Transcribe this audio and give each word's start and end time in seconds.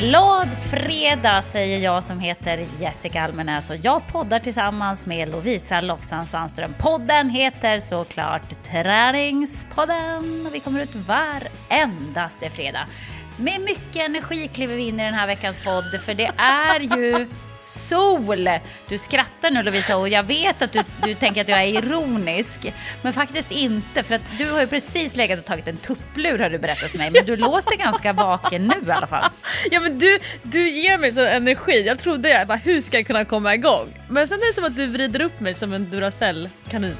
Glad 0.00 0.48
fredag 0.70 1.42
säger 1.42 1.78
jag 1.78 2.04
som 2.04 2.20
heter 2.20 2.66
Jessica 2.80 3.22
Almenäs 3.22 3.70
och 3.70 3.76
jag 3.76 4.06
poddar 4.06 4.38
tillsammans 4.38 5.06
med 5.06 5.28
Lovisa 5.28 5.80
Lofsan 5.80 6.26
Sandström. 6.26 6.74
Podden 6.78 7.30
heter 7.30 7.78
såklart 7.78 8.62
Träningspodden. 8.62 10.46
och 10.46 10.54
Vi 10.54 10.60
kommer 10.60 10.80
ut 10.80 10.94
varendaste 10.94 12.50
fredag. 12.50 12.86
Med 13.36 13.60
mycket 13.60 13.96
energi 14.06 14.48
kliver 14.48 14.76
vi 14.76 14.88
in 14.88 15.00
i 15.00 15.04
den 15.04 15.14
här 15.14 15.26
veckans 15.26 15.64
podd 15.64 16.00
för 16.00 16.14
det 16.14 16.30
är 16.36 16.80
ju 16.80 17.26
sol! 17.70 18.48
Du 18.88 18.98
skrattar 18.98 19.50
nu 19.50 19.62
Lovisa 19.62 19.96
och 19.96 20.08
jag 20.08 20.22
vet 20.22 20.62
att 20.62 20.72
du, 20.72 20.82
du 21.04 21.14
tänker 21.14 21.40
att 21.40 21.48
jag 21.48 21.62
är 21.62 21.66
ironisk. 21.66 22.72
Men 23.02 23.12
faktiskt 23.12 23.50
inte 23.52 24.02
för 24.02 24.14
att 24.14 24.22
du 24.38 24.50
har 24.50 24.60
ju 24.60 24.66
precis 24.66 25.16
legat 25.16 25.38
och 25.38 25.44
tagit 25.44 25.68
en 25.68 25.76
tupplur 25.76 26.38
har 26.38 26.50
du 26.50 26.58
berättat 26.58 26.90
för 26.90 26.98
mig. 26.98 27.10
Men 27.10 27.24
du 27.24 27.36
låter 27.36 27.76
ganska 27.76 28.12
vaken 28.12 28.66
nu 28.66 28.88
i 28.88 28.90
alla 28.90 29.06
fall. 29.06 29.24
Ja 29.70 29.80
men 29.80 29.98
du, 29.98 30.18
du 30.42 30.68
ger 30.68 30.98
mig 30.98 31.12
sån 31.12 31.26
energi. 31.26 31.84
Jag 31.86 31.98
trodde 31.98 32.28
jag 32.28 32.48
bara 32.48 32.58
hur 32.58 32.80
ska 32.80 32.96
jag 32.96 33.06
kunna 33.06 33.24
komma 33.24 33.54
igång? 33.54 33.88
Men 34.08 34.28
sen 34.28 34.38
är 34.38 34.46
det 34.46 34.54
som 34.54 34.64
att 34.64 34.76
du 34.76 34.86
vrider 34.86 35.20
upp 35.20 35.40
mig 35.40 35.54
som 35.54 35.72
en 35.72 35.90
Duracell-kanin. 35.90 36.96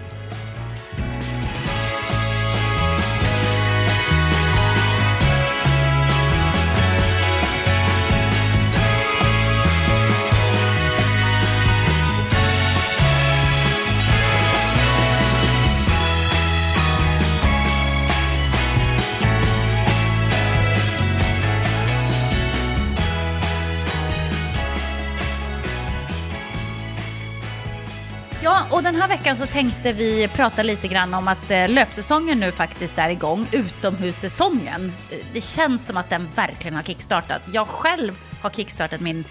Och 28.80 28.84
den 28.84 28.95
här 28.95 29.09
veckan 29.09 29.36
så 29.36 29.46
tänkte 29.46 29.92
vi 29.92 30.28
prata 30.28 30.62
lite 30.62 30.88
grann 30.88 31.14
om 31.14 31.28
att 31.28 31.50
eh, 31.50 31.68
löpsäsongen 31.68 32.40
nu 32.40 32.52
faktiskt 32.52 32.98
är 32.98 33.09
igång, 33.09 33.46
utomhussäsongen. 33.52 34.92
Eh, 35.10 35.18
det 35.32 35.40
känns 35.40 35.86
som 35.86 35.96
att 35.96 36.10
den 36.10 36.28
verkligen 36.34 36.74
har 36.74 36.82
kickstartat. 36.82 37.42
Jag 37.52 37.68
själv 37.68 38.12
har 38.42 38.51
kickstartat 38.51 39.01
min 39.01 39.24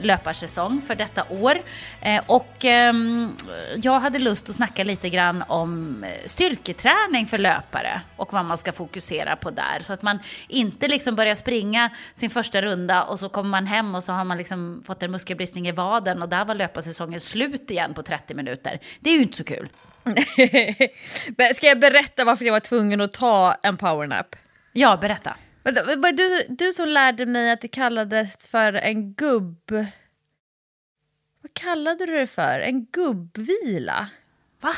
löparsäsong 0.00 0.82
för 0.86 0.94
detta 0.94 1.24
år. 1.28 1.54
Eh, 2.00 2.22
Och 2.26 2.64
ehm, 2.64 3.36
jag 3.76 4.00
hade 4.00 4.18
lust 4.18 4.48
att 4.48 4.54
snacka 4.54 4.84
lite 4.84 5.08
grann 5.10 5.44
om 5.48 6.04
eh, 6.04 6.10
styrketräning 6.26 7.26
för 7.26 7.38
löpare 7.38 8.00
och 8.16 8.32
vad 8.32 8.44
man 8.44 8.58
ska 8.58 8.72
fokusera 8.72 9.36
på 9.36 9.50
där. 9.50 9.80
Så 9.80 9.92
att 9.92 10.02
man 10.02 10.18
inte 10.48 10.88
liksom 10.88 11.16
börjar 11.16 11.34
springa 11.34 11.90
sin 12.14 12.30
första 12.30 12.62
runda 12.62 13.02
och 13.04 13.18
så 13.18 13.28
kommer 13.28 13.50
man 13.50 13.66
hem 13.66 13.94
och 13.94 14.04
så 14.04 14.12
har 14.12 14.24
man 14.24 14.38
liksom 14.38 14.82
fått 14.86 15.02
en 15.02 15.10
muskelbristning 15.10 15.68
i 15.68 15.72
vaden 15.72 16.22
och 16.22 16.28
där 16.28 16.44
var 16.44 16.54
löparsäsongen 16.54 17.20
slut 17.20 17.70
igen 17.70 17.94
på 17.94 18.02
30 18.02 18.34
minuter. 18.34 18.80
Det 19.00 19.10
är 19.10 19.14
ju 19.14 19.22
inte 19.22 19.36
så 19.36 19.44
kul. 19.44 19.68
Ska 21.56 21.66
jag 21.66 21.80
berätta 21.80 22.24
varför 22.24 22.44
jag 22.44 22.52
var 22.52 22.60
tvungen 22.60 23.00
att 23.00 23.12
ta 23.12 23.54
en 23.62 23.76
powernap? 23.76 24.36
Ja, 24.72 24.96
berätta. 24.96 25.36
Vänta, 25.66 25.82
Var 25.84 26.12
det 26.12 26.28
du, 26.28 26.54
du 26.54 26.72
som 26.72 26.88
lärde 26.88 27.26
mig 27.26 27.50
att 27.50 27.60
det 27.60 27.68
kallades 27.68 28.46
för 28.46 28.72
en 28.72 29.12
gubb... 29.12 29.70
Vad 31.42 31.54
kallade 31.54 32.06
du 32.06 32.12
det 32.12 32.26
för? 32.26 32.58
En 32.60 32.84
gubbvila? 32.84 34.08
Va? 34.60 34.74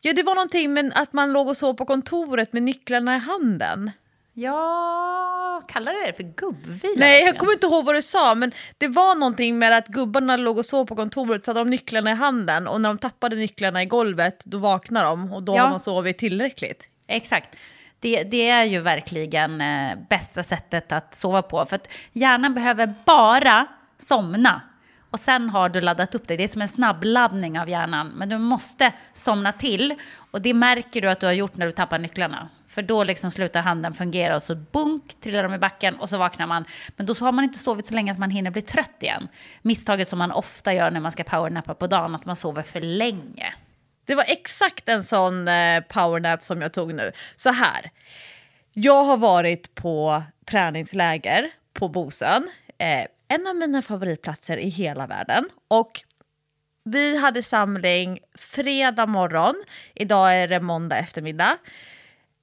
Ja, 0.00 0.12
det 0.12 0.22
var 0.22 0.34
någonting 0.34 0.72
med 0.72 0.92
att 0.94 1.12
man 1.12 1.32
låg 1.32 1.48
och 1.48 1.56
sov 1.56 1.74
på 1.74 1.84
kontoret 1.84 2.52
med 2.52 2.62
nycklarna 2.62 3.16
i 3.16 3.18
handen. 3.18 3.90
Ja, 4.34 5.62
kallar 5.68 6.06
det 6.06 6.12
för 6.12 6.22
gubbvila? 6.22 6.94
Nej, 6.96 7.24
jag 7.24 7.38
kommer 7.38 7.52
inte 7.52 7.66
ihåg 7.66 7.84
vad 7.84 7.94
du 7.94 8.02
sa, 8.02 8.34
men 8.34 8.52
det 8.78 8.88
var 8.88 9.14
någonting 9.14 9.58
med 9.58 9.76
att 9.76 9.86
gubbarna 9.88 10.36
låg 10.36 10.58
och 10.58 10.66
sov 10.66 10.86
på 10.86 10.96
kontoret 10.96 11.44
så 11.44 11.50
hade 11.50 11.60
de 11.60 11.70
nycklarna 11.70 12.10
i 12.10 12.14
handen 12.14 12.68
och 12.68 12.80
när 12.80 12.88
de 12.88 12.98
tappade 12.98 13.36
nycklarna 13.36 13.82
i 13.82 13.86
golvet 13.86 14.42
då 14.44 14.58
vaknade 14.58 15.06
de 15.06 15.32
och 15.32 15.42
då 15.42 15.56
Ja. 15.56 15.62
har 15.62 15.70
de 15.70 15.78
sovit 15.78 16.18
tillräckligt. 16.18 16.88
Exakt. 17.06 17.56
Det, 18.00 18.22
det 18.22 18.48
är 18.48 18.64
ju 18.64 18.80
verkligen 18.80 19.60
eh, 19.60 19.98
bästa 20.08 20.42
sättet 20.42 20.92
att 20.92 21.14
sova 21.14 21.42
på. 21.42 21.66
För 21.66 21.76
att 21.76 21.88
hjärnan 22.12 22.54
behöver 22.54 22.94
bara 23.04 23.66
somna. 23.98 24.62
Och 25.10 25.20
sen 25.20 25.50
har 25.50 25.68
du 25.68 25.80
laddat 25.80 26.14
upp 26.14 26.28
det. 26.28 26.36
Det 26.36 26.44
är 26.44 26.48
som 26.48 26.62
en 26.62 26.68
snabbladdning 26.68 27.60
av 27.60 27.68
hjärnan. 27.68 28.08
Men 28.08 28.28
du 28.28 28.38
måste 28.38 28.92
somna 29.12 29.52
till. 29.52 29.94
Och 30.30 30.42
det 30.42 30.54
märker 30.54 31.00
du 31.00 31.10
att 31.10 31.20
du 31.20 31.26
har 31.26 31.32
gjort 31.32 31.56
när 31.56 31.66
du 31.66 31.72
tappar 31.72 31.98
nycklarna. 31.98 32.48
För 32.68 32.82
då 32.82 33.04
liksom 33.04 33.30
slutar 33.30 33.62
handen 33.62 33.94
fungera 33.94 34.36
och 34.36 34.42
så 34.42 34.54
bunk 34.54 35.20
trillar 35.20 35.42
de 35.42 35.54
i 35.54 35.58
backen 35.58 35.96
och 35.96 36.08
så 36.08 36.18
vaknar 36.18 36.46
man. 36.46 36.64
Men 36.96 37.06
då 37.06 37.14
så 37.14 37.24
har 37.24 37.32
man 37.32 37.44
inte 37.44 37.58
sovit 37.58 37.86
så 37.86 37.94
länge 37.94 38.12
att 38.12 38.18
man 38.18 38.30
hinner 38.30 38.50
bli 38.50 38.62
trött 38.62 39.02
igen. 39.02 39.28
Misstaget 39.62 40.08
som 40.08 40.18
man 40.18 40.32
ofta 40.32 40.74
gör 40.74 40.90
när 40.90 41.00
man 41.00 41.12
ska 41.12 41.24
powernappa 41.24 41.74
på 41.74 41.86
dagen, 41.86 42.14
att 42.14 42.24
man 42.24 42.36
sover 42.36 42.62
för 42.62 42.80
länge. 42.80 43.54
Det 44.08 44.14
var 44.14 44.24
exakt 44.28 44.88
en 44.88 45.02
sån 45.02 45.48
eh, 45.48 45.80
powernap 45.80 46.42
som 46.42 46.62
jag 46.62 46.72
tog 46.72 46.94
nu. 46.94 47.12
Så 47.36 47.50
här. 47.50 47.90
Jag 48.72 49.04
har 49.04 49.16
varit 49.16 49.74
på 49.74 50.22
träningsläger 50.46 51.50
på 51.72 51.88
Bosön. 51.88 52.50
Eh, 52.78 53.06
en 53.28 53.46
av 53.46 53.56
mina 53.56 53.82
favoritplatser 53.82 54.56
i 54.56 54.68
hela 54.68 55.06
världen. 55.06 55.48
Och 55.68 56.00
vi 56.84 57.16
hade 57.16 57.42
samling 57.42 58.18
fredag 58.34 59.06
morgon. 59.06 59.64
Idag 59.94 60.34
är 60.36 60.48
det 60.48 60.60
måndag 60.60 60.98
eftermiddag. 60.98 61.58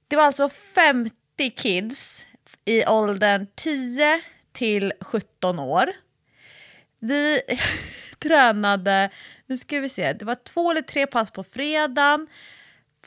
Det 0.08 0.16
var 0.16 0.24
alltså 0.24 0.48
50 0.48 1.50
kids 1.56 2.26
i 2.64 2.86
åldern 2.86 3.46
10 3.54 4.20
till 4.52 4.92
17 5.00 5.58
år. 5.58 5.92
Vi 6.98 7.40
tränade, 8.18 9.10
nu 9.46 9.58
ska 9.58 9.80
vi 9.80 9.88
se, 9.88 10.12
det 10.12 10.24
var 10.24 10.34
två 10.34 10.70
eller 10.70 10.82
tre 10.82 11.06
pass 11.06 11.30
på 11.30 11.44
fredagen, 11.44 12.26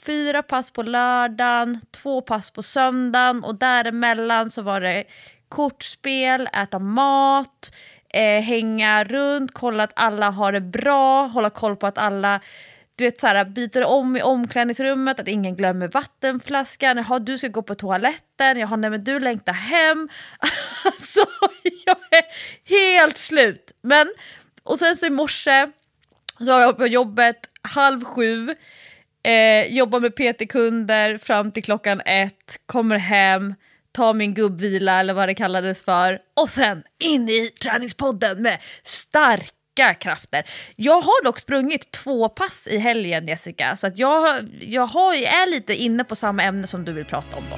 fyra 0.05 0.43
pass 0.43 0.71
på 0.71 0.83
lördagen, 0.83 1.81
två 1.91 2.21
pass 2.21 2.51
på 2.51 2.63
söndagen 2.63 3.43
och 3.43 3.55
däremellan 3.55 4.51
så 4.51 4.61
var 4.61 4.81
det 4.81 5.03
kortspel, 5.49 6.49
äta 6.53 6.79
mat, 6.79 7.75
eh, 8.09 8.41
hänga 8.41 9.03
runt, 9.03 9.53
kolla 9.53 9.83
att 9.83 9.93
alla 9.95 10.29
har 10.29 10.51
det 10.51 10.61
bra, 10.61 11.27
hålla 11.27 11.49
koll 11.49 11.75
på 11.75 11.87
att 11.87 11.97
alla 11.97 12.39
du 12.95 13.05
vet, 13.05 13.19
så 13.19 13.27
här, 13.27 13.45
byter 13.45 13.83
om 13.83 14.17
i 14.17 14.21
omklädningsrummet, 14.21 15.19
att 15.19 15.27
ingen 15.27 15.55
glömmer 15.55 15.87
vattenflaskan. 15.87 16.97
Jaha, 16.97 17.19
du 17.19 17.37
ska 17.37 17.47
gå 17.47 17.61
på 17.61 17.75
toaletten. 17.75 18.57
Jaha, 18.57 18.75
nej 18.75 18.89
men 18.89 19.03
du 19.03 19.19
längtar 19.19 19.53
hem. 19.53 20.09
Alltså, 20.85 21.19
jag 21.85 21.97
är 22.11 22.23
helt 22.63 23.17
slut. 23.17 23.71
Men, 23.81 24.13
och 24.63 24.79
sen 24.79 24.95
så 24.95 25.05
i 25.05 25.09
morse 25.09 25.71
så 26.39 26.45
var 26.45 26.61
jag 26.61 26.77
på 26.77 26.87
jobbet 26.87 27.37
halv 27.61 28.03
sju. 28.03 28.55
Eh, 29.23 29.73
jobbar 29.73 29.99
med 29.99 30.15
PT-kunder 30.15 31.17
fram 31.17 31.51
till 31.51 31.63
klockan 31.63 32.01
ett. 32.05 32.59
Kommer 32.65 32.97
hem, 32.97 33.55
tar 33.91 34.13
min 34.13 34.33
gubbvila 34.33 34.99
eller 34.99 35.13
vad 35.13 35.29
det 35.29 35.35
kallades 35.35 35.83
för. 35.83 36.19
Och 36.41 36.49
sen 36.49 36.83
in 36.99 37.29
i 37.29 37.47
träningspodden 37.61 38.41
med 38.41 38.59
starka 38.83 39.93
krafter. 39.93 40.45
Jag 40.75 41.01
har 41.01 41.23
dock 41.23 41.39
sprungit 41.39 41.91
två 41.91 42.29
pass 42.29 42.67
i 42.67 42.77
helgen 42.77 43.27
Jessica, 43.27 43.75
så 43.75 43.87
att 43.87 43.97
jag, 43.97 44.39
jag 44.59 44.85
har, 44.85 45.13
är 45.13 45.51
lite 45.51 45.75
inne 45.75 46.03
på 46.03 46.15
samma 46.15 46.43
ämne 46.43 46.67
som 46.67 46.85
du 46.85 46.91
vill 46.91 47.05
prata 47.05 47.37
om 47.37 47.43
då. 47.49 47.57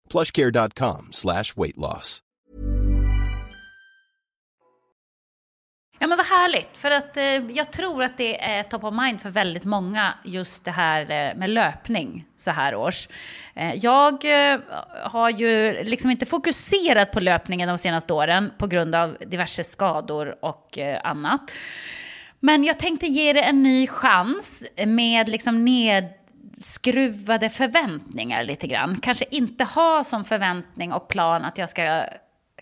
Plushcare.com 0.11 1.07
slash 1.11 1.43
weight 1.55 1.77
loss. 1.77 2.19
Ja 5.99 6.07
men 6.07 6.17
vad 6.17 6.25
härligt, 6.25 6.77
för 6.77 6.91
att 6.91 7.17
eh, 7.17 7.23
jag 7.23 7.71
tror 7.71 8.03
att 8.03 8.17
det 8.17 8.43
är 8.43 8.63
top 8.63 8.83
of 8.83 8.93
mind 8.93 9.21
för 9.21 9.29
väldigt 9.29 9.63
många 9.63 10.13
just 10.23 10.65
det 10.65 10.71
här 10.71 11.01
eh, 11.01 11.37
med 11.37 11.49
löpning 11.49 12.25
så 12.37 12.51
här 12.51 12.75
års. 12.75 13.09
Eh, 13.55 13.75
jag 13.75 14.13
eh, 14.53 14.59
har 15.03 15.29
ju 15.29 15.83
liksom 15.83 16.11
inte 16.11 16.25
fokuserat 16.25 17.11
på 17.11 17.19
löpningen 17.19 17.69
de 17.69 17.77
senaste 17.77 18.13
åren 18.13 18.51
på 18.57 18.67
grund 18.67 18.95
av 18.95 19.17
diverse 19.27 19.63
skador 19.63 20.35
och 20.41 20.77
eh, 20.77 21.01
annat. 21.03 21.51
Men 22.39 22.63
jag 22.63 22.79
tänkte 22.79 23.07
ge 23.07 23.33
det 23.33 23.41
en 23.41 23.63
ny 23.63 23.87
chans 23.87 24.65
med 24.85 25.29
liksom 25.29 25.65
ned 25.65 26.09
nedskruvade 26.61 27.49
förväntningar 27.49 28.43
lite 28.43 28.67
grann. 28.67 28.99
Kanske 29.01 29.25
inte 29.31 29.63
ha 29.63 30.03
som 30.03 30.25
förväntning 30.25 30.93
och 30.93 31.07
plan 31.07 31.45
att 31.45 31.57
jag 31.57 31.69
ska 31.69 32.05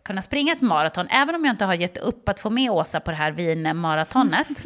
kunna 0.04 0.22
springa 0.22 0.54
ett 0.54 0.62
maraton, 0.62 1.08
även 1.10 1.36
om 1.36 1.46
jag 1.46 1.54
inte 1.54 1.66
har 1.66 1.74
gett 1.74 1.98
upp 1.98 2.30
att 2.30 2.40
få 2.40 2.50
med 2.50 2.72
Åsa 2.72 3.00
på 3.00 3.12
det 3.12 3.18
här 3.18 3.32
Wien-maratonet. 3.32 4.48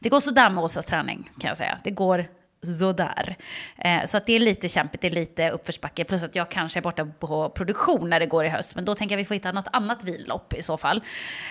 det 0.00 0.08
går 0.08 0.20
sådär 0.20 0.50
med 0.50 0.64
Åsas 0.64 0.86
träning, 0.86 1.30
kan 1.40 1.48
jag 1.48 1.56
säga. 1.56 1.78
Det 1.84 1.90
går 1.90 2.24
sådär. 2.62 3.36
Eh, 3.78 4.04
så 4.04 4.16
att 4.16 4.26
det 4.26 4.32
är 4.32 4.40
lite 4.40 4.68
kämpigt, 4.68 5.00
det 5.00 5.06
är 5.06 5.12
lite 5.12 5.50
uppförsbacke. 5.50 6.04
Plus 6.04 6.22
att 6.22 6.36
jag 6.36 6.50
kanske 6.50 6.78
är 6.78 6.82
borta 6.82 7.06
på 7.18 7.48
produktion 7.50 8.10
när 8.10 8.20
det 8.20 8.26
går 8.26 8.44
i 8.44 8.48
höst. 8.48 8.74
Men 8.74 8.84
då 8.84 8.94
tänker 8.94 9.14
jag 9.14 9.20
att 9.20 9.24
vi 9.24 9.28
får 9.28 9.34
hitta 9.34 9.52
något 9.52 9.68
annat 9.72 10.04
vinlopp 10.04 10.54
i 10.54 10.62
så 10.62 10.76
fall. 10.76 11.02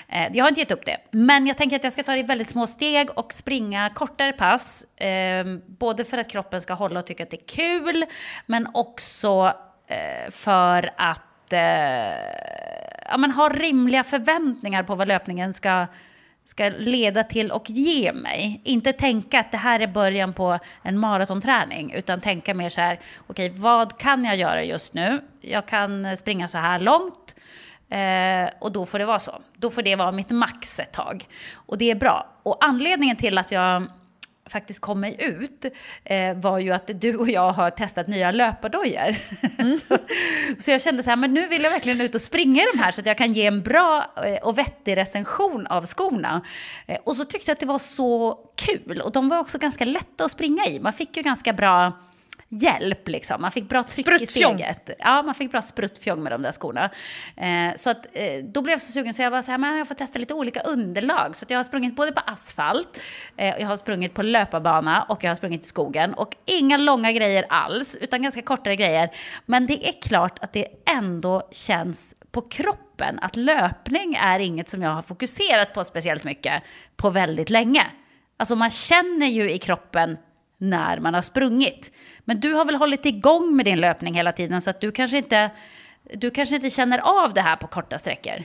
Eh, 0.10 0.28
jag 0.34 0.44
har 0.44 0.50
inte 0.50 0.62
gett 0.62 0.72
upp 0.72 0.86
det. 0.86 0.98
Men 1.12 1.48
jag 1.48 1.58
tänker 1.58 1.76
att 1.76 1.84
jag 1.84 1.94
ska 1.94 2.04
ta 2.04 2.12
det 2.12 2.20
i 2.20 2.24
väldigt 2.24 2.50
små 2.50 2.68
steg 2.68 3.10
och 3.16 3.34
springa 3.34 3.90
kortare 3.90 4.34
pass. 4.34 4.84
Eh, 4.84 5.46
både 5.66 6.06
för 6.06 6.18
att 6.18 6.30
kroppen 6.30 6.62
ska 6.62 6.74
hålla 6.74 7.00
och 7.00 7.06
tycka 7.06 7.24
att 7.24 7.32
det 7.32 7.38
är 7.38 7.48
kul. 7.48 8.06
Men 8.46 8.68
också 8.74 9.54
eh, 9.88 10.32
för 10.32 10.92
att 10.98 11.54
eh, 11.54 11.60
ja, 13.10 13.18
men 13.18 13.32
ha 13.32 13.50
rimliga 13.50 14.04
förväntningar 14.04 14.84
på 14.84 14.96
vad 14.96 15.08
löpningen 15.08 15.54
ska, 15.54 15.88
ska 16.48 16.70
leda 16.78 17.24
till 17.24 17.52
och 17.52 17.70
ge 17.70 18.14
mig. 18.14 18.62
Inte 18.64 18.94
tänka 18.94 19.40
att 19.40 19.52
det 19.52 19.58
här 19.58 19.80
är 19.80 19.88
början 19.88 20.34
på 20.34 20.60
en 20.84 20.98
maratonträning, 20.98 21.94
utan 21.94 22.22
tänka 22.22 22.54
mer 22.54 22.70
så 22.70 22.82
här, 22.82 23.00
okej, 23.28 23.50
okay, 23.50 23.62
vad 23.62 23.98
kan 23.98 24.26
jag 24.26 24.36
göra 24.36 24.64
just 24.64 24.94
nu? 24.94 25.22
Jag 25.42 25.66
kan 25.66 26.18
springa 26.18 26.48
så 26.48 26.58
här 26.58 26.80
långt. 26.80 27.36
Eh, 27.90 28.60
och 28.60 28.72
då 28.72 28.86
får 28.86 29.00
det 29.00 29.06
vara 29.06 29.20
så. 29.20 29.42
Då 29.58 29.70
får 29.70 29.82
det 29.82 29.96
vara 29.96 30.12
mitt 30.12 30.30
max 30.30 30.80
ett 30.80 30.94
tag. 30.94 31.26
Och 31.54 31.78
det 31.78 31.92
är 31.92 31.96
bra. 31.96 32.28
Och 32.44 32.58
anledningen 32.66 33.16
till 33.16 33.38
att 33.38 33.52
jag 33.52 33.88
faktiskt 34.50 34.80
kom 34.80 35.00
mig 35.00 35.16
ut 35.20 35.66
eh, 36.04 36.34
var 36.34 36.60
ju 36.60 36.72
att 36.72 37.02
du 37.02 37.16
och 37.16 37.30
jag 37.30 37.52
har 37.52 37.70
testat 37.70 38.08
nya 38.08 38.32
löpardojor. 38.32 39.16
Mm. 39.60 39.78
så, 39.88 39.98
så, 40.60 40.72
jag 40.72 40.82
kände 40.82 41.04
så 41.04 41.10
här, 41.10 41.18
men 41.18 41.34
nu 41.34 41.48
vill 41.48 41.64
jag 41.64 41.72
verkligen 41.72 42.02
ut 42.02 42.16
och 42.16 42.22
springa 42.22 42.62
i 42.62 42.66
de 42.74 42.80
här 42.80 42.92
så 42.92 43.02
att 43.02 43.08
jag 43.08 43.18
kan 43.18 43.32
ge 43.32 43.46
en 43.46 43.64
bra 43.64 44.14
eh, 44.26 44.48
och 44.48 44.58
vettig 44.58 44.98
recension 44.98 45.68
av 45.68 45.86
skorna. 45.86 46.42
Eh, 46.86 46.98
och 47.04 47.16
så 47.16 47.26
tyckte 47.26 47.52
jag 47.52 47.56
att 47.56 47.60
det 47.60 47.66
var 47.66 47.80
så 47.80 48.40
kul 48.56 49.02
och 49.02 49.12
de 49.12 49.30
var 49.30 49.40
också 49.40 49.58
ganska 49.58 49.86
lätta 49.86 50.26
att 50.26 50.32
springa 50.32 50.66
i. 50.68 50.80
Man 50.80 50.94
fick 50.94 51.18
ju 51.18 51.24
ganska 51.24 51.54
bra 51.54 51.94
hjälp. 52.50 53.08
Liksom. 53.08 53.42
Man 53.42 53.52
fick 53.52 53.70
bra 53.70 53.84
tryck 53.84 54.22
i 54.22 54.26
steget. 54.26 54.90
Ja, 55.00 55.22
man 55.22 55.36
fick 55.36 55.52
bra 55.52 55.62
spruttfjong 55.62 56.24
med 56.24 56.32
de 56.32 56.42
där 56.42 56.52
skorna. 56.52 56.90
Eh, 57.38 57.76
så 57.76 57.90
att, 57.90 58.06
eh, 58.14 58.44
då 58.44 58.62
blev 58.62 58.74
jag 58.74 58.82
så 58.82 58.92
sugen 58.92 59.14
så 59.14 59.22
jag 59.22 59.32
var 59.32 59.42
så 59.42 59.52
här, 59.52 59.58
men 59.58 59.78
jag 59.78 59.88
får 59.88 59.96
testa 59.96 60.20
lite 60.20 60.34
olika 60.34 60.62
underlag. 60.62 61.36
Så 61.36 61.46
jag 61.50 61.60
har 61.60 61.64
sprungit 61.64 61.96
både 61.96 62.12
på 62.12 62.22
asfalt, 62.26 63.00
eh, 63.38 63.56
jag 63.60 63.68
har 63.68 63.76
sprungit 63.76 64.14
på 64.14 64.24
löparbana 64.24 65.04
och 65.04 65.24
jag 65.24 65.30
har 65.30 65.36
sprungit 65.36 65.64
i 65.64 65.68
skogen. 65.68 66.14
Och 66.14 66.36
inga 66.46 66.78
långa 66.78 67.12
grejer 67.12 67.46
alls, 67.50 67.98
utan 68.02 68.24
ganska 68.24 68.42
kortare 68.42 68.76
grejer. 68.76 69.10
Men 69.46 69.66
det 69.66 69.88
är 69.88 70.02
klart 70.02 70.40
att 70.44 70.54
det 70.54 70.68
ändå 70.90 71.48
känns 71.52 72.16
på 72.32 72.42
kroppen 72.42 73.20
att 73.22 73.36
löpning 73.36 74.16
är 74.16 74.40
inget 74.40 74.70
som 74.70 74.82
jag 74.82 74.92
har 74.92 75.02
fokuserat 75.02 75.74
på 75.74 75.84
speciellt 75.84 76.24
mycket 76.24 76.64
på 76.96 77.10
väldigt 77.10 77.50
länge. 77.50 77.88
Alltså 78.38 78.56
man 78.56 78.70
känner 78.70 79.28
ju 79.28 79.52
i 79.52 79.58
kroppen 79.58 80.18
när 80.58 81.00
man 81.00 81.14
har 81.14 81.22
sprungit. 81.22 81.92
Men 82.26 82.40
du 82.40 82.54
har 82.54 82.66
väl 82.66 82.76
hållit 82.76 83.06
igång 83.06 83.56
med 83.56 83.66
din 83.66 83.82
löpning 83.82 84.14
hela 84.14 84.32
tiden 84.32 84.62
så 84.62 84.70
att 84.70 84.82
du 84.82 84.92
kanske 84.92 85.18
inte, 85.18 85.52
du 86.14 86.30
kanske 86.30 86.56
inte 86.56 86.70
känner 86.70 87.24
av 87.24 87.34
det 87.34 87.42
här 87.42 87.56
på 87.56 87.68
korta 87.68 87.98
sträckor? 87.98 88.44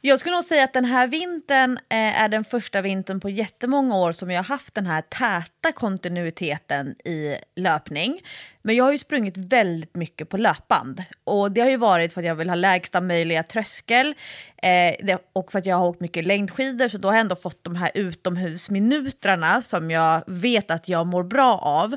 Jag 0.00 0.20
skulle 0.20 0.34
nog 0.34 0.44
säga 0.44 0.64
att 0.64 0.72
den 0.72 0.84
här 0.84 1.06
vintern 1.06 1.78
eh, 1.88 2.22
är 2.22 2.28
den 2.28 2.44
första 2.44 2.82
vintern 2.82 3.20
på 3.20 3.30
jättemånga 3.30 3.96
år 3.96 4.12
som 4.12 4.30
jag 4.30 4.38
har 4.38 4.44
haft 4.44 4.74
den 4.74 4.86
här 4.86 5.02
täta 5.02 5.72
kontinuiteten 5.72 6.90
i 7.04 7.36
löpning. 7.56 8.20
Men 8.62 8.76
jag 8.76 8.84
har 8.84 8.92
ju 8.92 8.98
sprungit 8.98 9.36
väldigt 9.36 9.96
mycket 9.96 10.28
på 10.28 10.36
löpband. 10.36 11.04
Och 11.24 11.52
det 11.52 11.60
har 11.60 11.68
ju 11.68 11.76
varit 11.76 12.12
för 12.12 12.20
att 12.20 12.26
jag 12.26 12.34
vill 12.34 12.48
ha 12.48 12.54
lägsta 12.54 13.00
möjliga 13.00 13.42
tröskel 13.42 14.14
eh, 14.62 15.18
och 15.32 15.52
för 15.52 15.58
att 15.58 15.66
jag 15.66 15.76
har 15.76 15.86
åkt 15.86 16.00
mycket 16.00 16.26
längdskidor 16.26 16.88
så 16.88 16.98
då 16.98 17.08
har 17.08 17.14
jag 17.14 17.20
ändå 17.20 17.36
fått 17.36 17.64
de 17.64 17.76
här 17.76 17.90
utomhusminutrarna 17.94 19.62
som 19.62 19.90
jag 19.90 20.22
vet 20.26 20.70
att 20.70 20.88
jag 20.88 21.06
mår 21.06 21.24
bra 21.24 21.58
av. 21.58 21.96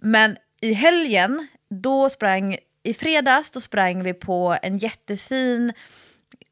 Men 0.00 0.36
i 0.60 0.72
helgen, 0.72 1.46
då 1.70 2.08
sprang, 2.08 2.56
i 2.82 2.94
fredags, 2.94 3.50
då 3.50 3.60
sprang 3.60 4.02
vi 4.02 4.14
på 4.14 4.56
en 4.62 4.78
jättefin 4.78 5.72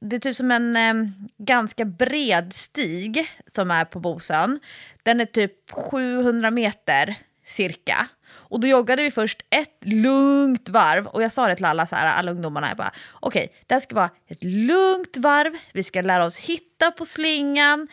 det 0.05 0.17
är 0.17 0.21
typ 0.21 0.37
som 0.37 0.51
en 0.51 0.77
eh, 0.77 1.11
ganska 1.39 1.85
bred 1.85 2.55
stig 2.55 3.31
som 3.47 3.71
är 3.71 3.85
på 3.85 4.01
Bosön. 4.01 4.61
Den 5.03 5.21
är 5.21 5.27
typ 5.27 5.71
700 5.71 6.51
meter 6.51 7.15
cirka. 7.47 8.09
Och 8.33 8.61
då 8.61 8.67
joggade 8.67 9.03
vi 9.03 9.11
först 9.11 9.43
ett 9.51 9.79
lugnt 9.85 10.69
varv 10.69 11.07
och 11.07 11.23
jag 11.23 11.33
sa 11.33 11.49
det 11.49 11.57
till 11.57 11.65
alla, 11.65 11.87
så 11.87 11.97
här, 11.97 12.07
alla 12.07 12.31
ungdomarna. 12.31 12.69
Jag 12.69 12.77
bara, 12.77 12.93
okej, 13.21 13.45
okay, 13.45 13.57
det 13.67 13.75
här 13.75 13.81
ska 13.81 13.95
vara 13.95 14.11
ett 14.29 14.45
lugnt 14.45 15.17
varv. 15.17 15.53
Vi 15.73 15.83
ska 15.83 16.01
lära 16.01 16.25
oss 16.25 16.39
hitta 16.39 16.91
på 16.91 17.05
slingan. 17.05 17.89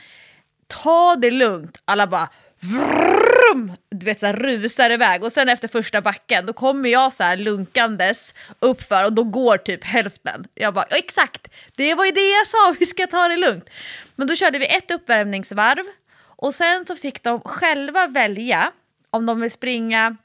Ta 0.67 1.15
det 1.15 1.31
lugnt. 1.31 1.81
Alla 1.85 2.07
bara 2.07 2.29
brum, 3.41 3.71
du 3.89 4.05
vet 4.05 4.19
så 4.19 4.25
här, 4.25 4.33
rusar 4.33 4.89
iväg 4.89 5.23
och 5.23 5.31
sen 5.31 5.49
efter 5.49 5.68
första 5.68 6.01
backen 6.01 6.45
då 6.45 6.54
kommer 6.54 6.89
jag 6.89 7.13
så 7.13 7.23
här 7.23 7.35
lunkandes 7.35 8.33
uppför 8.59 9.04
och 9.04 9.13
då 9.13 9.23
går 9.23 9.57
typ 9.57 9.83
hälften. 9.83 10.45
Jag 10.56 10.73
bara 10.73 10.85
exakt, 10.85 11.47
det 11.75 11.95
var 11.95 12.06
ju 12.06 12.11
det 12.11 12.30
jag 12.30 12.47
sa, 12.47 12.75
vi 12.80 12.85
ska 12.85 13.07
ta 13.07 13.27
det 13.27 13.37
lugnt. 13.37 13.69
Men 14.16 14.27
då 14.27 14.35
körde 14.35 14.59
vi 14.59 14.75
ett 14.75 14.92
uppvärmningsvarv 14.92 15.85
och 16.23 16.54
sen 16.54 16.85
så 16.85 16.95
fick 16.95 17.23
de 17.23 17.42
själva 17.42 18.07
välja 18.07 18.71
om 19.09 19.25
de 19.25 19.42
vill 19.42 19.51
springa 19.51 20.18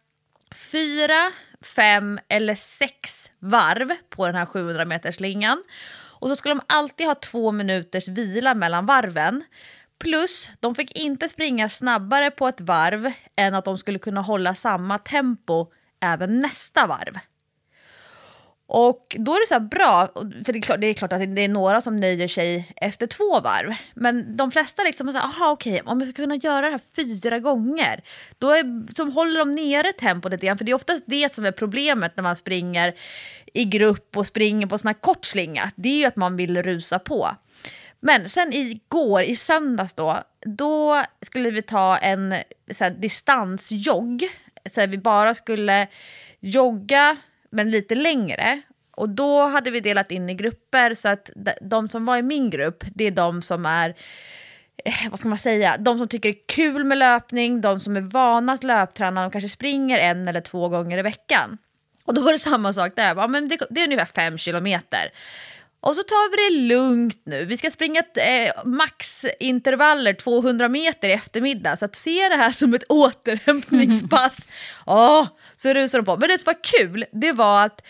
fyra, 0.73 1.33
fem 1.63 2.19
eller 2.29 2.55
sex 2.55 3.31
varv 3.39 3.93
på 4.09 4.27
den 4.27 4.35
här 4.35 4.47
700 4.47 4.85
meters 4.85 5.17
slingan. 5.17 5.63
Och 6.19 6.29
så 6.29 6.37
skulle 6.37 6.55
de 6.55 6.61
alltid 6.67 7.07
ha 7.07 7.15
två 7.15 7.53
minuters 7.53 8.09
vila 8.09 8.55
mellan 8.55 8.87
varven. 8.87 9.45
Plus, 9.99 10.51
de 10.61 10.75
fick 10.75 10.99
inte 10.99 11.29
springa 11.29 11.69
snabbare 11.69 12.31
på 12.31 12.49
ett 12.49 12.61
varv 12.61 13.13
än 13.37 13.55
att 13.55 13.65
de 13.65 13.79
skulle 13.79 13.99
kunna 13.99 14.21
hålla 14.21 14.55
samma 14.55 14.99
tempo 14.99 15.67
även 16.01 16.41
nästa 16.41 16.87
varv. 16.87 17.19
Och 18.69 19.17
då 19.19 19.33
är 19.33 19.41
det 19.41 19.55
så 19.55 19.61
bra, 19.61 20.09
för 20.45 20.53
det 20.53 20.59
är, 20.59 20.63
klart, 20.63 20.81
det 20.81 20.87
är 20.87 20.95
klart 20.95 21.13
att 21.13 21.37
det 21.37 21.45
är 21.45 21.49
några 21.49 21.81
som 21.81 21.97
nöjer 21.97 22.29
sig 22.29 22.73
efter 22.77 23.07
två 23.07 23.41
varv. 23.41 23.75
Men 23.95 24.37
de 24.37 24.51
flesta 24.51 24.83
liksom 24.83 25.13
säger, 25.13 25.25
aha 25.25 25.51
okej, 25.51 25.83
om 25.85 26.01
jag 26.01 26.09
ska 26.09 26.23
kunna 26.23 26.35
göra 26.35 26.67
det 26.67 26.73
här 26.73 26.81
fyra 26.97 27.39
gånger, 27.39 28.03
då 28.39 28.51
är, 28.51 28.95
som 28.95 29.13
håller 29.13 29.39
de 29.39 29.53
nere 29.53 29.93
tempot 29.93 30.33
lite 30.33 30.47
grann. 30.47 30.59
För 30.59 30.65
det 30.65 30.71
är 30.71 30.75
oftast 30.75 31.05
det 31.07 31.33
som 31.33 31.45
är 31.45 31.53
problemet 31.53 32.17
när 32.17 32.23
man 32.23 32.37
springer 32.37 32.95
i 33.55 33.65
grupp 33.65 34.17
och 34.17 34.27
springer 34.27 34.67
på 34.67 34.79
sån 34.79 34.89
här 34.89 34.95
kort 34.95 35.25
slinga. 35.25 35.71
Det 35.77 35.89
är 35.89 35.99
ju 35.99 36.05
att 36.05 36.17
man 36.17 36.37
vill 36.37 36.63
rusa 36.63 36.99
på. 36.99 37.31
Men 38.07 38.29
sen 38.29 38.53
igår, 38.53 39.23
i 39.23 39.37
söndags 39.37 39.95
då, 39.95 40.23
då 40.41 41.03
skulle 41.23 41.51
vi 41.51 41.63
ta 41.63 41.97
en 41.97 42.35
så 42.71 42.85
här, 42.85 42.91
distansjogg. 42.91 44.29
Så 44.71 44.81
här, 44.81 44.87
vi 44.87 44.99
bara 44.99 45.35
skulle 45.35 45.87
jogga, 46.41 47.17
men 47.51 47.71
lite 47.71 47.95
längre. 47.95 48.63
Och 48.91 49.09
då 49.09 49.47
hade 49.47 49.71
vi 49.71 49.81
delat 49.81 50.11
in 50.11 50.31
i 50.31 50.35
grupper 50.35 50.95
så 50.95 51.09
att 51.09 51.31
de 51.61 51.89
som 51.89 52.05
var 52.05 52.17
i 52.17 52.23
min 52.23 52.51
grupp, 52.51 52.85
det 52.95 53.05
är 53.05 53.11
de 53.11 53.43
som 53.43 53.67
är 53.67 53.95
eh, 54.85 55.11
vad 55.11 55.19
ska 55.19 55.29
man 55.29 55.39
säga, 55.39 55.77
de 55.79 55.99
som 55.99 56.09
tycker 56.09 56.33
det 56.33 56.39
är 56.39 56.47
kul 56.47 56.85
med 56.85 56.99
löpning, 56.99 57.61
de 57.61 57.81
som 57.81 57.97
är 57.97 58.01
vana 58.01 58.53
att 58.53 58.65
löpträna, 58.65 59.23
de 59.23 59.31
kanske 59.31 59.49
springer 59.49 59.99
en 59.99 60.29
eller 60.29 60.41
två 60.41 60.69
gånger 60.69 60.99
i 60.99 61.03
veckan. 61.03 61.59
Och 62.05 62.15
då 62.15 62.23
var 62.23 62.33
det 62.33 62.39
samma 62.39 62.73
sak 62.73 62.93
där, 62.97 63.15
ja, 63.15 63.27
men 63.27 63.49
det, 63.49 63.59
det 63.71 63.81
är 63.81 63.85
ungefär 63.85 64.05
fem 64.15 64.39
kilometer. 64.39 65.11
Och 65.87 65.97
så 65.97 66.03
tar 66.03 66.31
vi 66.31 66.37
det 66.37 66.75
lugnt 66.75 67.21
nu. 67.25 67.45
Vi 67.45 67.57
ska 67.57 67.71
springa 67.71 68.03
eh, 68.15 68.65
maxintervaller 68.65 70.13
200 70.13 70.69
meter 70.69 71.09
i 71.09 71.13
eftermiddag. 71.13 71.77
Så 71.77 71.85
att 71.85 71.95
se 71.95 72.29
det 72.29 72.37
här 72.37 72.51
som 72.51 72.75
ett 72.75 72.85
återhämtningspass. 72.89 74.49
oh, 74.87 75.27
så 75.57 75.75
rusar 75.75 75.99
de 75.99 76.05
på. 76.05 76.17
Men 76.17 76.29
det 76.29 76.39
som 76.39 76.47
var 76.47 76.79
kul, 76.79 77.05
det 77.13 77.33
var 77.33 77.65
att 77.65 77.83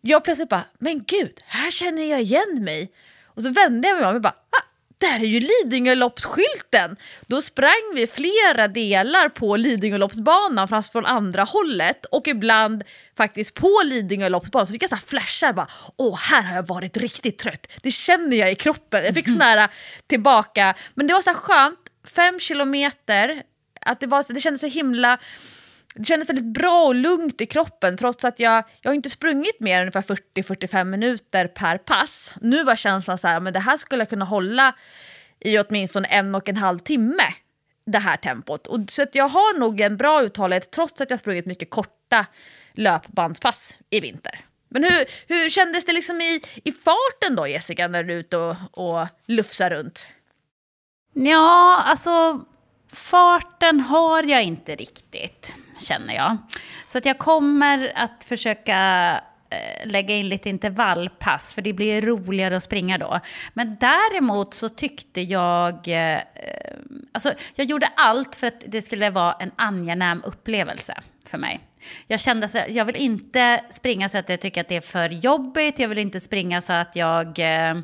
jag 0.00 0.24
plötsligt 0.24 0.48
bara, 0.48 0.64
men 0.78 1.04
gud, 1.04 1.40
här 1.46 1.70
känner 1.70 2.04
jag 2.04 2.22
igen 2.22 2.64
mig. 2.64 2.92
Och 3.24 3.42
så 3.42 3.50
vände 3.50 3.88
jag 3.88 3.98
mig 3.98 4.08
om 4.08 4.14
och 4.14 4.22
bara, 4.22 4.36
ah, 4.50 4.64
där 4.98 5.20
är 5.20 5.26
ju 5.26 5.40
Lidingöloppsskylten! 5.40 6.96
Då 7.26 7.42
sprang 7.42 7.92
vi 7.94 8.06
flera 8.06 8.68
delar 8.68 9.28
på 9.28 9.56
Lidingöloppsbanan 9.56 10.68
fast 10.68 10.92
från 10.92 11.06
andra 11.06 11.42
hållet 11.42 12.04
och 12.04 12.28
ibland 12.28 12.84
faktiskt 13.16 13.54
på 13.54 13.82
Lidingöloppsbanan 13.84 14.66
så 14.66 14.72
fick 14.72 14.82
jag 14.82 14.90
så 14.90 14.96
här 14.96 15.02
flashar 15.06 15.52
bara 15.52 15.68
åh 15.96 16.18
här 16.18 16.42
har 16.42 16.56
jag 16.56 16.66
varit 16.66 16.96
riktigt 16.96 17.38
trött, 17.38 17.66
det 17.82 17.90
känner 17.90 18.36
jag 18.36 18.52
i 18.52 18.54
kroppen. 18.54 19.04
Jag 19.04 19.14
fick 19.14 19.28
sån 19.28 19.40
här 19.40 19.58
äh, 19.58 19.68
tillbaka, 20.06 20.74
men 20.94 21.06
det 21.06 21.12
var 21.14 21.22
så 21.22 21.30
här 21.30 21.36
skönt, 21.36 21.78
fem 22.04 22.40
kilometer, 22.40 23.42
att 23.80 24.00
det, 24.00 24.06
var, 24.06 24.24
det 24.28 24.40
kändes 24.40 24.60
så 24.60 24.66
himla 24.66 25.18
det 25.98 26.04
kändes 26.04 26.28
väldigt 26.28 26.44
bra 26.44 26.84
och 26.84 26.94
lugnt 26.94 27.40
i 27.40 27.46
kroppen 27.46 27.96
trots 27.96 28.24
att 28.24 28.40
jag, 28.40 28.64
jag 28.80 28.90
har 28.90 28.94
inte 28.94 29.10
sprungit 29.10 29.60
mer 29.60 29.76
än 29.76 29.80
ungefär 29.80 30.16
40-45 30.34 30.84
minuter 30.84 31.46
per 31.46 31.78
pass. 31.78 32.34
Nu 32.40 32.64
var 32.64 32.76
känslan 32.76 33.18
så 33.18 33.28
här, 33.28 33.40
men 33.40 33.52
det 33.52 33.60
här 33.60 33.76
skulle 33.76 34.00
jag 34.00 34.08
kunna 34.08 34.24
hålla 34.24 34.74
i 35.40 35.58
åtminstone 35.58 36.08
en 36.08 36.34
och 36.34 36.48
en 36.48 36.56
halv 36.56 36.78
timme. 36.78 37.34
Det 37.86 37.98
här 37.98 38.16
tempot. 38.16 38.66
Och, 38.66 38.80
så 38.88 39.02
att 39.02 39.14
jag 39.14 39.28
har 39.28 39.58
nog 39.58 39.80
en 39.80 39.96
bra 39.96 40.22
uthållighet 40.22 40.70
trots 40.70 41.00
att 41.00 41.10
jag 41.10 41.18
sprungit 41.18 41.46
mycket 41.46 41.70
korta 41.70 42.26
löpbandspass 42.72 43.78
i 43.90 44.00
vinter. 44.00 44.40
Men 44.68 44.84
hur, 44.84 45.04
hur 45.28 45.50
kändes 45.50 45.84
det 45.84 45.92
liksom 45.92 46.20
i, 46.20 46.40
i 46.64 46.72
farten 46.72 47.36
då 47.36 47.48
Jessica 47.48 47.88
när 47.88 48.02
du 48.02 48.12
är 48.12 48.18
ute 48.18 48.36
och, 48.36 48.56
och 48.72 49.06
lufsar 49.26 49.70
runt? 49.70 50.06
Ja, 51.14 51.82
alltså 51.84 52.44
farten 52.92 53.80
har 53.80 54.22
jag 54.22 54.42
inte 54.42 54.74
riktigt 54.74 55.54
känner 55.78 56.14
jag. 56.14 56.36
Så 56.86 56.98
att 56.98 57.04
jag 57.04 57.18
kommer 57.18 57.92
att 57.94 58.24
försöka 58.24 59.10
eh, 59.50 59.86
lägga 59.86 60.16
in 60.16 60.28
lite 60.28 60.48
intervallpass, 60.48 61.54
för 61.54 61.62
det 61.62 61.72
blir 61.72 62.02
roligare 62.02 62.56
att 62.56 62.62
springa 62.62 62.98
då. 62.98 63.20
Men 63.54 63.76
däremot 63.80 64.54
så 64.54 64.68
tyckte 64.68 65.20
jag... 65.20 65.88
Eh, 65.88 66.20
alltså, 67.12 67.32
jag 67.54 67.66
gjorde 67.66 67.86
allt 67.96 68.36
för 68.36 68.46
att 68.46 68.64
det 68.66 68.82
skulle 68.82 69.10
vara 69.10 69.32
en 69.32 69.50
angenäm 69.56 70.22
upplevelse 70.24 70.94
för 71.26 71.38
mig. 71.38 71.60
Jag 72.06 72.20
kände 72.20 72.46
att 72.46 72.74
jag 72.74 72.84
vill 72.84 72.96
inte 72.96 73.60
springa 73.70 74.08
så 74.08 74.18
att 74.18 74.28
jag 74.28 74.40
tycker 74.40 74.60
att 74.60 74.68
det 74.68 74.76
är 74.76 74.80
för 74.80 75.08
jobbigt. 75.08 75.78
Jag 75.78 75.88
vill 75.88 75.98
inte 75.98 76.20
springa 76.20 76.60
så 76.60 76.72
att 76.72 76.96
jag... 76.96 77.38
Eh, 77.38 77.80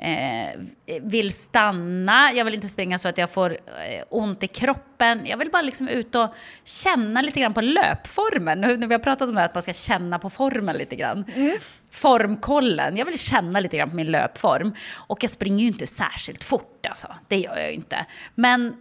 eh, 0.00 0.60
vill 1.02 1.32
stanna, 1.32 2.32
jag 2.32 2.44
vill 2.44 2.54
inte 2.54 2.68
springa 2.68 2.98
så 2.98 3.08
att 3.08 3.18
jag 3.18 3.30
får 3.30 3.50
eh, 3.50 4.04
ont 4.10 4.42
i 4.42 4.46
kroppen. 4.46 5.26
Jag 5.26 5.36
vill 5.36 5.50
bara 5.50 5.62
liksom 5.62 5.88
ut 5.88 6.14
och 6.14 6.34
känna 6.64 7.22
lite 7.22 7.40
grann 7.40 7.54
på 7.54 7.60
löpformen. 7.60 8.60
Nu 8.60 8.76
när 8.76 8.86
vi 8.86 8.94
har 8.94 8.98
pratat 8.98 9.28
om 9.28 9.34
det 9.34 9.40
här, 9.40 9.48
att 9.48 9.54
man 9.54 9.62
ska 9.62 9.72
känna 9.72 10.18
på 10.18 10.30
formen 10.30 10.76
lite 10.76 10.96
grann. 10.96 11.24
Mm. 11.34 11.56
Formkollen, 11.90 12.96
jag 12.96 13.04
vill 13.04 13.18
känna 13.18 13.60
lite 13.60 13.76
grann 13.76 13.90
på 13.90 13.96
min 13.96 14.10
löpform. 14.10 14.74
Och 14.94 15.22
jag 15.22 15.30
springer 15.30 15.60
ju 15.60 15.66
inte 15.66 15.86
särskilt 15.86 16.44
fort 16.44 16.86
alltså, 16.88 17.14
det 17.28 17.38
gör 17.38 17.56
jag 17.56 17.68
ju 17.68 17.74
inte. 17.74 18.06
Men 18.34 18.76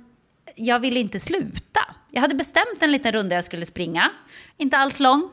jag 0.55 0.79
vill 0.79 0.97
inte 0.97 1.19
sluta. 1.19 1.81
Jag 2.11 2.21
hade 2.21 2.35
bestämt 2.35 2.77
en 2.81 2.91
liten 2.91 3.11
runda 3.11 3.35
jag 3.35 3.43
skulle 3.43 3.65
springa, 3.65 4.11
inte 4.57 4.77
alls 4.77 4.99
lång. 4.99 5.29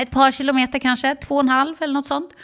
Ett 0.00 0.10
par 0.10 0.30
kilometer 0.30 0.78
kanske, 0.78 1.14
två 1.14 1.34
och 1.34 1.40
en 1.40 1.48
halv 1.48 1.76
eller 1.80 1.94
något 1.94 2.06
sånt 2.06 2.34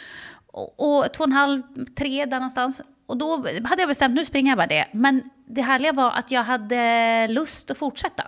och, 0.55 1.13
två 1.13 1.23
och 1.23 1.27
en 1.27 1.31
halv, 1.31 1.61
tre 1.97 2.25
där 2.25 2.37
någonstans. 2.37 2.81
Och 3.05 3.17
då 3.17 3.37
hade 3.63 3.81
jag 3.81 3.87
bestämt, 3.87 4.15
nu 4.15 4.25
springer 4.25 4.51
jag 4.51 4.57
bara 4.57 4.67
det. 4.67 4.87
Men 4.93 5.29
det 5.45 5.61
härliga 5.61 5.93
var 5.93 6.11
att 6.11 6.31
jag 6.31 6.43
hade 6.43 7.27
lust 7.27 7.71
att 7.71 7.77
fortsätta. 7.77 8.23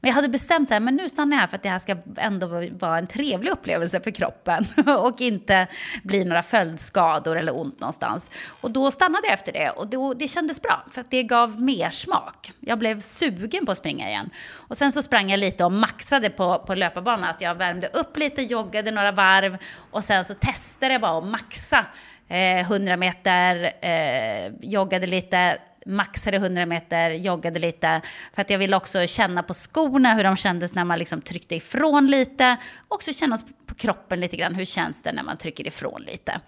Men 0.00 0.08
jag 0.08 0.14
hade 0.14 0.28
bestämt 0.28 0.68
så 0.68 0.74
här, 0.74 0.80
men 0.80 0.96
nu 0.96 1.08
stannar 1.08 1.36
jag 1.36 1.40
här 1.40 1.48
för 1.48 1.56
att 1.56 1.62
det 1.62 1.68
här 1.68 1.78
ska 1.78 1.96
ändå 2.16 2.46
vara 2.70 2.98
en 2.98 3.06
trevlig 3.06 3.50
upplevelse 3.50 4.00
för 4.00 4.10
kroppen 4.10 4.66
och 4.98 5.20
inte 5.20 5.66
bli 6.02 6.24
några 6.24 6.42
följdskador 6.42 7.36
eller 7.36 7.56
ont 7.56 7.80
någonstans. 7.80 8.30
Och 8.60 8.70
då 8.70 8.90
stannade 8.90 9.26
jag 9.26 9.34
efter 9.34 9.52
det 9.52 9.70
och 9.70 9.88
då, 9.88 10.14
det 10.14 10.28
kändes 10.28 10.62
bra 10.62 10.84
för 10.90 11.00
att 11.00 11.10
det 11.10 11.22
gav 11.22 11.60
mer 11.60 11.90
smak. 11.90 12.52
Jag 12.60 12.78
blev 12.78 13.00
sugen 13.00 13.66
på 13.66 13.72
att 13.72 13.78
springa 13.78 14.08
igen. 14.08 14.30
Och 14.54 14.76
sen 14.76 14.92
så 14.92 15.02
sprang 15.02 15.30
jag 15.30 15.40
lite 15.40 15.64
och 15.64 15.72
maxade 15.72 16.30
på, 16.30 16.58
på 16.58 16.74
löparbanan, 16.74 17.30
att 17.30 17.40
jag 17.40 17.54
värmde 17.54 17.86
upp 17.86 18.16
lite, 18.16 18.42
joggade 18.42 18.90
några 18.90 19.12
varv 19.12 19.58
och 19.90 20.04
sen 20.04 20.24
så 20.24 20.34
testade 20.34 20.92
jag 20.92 21.00
bara 21.00 21.18
att 21.18 21.24
maxa 21.24 21.86
eh, 22.28 22.60
100 22.60 22.96
meter, 22.96 23.72
eh, 23.80 24.52
joggade 24.60 25.06
lite, 25.06 25.58
maxade 25.88 26.36
100 26.36 26.66
meter, 26.66 27.10
joggade 27.10 27.58
lite. 27.58 28.00
För 28.34 28.42
att 28.42 28.50
jag 28.50 28.58
ville 28.58 28.76
också 28.76 29.06
känna 29.06 29.42
på 29.42 29.54
skorna 29.54 30.14
hur 30.14 30.24
de 30.24 30.36
kändes 30.36 30.74
när 30.74 30.84
man 30.84 30.98
liksom 30.98 31.20
tryckte 31.20 31.54
ifrån 31.54 32.06
lite. 32.06 32.56
Också 32.88 33.12
känna 33.12 33.38
på 33.66 33.74
kroppen 33.74 34.20
lite 34.20 34.36
grann, 34.36 34.54
hur 34.54 34.64
känns 34.64 35.02
det 35.02 35.12
när 35.12 35.22
man 35.22 35.36
trycker 35.36 35.66
ifrån 35.66 36.02
lite. 36.02 36.40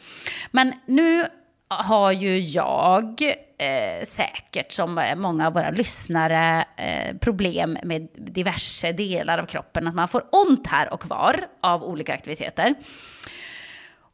Men 0.51 0.73
nu 0.87 1.27
har 1.69 2.13
ju 2.13 2.39
jag 2.39 3.23
eh, 3.59 4.05
säkert, 4.05 4.73
som 4.73 5.15
många 5.17 5.47
av 5.47 5.53
våra 5.53 5.71
lyssnare, 5.71 6.65
eh, 6.77 7.17
problem 7.17 7.79
med 7.85 8.09
diverse 8.15 8.93
delar 8.93 9.39
av 9.39 9.47
kroppen. 9.47 9.87
Att 9.87 9.95
man 9.95 10.09
får 10.09 10.23
ont 10.33 10.67
här 10.67 10.93
och 10.93 11.07
var 11.07 11.47
av 11.61 11.85
olika 11.85 12.15
aktiviteter. 12.15 12.75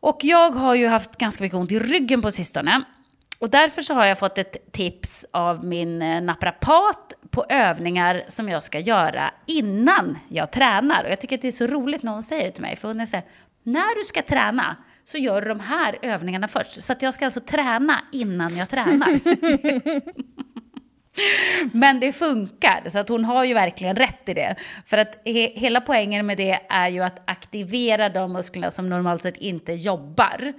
Och 0.01 0.19
jag 0.23 0.51
har 0.51 0.75
ju 0.75 0.87
haft 0.87 1.17
ganska 1.17 1.45
mycket 1.45 1.59
ont 1.59 1.73
i 1.73 1.79
ryggen 1.79 2.23
på 2.23 2.31
sistone. 2.31 2.85
Och 3.39 3.51
därför 3.51 3.83
så 3.83 3.95
har 3.95 4.05
jag 4.05 4.19
fått 4.19 4.39
ett 4.39 4.73
tips 4.73 5.27
av 5.31 5.65
min 5.65 6.03
eh, 6.03 6.21
naprapat 6.23 7.13
på 7.31 7.45
övningar 7.49 8.23
som 8.29 8.49
jag 8.49 8.63
ska 8.63 8.79
göra 8.79 9.31
innan 9.47 10.19
jag 10.29 10.51
tränar. 10.53 11.05
Och 11.05 11.11
jag 11.11 11.21
tycker 11.21 11.37
att 11.37 11.43
det 11.43 11.49
är 11.49 11.53
så 11.53 11.67
roligt 11.67 12.03
när 12.03 12.13
hon 12.13 12.23
säger 12.23 12.45
det 12.45 12.51
till 12.51 12.63
mig. 12.63 12.77
För 12.77 12.89
hon 12.89 13.07
säger, 13.07 13.27
när 13.63 13.99
du 13.99 14.05
ska 14.05 14.23
träna 14.23 14.77
så 15.05 15.19
gör 15.19 15.43
du 15.43 15.49
de 15.49 15.61
här 15.61 15.99
övningarna 16.03 16.49
först. 16.49 16.83
Så 16.83 16.93
att 16.93 17.03
jag 17.03 17.15
ska 17.15 17.25
alltså 17.25 17.41
träna 17.41 18.01
innan 18.13 18.57
jag 18.57 18.69
tränar. 18.69 19.21
Men 21.77 22.01
det 22.01 22.13
funkar, 22.13 22.89
så 22.89 22.99
att 22.99 23.09
hon 23.09 23.25
har 23.25 23.45
ju 23.45 23.55
verkligen 23.55 23.97
rätt 23.97 24.29
i 24.29 24.35
det. 24.35 24.57
För 24.87 24.99
att 24.99 25.21
he 25.25 25.53
hela 25.55 25.81
poängen 25.81 26.27
med 26.27 26.37
det 26.37 26.61
är 26.69 26.89
ju 26.89 27.03
att 27.03 27.23
aktivera 27.31 28.09
de 28.09 28.33
musklerna 28.33 28.71
som 28.71 28.89
normalt 28.89 29.23
sett 29.23 29.37
inte 29.37 29.73
jobbar. 29.73 30.53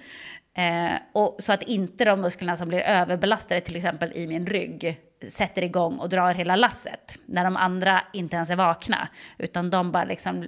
Eh, 0.58 1.00
och 1.14 1.36
så 1.40 1.54
att 1.54 1.64
inte 1.64 2.06
de 2.06 2.22
musklerna 2.22 2.56
som 2.56 2.68
blir 2.68 2.80
överbelastade, 2.80 3.62
till 3.62 3.76
exempel 3.76 4.12
i 4.14 4.28
min 4.28 4.48
rygg, 4.48 4.98
sätter 5.30 5.64
igång 5.64 5.98
och 5.98 6.10
drar 6.10 6.34
hela 6.34 6.56
lasset. 6.56 7.20
När 7.26 7.44
de 7.44 7.58
andra 7.58 8.02
inte 8.14 8.36
ens 8.36 8.50
är 8.50 8.56
vakna. 8.56 9.08
Utan 9.38 9.70
de 9.70 9.92
bara 9.92 10.04
liksom 10.04 10.48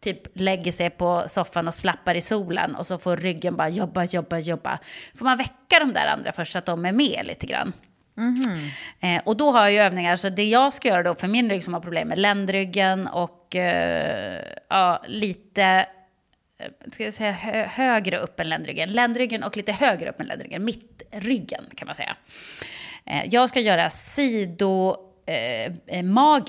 typ 0.00 0.20
lägger 0.34 0.72
sig 0.72 0.90
på 0.90 1.24
soffan 1.26 1.66
och 1.66 1.74
slappar 1.74 2.14
i 2.14 2.20
solen 2.20 2.74
och 2.74 2.86
så 2.86 2.98
får 2.98 3.16
ryggen 3.16 3.56
bara 3.56 3.68
jobba, 3.68 4.04
jobba, 4.04 4.38
jobba. 4.38 4.78
Får 5.14 5.24
man 5.24 5.38
väcka 5.38 5.78
de 5.78 5.92
där 5.92 6.06
andra 6.06 6.32
först 6.32 6.52
så 6.52 6.58
att 6.58 6.66
de 6.66 6.86
är 6.86 6.92
med 6.92 7.26
lite 7.26 7.46
grann. 7.46 7.72
Mm 8.16 8.34
-hmm. 8.34 8.70
eh, 9.00 9.22
och 9.24 9.36
då 9.36 9.50
har 9.50 9.60
jag 9.60 9.72
ju 9.72 9.78
övningar, 9.78 10.16
så 10.16 10.28
det 10.28 10.44
jag 10.44 10.72
ska 10.72 10.88
göra 10.88 11.02
då 11.02 11.14
för 11.14 11.28
min 11.28 11.50
rygg 11.50 11.64
som 11.64 11.74
har 11.74 11.80
problem 11.80 12.08
med 12.08 12.18
ländryggen 12.18 13.06
och 13.06 13.56
eh, 13.56 14.44
ja, 14.68 15.02
lite 15.06 15.86
ska 16.92 17.04
jag 17.04 17.12
säga, 17.12 17.32
hö 17.32 17.64
högre 17.64 18.18
upp 18.18 18.40
än 18.40 18.48
ländryggen. 18.48 18.92
Ländryggen 18.92 19.42
och 19.42 19.56
lite 19.56 19.72
högre 19.72 20.10
upp 20.10 20.20
än 20.20 20.26
ländryggen. 20.26 20.64
Mittryggen 20.64 21.64
kan 21.74 21.86
man 21.86 21.94
säga. 21.94 22.16
Eh, 23.04 23.24
jag 23.30 23.48
ska 23.48 23.60
göra 23.60 23.90
sidomage, 23.90 25.00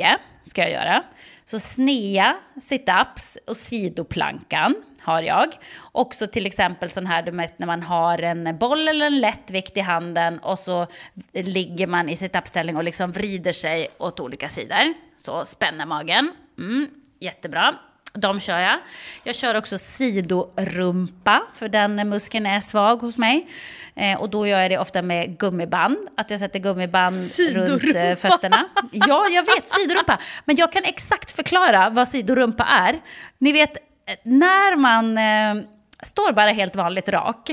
eh, 0.02 0.12
eh 0.12 0.18
ska 0.44 0.62
jag 0.62 0.72
göra. 0.72 1.04
Så 1.46 1.60
snea 1.60 2.36
situps 2.62 3.38
och 3.48 3.58
sidoplankan 3.58 4.76
har 5.02 5.22
jag. 5.22 5.48
Också 5.92 6.28
till 6.28 6.46
exempel 6.46 6.90
sån 6.90 7.06
här, 7.06 7.24
du 7.24 7.32
vet, 7.32 7.60
när 7.60 7.68
man 7.68 7.84
har 7.84 8.22
en 8.22 8.58
boll 8.58 8.88
eller 8.88 9.06
en 9.06 9.20
lättvikt 9.20 9.78
i 9.78 9.80
handen 9.80 10.40
och 10.40 10.60
så 10.60 10.88
ligger 11.34 11.88
man 11.88 12.10
i 12.10 12.16
situpställning 12.16 12.78
och 12.78 12.84
liksom 12.84 13.12
vrider 13.12 13.54
sig 13.54 13.88
åt 13.98 14.20
olika 14.20 14.50
sidor. 14.50 14.94
Så 15.18 15.46
spänner 15.46 15.86
magen. 15.86 16.32
Mm, 16.58 16.88
jättebra. 17.20 17.76
De 18.18 18.40
kör 18.40 18.60
jag. 18.60 18.80
Jag 19.24 19.36
kör 19.36 19.56
också 19.56 19.78
sidorumpa, 19.78 21.44
för 21.54 21.70
den 21.70 22.10
muskeln 22.10 22.46
är 22.46 22.60
svag 22.60 22.96
hos 22.98 23.18
mig. 23.18 23.48
Eh, 23.96 24.22
och 24.22 24.30
då 24.30 24.48
gör 24.48 24.60
jag 24.60 24.72
det 24.72 24.78
ofta 24.78 25.02
med 25.02 25.38
gummiband, 25.40 25.98
att 26.18 26.30
jag 26.30 26.40
sätter 26.40 26.60
gummiband 26.60 27.18
sidorumpa. 27.18 27.86
runt 27.88 27.96
eh, 27.96 28.16
fötterna. 28.16 28.66
Ja, 28.92 29.28
jag 29.30 29.44
vet, 29.44 29.68
sidorumpa. 29.68 30.18
Men 30.46 30.56
jag 30.56 30.72
kan 30.72 30.84
exakt 30.84 31.32
förklara 31.32 31.90
vad 31.90 32.08
sidorumpa 32.08 32.64
är. 32.64 33.02
Ni 33.38 33.52
vet, 33.52 33.78
när 34.24 34.76
man 34.76 35.18
eh, 35.18 35.70
står 36.04 36.34
bara 36.34 36.50
helt 36.52 36.76
vanligt 36.76 37.10
rak, 37.10 37.52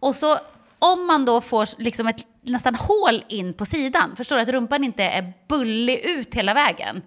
och 0.00 0.14
så 0.16 0.38
om 0.78 1.06
man 1.06 1.24
då 1.24 1.40
får 1.40 1.82
liksom 1.82 2.06
ett 2.06 2.26
nästan 2.42 2.74
hål 2.74 3.24
in 3.28 3.54
på 3.54 3.64
sidan, 3.64 4.16
förstår 4.16 4.36
du 4.36 4.42
att 4.42 4.48
rumpan 4.48 4.84
inte 4.84 5.04
är 5.04 5.32
bullig 5.48 6.00
ut 6.04 6.34
hela 6.34 6.54
vägen, 6.54 7.02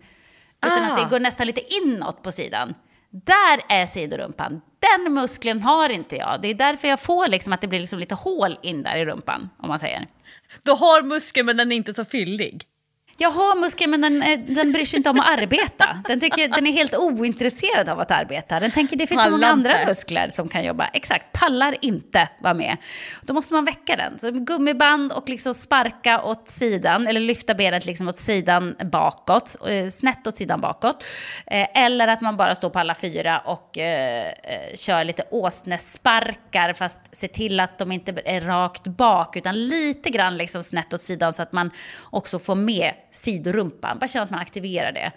utan 0.65 0.83
ah. 0.83 0.89
att 0.89 0.97
det 0.97 1.05
ah. 1.05 1.09
går 1.09 1.19
nästan 1.19 1.47
lite 1.47 1.73
inåt 1.73 2.23
på 2.23 2.31
sidan. 2.31 2.73
Där 3.09 3.61
är 3.69 3.85
sidorumpan. 3.85 4.61
Den 4.79 5.13
muskeln 5.13 5.61
har 5.61 5.89
inte 5.89 6.15
jag. 6.15 6.41
Det 6.41 6.47
är 6.47 6.53
därför 6.53 6.87
jag 6.87 6.99
får 6.99 7.27
liksom 7.27 7.53
att 7.53 7.61
det 7.61 7.67
blir 7.67 7.79
liksom 7.79 7.99
lite 7.99 8.15
hål 8.15 8.59
in 8.61 8.83
där 8.83 8.95
i 8.95 9.05
rumpan, 9.05 9.49
om 9.57 9.67
man 9.67 9.79
säger. 9.79 10.07
Du 10.63 10.71
har 10.71 11.03
muskeln 11.03 11.45
men 11.45 11.57
den 11.57 11.71
är 11.71 11.75
inte 11.75 11.93
så 11.93 12.05
fyllig? 12.05 12.63
Jag 13.21 13.31
har 13.31 13.55
muskler 13.55 13.87
men 13.87 14.01
den, 14.01 14.21
eh, 14.21 14.39
den 14.39 14.71
bryr 14.71 14.85
sig 14.85 14.97
inte 14.97 15.09
om 15.09 15.19
att 15.19 15.39
arbeta. 15.39 16.03
Den, 16.07 16.19
tycker, 16.19 16.47
den 16.47 16.67
är 16.67 16.71
helt 16.71 16.95
ointresserad 16.95 17.89
av 17.89 17.99
att 17.99 18.11
arbeta. 18.11 18.59
Den 18.59 18.71
tänker 18.71 18.95
det 18.97 19.07
finns 19.07 19.23
så 19.23 19.29
många 19.29 19.47
andra 19.47 19.85
muskler 19.85 20.29
som 20.29 20.49
kan 20.49 20.63
jobba. 20.63 20.87
Exakt, 20.87 21.31
pallar 21.31 21.75
inte 21.81 22.29
vara 22.39 22.53
med. 22.53 22.77
Då 23.21 23.33
måste 23.33 23.53
man 23.53 23.65
väcka 23.65 23.95
den. 23.95 24.19
Så 24.19 24.31
gummiband 24.31 25.11
och 25.11 25.29
liksom 25.29 25.53
sparka 25.53 26.21
åt 26.21 26.47
sidan, 26.47 27.07
eller 27.07 27.19
lyfta 27.19 27.53
benet 27.53 27.85
liksom 27.85 28.07
åt 28.07 28.17
sidan 28.17 28.75
bakåt, 28.91 29.55
eh, 29.67 29.87
snett 29.87 30.27
åt 30.27 30.37
sidan 30.37 30.61
bakåt. 30.61 31.03
Eh, 31.47 31.83
eller 31.83 32.07
att 32.07 32.21
man 32.21 32.37
bara 32.37 32.55
står 32.55 32.69
på 32.69 32.79
alla 32.79 32.95
fyra 32.95 33.39
och 33.39 33.77
eh, 33.77 34.33
kör 34.75 35.03
lite 35.03 35.23
åsnesparkar 35.31 36.73
fast 36.73 36.99
se 37.11 37.27
till 37.27 37.59
att 37.59 37.77
de 37.77 37.91
inte 37.91 38.21
är 38.25 38.41
rakt 38.41 38.83
bak 38.83 39.37
utan 39.37 39.67
lite 39.67 40.09
grann 40.09 40.37
liksom 40.37 40.63
snett 40.63 40.93
åt 40.93 41.01
sidan 41.01 41.33
så 41.33 41.41
att 41.41 41.51
man 41.51 41.71
också 42.01 42.39
får 42.39 42.55
med 42.55 42.93
sidorumpan. 43.11 43.99
Bara 43.99 44.07
känna 44.07 44.23
att 44.23 44.31
man 44.31 44.39
aktiverar 44.39 44.91
det. 44.91 45.11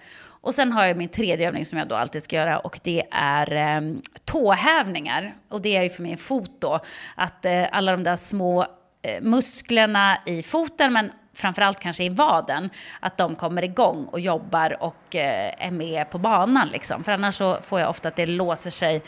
Och 0.45 0.55
sen 0.55 0.73
har 0.73 0.85
jag 0.85 0.97
min 0.97 1.09
tredje 1.09 1.49
övning 1.49 1.65
som 1.65 1.79
jag 1.79 1.89
då 1.89 1.95
alltid 1.95 2.23
ska 2.23 2.37
göra 2.37 2.59
och 2.59 2.81
det 2.83 3.03
är 3.11 3.53
eh, 3.53 3.95
tåhävningar. 4.25 5.35
Och 5.49 5.63
det 5.63 5.77
är 5.77 5.83
ju 5.83 5.89
för 5.89 6.03
min 6.03 6.17
fot 6.17 6.51
då, 6.59 6.81
att 7.15 7.45
eh, 7.45 7.65
alla 7.73 7.93
de 7.93 8.03
där 8.03 8.17
små 8.17 8.63
eh, 9.03 9.23
musklerna 9.23 10.19
i 10.27 10.43
foten 10.43 10.93
men 10.93 11.13
framförallt 11.35 11.81
kanske 11.81 12.05
i 12.05 12.09
vaden, 12.09 12.71
att 13.01 13.19
de 13.19 13.37
kommer 13.37 13.65
igång 13.65 14.05
och 14.05 14.21
jobbar 14.21 14.83
och 14.83 15.17
eh, 15.17 15.55
är 15.59 15.71
med 15.71 16.11
på 16.11 16.19
banan. 16.19 16.69
Liksom. 16.69 17.05
För 17.05 17.13
annars 17.13 17.35
så 17.35 17.59
får 17.63 17.81
jag 17.81 17.91
ofta 17.91 18.09
att 18.09 18.17
det 18.17 18.27
låser 18.27 18.71
sig 18.71 19.03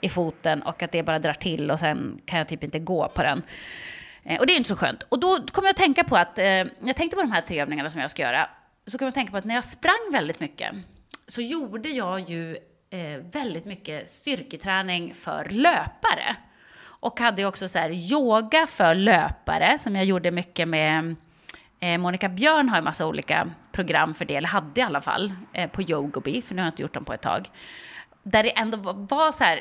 i 0.00 0.08
foten 0.08 0.62
och 0.62 0.82
att 0.82 0.92
det 0.92 1.02
bara 1.02 1.18
drar 1.18 1.32
till 1.32 1.70
och 1.70 1.78
sen 1.78 2.20
kan 2.26 2.38
jag 2.38 2.48
typ 2.48 2.64
inte 2.64 2.78
gå 2.78 3.08
på 3.08 3.22
den. 3.22 3.42
Eh, 4.28 4.40
och 4.40 4.46
det 4.46 4.52
är 4.52 4.56
inte 4.56 4.68
så 4.68 4.76
skönt. 4.76 5.02
Och 5.02 5.18
då 5.18 5.46
kom 5.52 5.64
jag 5.64 5.70
att 5.70 5.76
tänka 5.76 6.04
på 6.04 6.16
att, 6.16 6.38
eh, 6.38 6.44
jag 6.44 6.96
tänkte 6.96 7.16
på 7.16 7.22
de 7.22 7.32
här 7.32 7.40
tre 7.40 7.60
övningarna 7.60 7.90
som 7.90 8.00
jag 8.00 8.10
ska 8.10 8.22
göra, 8.22 8.48
så 8.86 8.98
kom 8.98 9.04
jag 9.04 9.08
att 9.08 9.14
tänka 9.14 9.30
på 9.30 9.36
att 9.36 9.44
när 9.44 9.54
jag 9.54 9.64
sprang 9.64 10.12
väldigt 10.12 10.40
mycket 10.40 10.74
så 11.26 11.40
gjorde 11.40 11.88
jag 11.88 12.30
ju 12.30 12.56
eh, 12.90 13.18
väldigt 13.32 13.64
mycket 13.64 14.08
styrketräning 14.08 15.14
för 15.14 15.48
löpare. 15.50 16.36
Och 17.00 17.20
hade 17.20 17.44
också 17.44 17.68
så 17.68 17.78
här 17.78 18.12
yoga 18.12 18.66
för 18.66 18.94
löpare 18.94 19.78
som 19.80 19.96
jag 19.96 20.04
gjorde 20.04 20.30
mycket 20.30 20.68
med 20.68 21.16
Eh, 21.80 21.98
Monica 21.98 22.28
Björn 22.28 22.68
har 22.68 22.76
ju 22.76 22.82
massa 22.82 23.06
olika 23.06 23.50
program 23.72 24.14
för 24.14 24.24
det, 24.24 24.36
eller 24.36 24.48
hade 24.48 24.80
i 24.80 24.82
alla 24.82 25.00
fall, 25.00 25.32
eh, 25.52 25.70
på 25.70 25.82
Yogobi, 25.82 26.42
för 26.42 26.54
nu 26.54 26.62
har 26.62 26.66
jag 26.66 26.72
inte 26.72 26.82
gjort 26.82 26.94
dem 26.94 27.04
på 27.04 27.12
ett 27.12 27.22
tag. 27.22 27.50
Där 28.22 28.42
det 28.42 28.58
ändå 28.58 28.78
var 28.92 29.32
så 29.32 29.44
här 29.44 29.60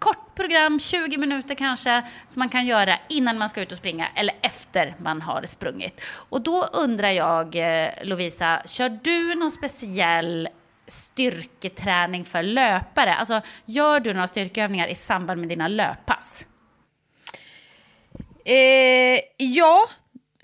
kort 0.00 0.34
program, 0.34 0.80
20 0.80 1.16
minuter 1.16 1.54
kanske, 1.54 2.02
som 2.26 2.40
man 2.40 2.48
kan 2.48 2.66
göra 2.66 2.98
innan 3.08 3.38
man 3.38 3.48
ska 3.48 3.62
ut 3.62 3.72
och 3.72 3.78
springa 3.78 4.08
eller 4.14 4.34
efter 4.42 4.94
man 4.98 5.22
har 5.22 5.42
sprungit. 5.46 6.00
Och 6.04 6.40
då 6.40 6.64
undrar 6.64 7.10
jag, 7.10 7.56
eh, 7.56 7.90
Lovisa, 8.02 8.62
kör 8.66 8.88
du 9.02 9.34
någon 9.34 9.50
speciell 9.50 10.48
styrketräning 10.86 12.24
för 12.24 12.42
löpare? 12.42 13.14
Alltså, 13.14 13.40
gör 13.64 14.00
du 14.00 14.14
några 14.14 14.28
styrkeövningar 14.28 14.88
i 14.88 14.94
samband 14.94 15.40
med 15.40 15.48
dina 15.48 15.68
löppass? 15.68 16.46
Eh, 18.44 19.20
ja, 19.36 19.88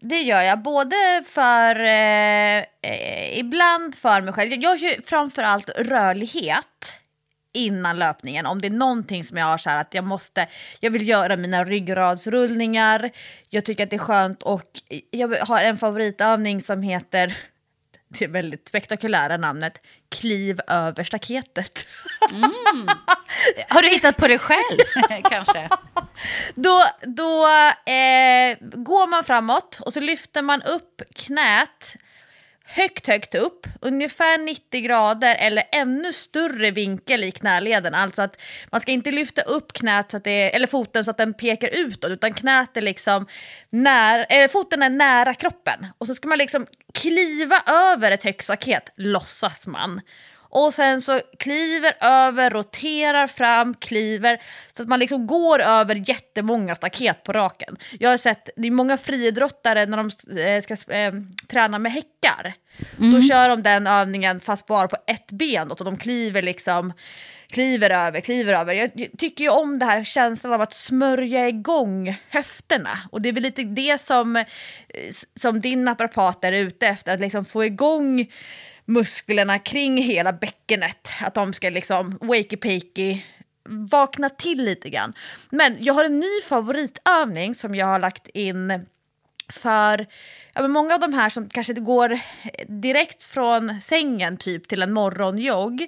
det 0.00 0.20
gör 0.20 0.42
jag. 0.42 0.62
Både 0.62 1.24
för, 1.26 1.80
eh, 1.80 2.64
eh, 2.82 3.38
ibland 3.38 3.94
för 3.94 4.20
mig 4.20 4.34
själv. 4.34 4.52
Jag 4.52 4.76
gör 4.76 5.06
framförallt 5.06 5.68
rörlighet 5.68 6.92
innan 7.56 7.98
löpningen. 7.98 8.46
Om 8.46 8.60
det 8.60 8.66
är 8.66 8.70
någonting 8.70 9.24
som 9.24 9.36
jag 9.36 9.46
har 9.46 9.58
så 9.58 9.70
här 9.70 9.80
att 9.80 9.94
jag 9.94 10.04
måste, 10.04 10.48
jag 10.80 10.90
vill 10.90 11.08
göra 11.08 11.36
mina 11.36 11.64
ryggradsrullningar. 11.64 13.10
Jag 13.48 13.64
tycker 13.64 13.84
att 13.84 13.90
det 13.90 13.96
är 13.96 13.98
skönt 13.98 14.42
och 14.42 14.80
jag 15.10 15.28
har 15.28 15.62
en 15.62 15.76
favoritövning 15.76 16.60
som 16.60 16.82
heter 16.82 17.36
det 18.08 18.26
väldigt 18.26 18.68
spektakulära 18.68 19.36
namnet 19.36 19.80
Kliv 20.08 20.60
över 20.66 21.04
staketet. 21.04 21.86
Mm. 22.32 22.88
Har 23.68 23.82
du 23.82 23.88
hittat 23.88 24.16
på 24.16 24.28
det 24.28 24.38
själv 24.38 24.78
kanske? 25.30 25.68
Då, 26.54 26.84
då 27.02 27.46
eh, 27.92 28.56
går 28.60 29.06
man 29.06 29.24
framåt 29.24 29.78
och 29.80 29.92
så 29.92 30.00
lyfter 30.00 30.42
man 30.42 30.62
upp 30.62 31.02
knät 31.14 31.96
högt, 32.66 33.06
högt 33.06 33.34
upp, 33.34 33.66
ungefär 33.80 34.38
90 34.38 34.80
grader 34.80 35.36
eller 35.38 35.64
ännu 35.72 36.12
större 36.12 36.70
vinkel 36.70 37.24
i 37.24 37.30
knäleden. 37.30 37.94
Alltså 37.94 38.22
att 38.22 38.40
man 38.72 38.80
ska 38.80 38.92
inte 38.92 39.10
lyfta 39.10 39.42
upp 39.42 39.72
knät 39.72 40.10
så 40.10 40.16
att 40.16 40.24
det, 40.24 40.54
eller 40.54 40.66
foten 40.66 41.04
så 41.04 41.10
att 41.10 41.18
den 41.18 41.34
pekar 41.34 41.68
utåt, 41.72 42.10
utan 42.10 42.34
knät 42.34 42.76
är 42.76 42.82
liksom 42.82 43.26
när, 43.70 44.26
eller 44.28 44.48
foten 44.48 44.82
är 44.82 44.90
nära 44.90 45.34
kroppen. 45.34 45.86
Och 45.98 46.06
så 46.06 46.14
ska 46.14 46.28
man 46.28 46.38
liksom 46.38 46.66
kliva 46.94 47.62
över 47.66 48.10
ett 48.10 48.24
högt 48.24 48.44
staket, 48.44 48.92
låtsas 48.96 49.66
man. 49.66 50.00
Och 50.56 50.74
sen 50.74 51.02
så 51.02 51.20
kliver 51.38 51.92
över, 52.00 52.50
roterar 52.50 53.26
fram, 53.26 53.74
kliver. 53.74 54.42
Så 54.72 54.82
att 54.82 54.88
man 54.88 54.98
liksom 54.98 55.26
går 55.26 55.62
över 55.62 56.08
jättemånga 56.08 56.74
staket 56.74 57.22
på 57.22 57.32
raken. 57.32 57.76
Jag 58.00 58.10
har 58.10 58.16
sett, 58.16 58.48
det 58.56 58.66
är 58.66 58.70
många 58.70 58.96
friidrottare 58.96 59.86
när 59.86 59.96
de 59.96 60.40
eh, 60.40 60.60
ska 60.62 60.94
äh, 60.94 61.12
träna 61.48 61.78
med 61.78 61.92
häckar. 61.92 62.54
Mm. 62.98 63.12
Då 63.12 63.28
kör 63.28 63.48
de 63.48 63.62
den 63.62 63.86
övningen 63.86 64.40
fast 64.40 64.66
bara 64.66 64.88
på 64.88 64.96
ett 65.06 65.32
ben. 65.32 65.72
Så 65.78 65.84
de 65.84 65.96
kliver 65.96 66.42
liksom 66.42 66.92
kliver 67.50 67.90
över, 67.90 68.20
kliver 68.20 68.54
över. 68.54 68.74
Jag 68.74 68.90
tycker 69.18 69.44
ju 69.44 69.50
om 69.50 69.78
det 69.78 69.84
här 69.86 70.04
känslan 70.04 70.52
av 70.52 70.60
att 70.60 70.74
smörja 70.74 71.48
igång 71.48 72.16
höfterna. 72.30 72.98
Och 73.12 73.22
det 73.22 73.28
är 73.28 73.32
väl 73.32 73.42
lite 73.42 73.62
det 73.62 74.00
som, 74.00 74.36
eh, 74.36 74.44
som 75.40 75.60
din 75.60 75.84
naprapat 75.84 76.44
är 76.44 76.52
ute 76.52 76.86
efter, 76.86 77.14
att 77.14 77.20
liksom 77.20 77.44
få 77.44 77.64
igång 77.64 78.26
musklerna 78.86 79.58
kring 79.58 80.02
hela 80.02 80.32
bäckenet. 80.32 81.08
Att 81.20 81.34
de 81.34 81.52
ska 81.52 81.70
liksom 81.70 82.18
wakey-pakey 82.18 83.22
vakna 83.68 84.28
till 84.28 84.64
lite 84.64 84.90
grann. 84.90 85.12
Men 85.50 85.76
jag 85.80 85.94
har 85.94 86.04
en 86.04 86.20
ny 86.20 86.40
favoritövning 86.48 87.54
som 87.54 87.74
jag 87.74 87.86
har 87.86 87.98
lagt 87.98 88.28
in 88.28 88.86
för 89.48 90.06
ja, 90.54 90.62
men 90.62 90.70
många 90.70 90.94
av 90.94 91.00
de 91.00 91.12
här 91.12 91.30
som 91.30 91.48
kanske 91.48 91.72
går 91.72 92.18
direkt 92.66 93.22
från 93.22 93.80
sängen 93.80 94.36
typ 94.36 94.68
till 94.68 94.82
en 94.82 94.92
morgonjogg 94.92 95.86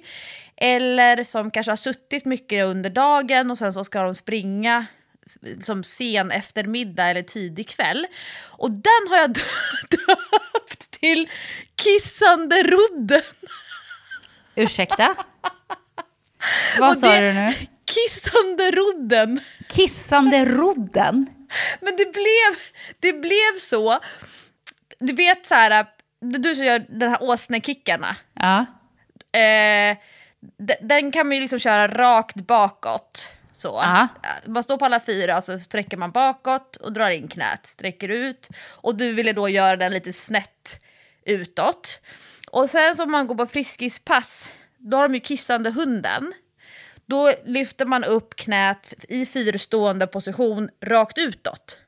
eller 0.55 1.23
som 1.23 1.51
kanske 1.51 1.71
har 1.71 1.77
suttit 1.77 2.25
mycket 2.25 2.65
under 2.65 2.89
dagen 2.89 3.51
och 3.51 3.57
sen 3.57 3.73
så 3.73 3.83
ska 3.83 4.03
de 4.03 4.15
springa 4.15 4.85
som 5.63 5.83
sen 5.83 6.31
eftermiddag 6.31 7.09
eller 7.09 7.21
tidig 7.21 7.69
kväll. 7.69 8.07
Och 8.49 8.71
den 8.71 9.07
har 9.09 9.17
jag 9.17 9.29
döpt 9.89 10.78
till 10.99 11.29
Kissande 11.75 12.63
rodden. 12.63 13.21
Ursäkta? 14.55 15.15
Vad 16.79 16.97
sa 16.97 17.19
du 17.19 17.33
nu? 17.33 17.53
Kissande 17.85 18.71
rodden. 18.71 19.39
Kissande 19.67 20.45
rodden? 20.45 21.27
Men 21.79 21.95
det 21.97 22.13
blev, 22.13 22.57
det 22.99 23.13
blev 23.13 23.59
så. 23.59 23.99
Du 24.99 25.13
vet 25.13 25.45
så 25.45 25.55
här, 25.55 25.85
du 26.21 26.55
som 26.55 26.65
gör 26.65 26.79
de 26.89 27.05
här 27.05 27.23
åsnekickarna. 27.23 28.15
Ja. 28.33 28.65
Eh, 29.39 29.97
den 30.81 31.11
kan 31.11 31.27
man 31.27 31.35
ju 31.35 31.41
liksom 31.41 31.59
köra 31.59 31.87
rakt 31.87 32.35
bakåt. 32.35 33.33
Så. 33.53 33.79
Aha. 33.79 34.07
Man 34.45 34.63
står 34.63 34.77
på 34.77 34.85
alla 34.85 34.99
fyra 34.99 35.37
och 35.37 35.43
så 35.43 35.59
sträcker 35.59 35.97
man 35.97 36.11
bakåt 36.11 36.75
och 36.75 36.93
drar 36.93 37.09
in 37.09 37.27
knät, 37.27 37.65
sträcker 37.65 38.09
ut. 38.09 38.49
Och 38.75 38.95
du 38.95 39.13
ville 39.13 39.33
då 39.33 39.49
göra 39.49 39.75
den 39.75 39.91
lite 39.91 40.13
snett 40.13 40.79
utåt. 41.25 41.99
Och 42.51 42.69
sen 42.69 42.95
så 42.95 43.03
om 43.03 43.11
man 43.11 43.27
går 43.27 43.35
på 43.35 43.45
friskispass, 43.45 44.49
då 44.77 44.97
har 44.97 45.07
de 45.07 45.13
ju 45.13 45.19
kissande 45.19 45.71
hunden. 45.71 46.33
Då 47.05 47.31
lyfter 47.45 47.85
man 47.85 48.03
upp 48.03 48.35
knät 48.35 48.93
i 49.09 49.25
fyrstående 49.25 50.07
position 50.07 50.69
rakt 50.85 51.17
utåt. 51.17 51.79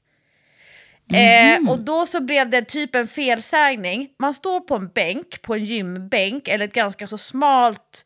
Mm. 1.10 1.66
Eh, 1.66 1.72
och 1.72 1.80
då 1.80 2.06
så 2.06 2.22
blev 2.22 2.50
det 2.50 2.62
typ 2.62 2.96
en 2.96 3.08
felsägning. 3.08 4.10
Man 4.20 4.34
står 4.34 4.60
på 4.60 4.76
en 4.76 4.88
bänk, 4.88 5.42
på 5.42 5.54
en 5.54 5.66
gymbänk 5.66 6.48
eller 6.48 6.66
ett 6.66 6.74
ganska 6.74 7.08
så 7.08 7.18
smalt 7.18 8.06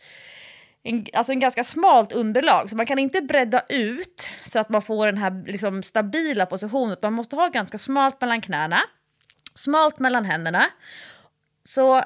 en, 0.86 1.06
alltså 1.14 1.34
en 1.34 1.40
ganska 1.40 1.64
smalt 1.64 2.12
underlag, 2.12 2.70
så 2.70 2.76
man 2.76 2.86
kan 2.86 3.00
inte 3.00 3.22
bredda 3.22 3.62
ut 3.70 4.30
så 4.46 4.60
att 4.60 4.70
man 4.70 4.82
får 4.82 5.06
den 5.06 5.18
här 5.18 5.44
liksom, 5.48 5.84
stabila 5.84 6.46
positionen. 6.46 6.98
Man 7.02 7.14
måste 7.14 7.36
ha 7.36 7.48
ganska 7.48 7.78
smalt 7.78 8.22
mellan 8.22 8.42
knäna, 8.42 8.80
smalt 9.54 10.00
mellan 10.00 10.26
händerna. 10.26 10.66
Så 11.68 12.02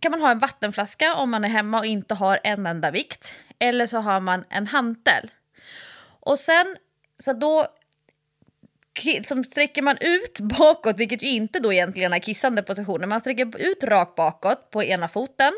kan 0.00 0.10
man 0.10 0.20
ha 0.20 0.30
en 0.30 0.38
vattenflaska 0.38 1.14
om 1.14 1.30
man 1.30 1.44
är 1.44 1.48
hemma 1.48 1.78
och 1.78 1.86
inte 1.86 2.14
har 2.14 2.40
en 2.44 2.66
enda 2.66 2.90
vikt. 2.90 3.34
Eller 3.58 3.86
så 3.86 3.98
har 3.98 4.20
man 4.20 4.44
en 4.50 4.66
hantel. 4.66 5.30
Och 6.20 6.38
sen, 6.38 6.76
så 7.18 7.32
då 7.32 7.66
som 9.24 9.44
sträcker 9.44 9.82
man 9.82 9.96
ut 10.00 10.40
bakåt, 10.58 10.96
vilket 10.98 11.22
ju 11.22 11.28
inte 11.28 11.60
då 11.60 11.72
egentligen 11.72 12.12
är 12.12 12.18
kissande 12.18 12.62
positioner. 12.62 13.06
Man 13.06 13.20
sträcker 13.20 13.70
ut 13.70 13.84
rakt 13.84 14.14
bakåt 14.14 14.70
på 14.70 14.84
ena 14.84 15.08
foten 15.08 15.52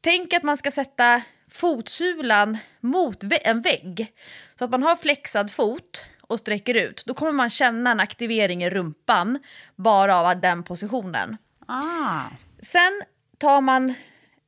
Tänk 0.00 0.32
att 0.32 0.42
man 0.42 0.56
ska 0.56 0.70
sätta 0.70 1.22
fotsulan 1.50 2.58
mot 2.80 3.24
en 3.44 3.62
vägg. 3.62 4.12
Så 4.58 4.64
att 4.64 4.70
man 4.70 4.82
har 4.82 4.96
flexad 4.96 5.50
fot 5.50 6.04
och 6.20 6.38
sträcker 6.38 6.74
ut. 6.74 7.02
Då 7.06 7.14
kommer 7.14 7.32
man 7.32 7.50
känna 7.50 7.90
en 7.90 8.00
aktivering 8.00 8.64
i 8.64 8.70
rumpan 8.70 9.38
bara 9.76 10.16
av 10.16 10.40
den 10.40 10.62
positionen. 10.62 11.36
Ah. 11.70 12.30
Sen 12.62 13.02
tar 13.38 13.60
man 13.60 13.94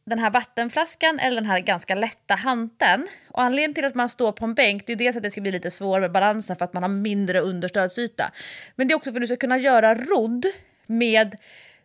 den 0.05 0.19
här 0.19 0.31
vattenflaskan 0.31 1.19
eller 1.19 1.41
den 1.41 1.51
här 1.51 1.59
ganska 1.59 1.95
lätta 1.95 2.35
hanteln. 2.35 3.07
Och 3.29 3.43
anledningen 3.43 3.75
till 3.75 3.85
att 3.85 3.95
man 3.95 4.09
står 4.09 4.33
på 4.33 4.45
en 4.45 4.55
bänk 4.55 4.87
det 4.87 4.93
är 4.93 4.97
dels 4.97 5.17
att 5.17 5.23
det 5.23 5.31
ska 5.31 5.41
bli 5.41 5.53
lite 5.53 5.71
svårare 5.71 6.01
med 6.01 6.13
balansen 6.13 6.57
för 6.57 6.65
att 6.65 6.73
man 6.73 6.83
har 6.83 6.91
mindre 6.91 7.41
understödsyta. 7.41 8.33
Men 8.77 8.89
det 8.89 8.95
är 8.95 8.97
också 8.97 9.13
för 9.13 9.19
att 9.19 9.23
du 9.23 9.27
ska 9.27 9.37
kunna 9.37 9.59
göra 9.59 9.95
rodd 9.95 10.47
med, 10.87 11.37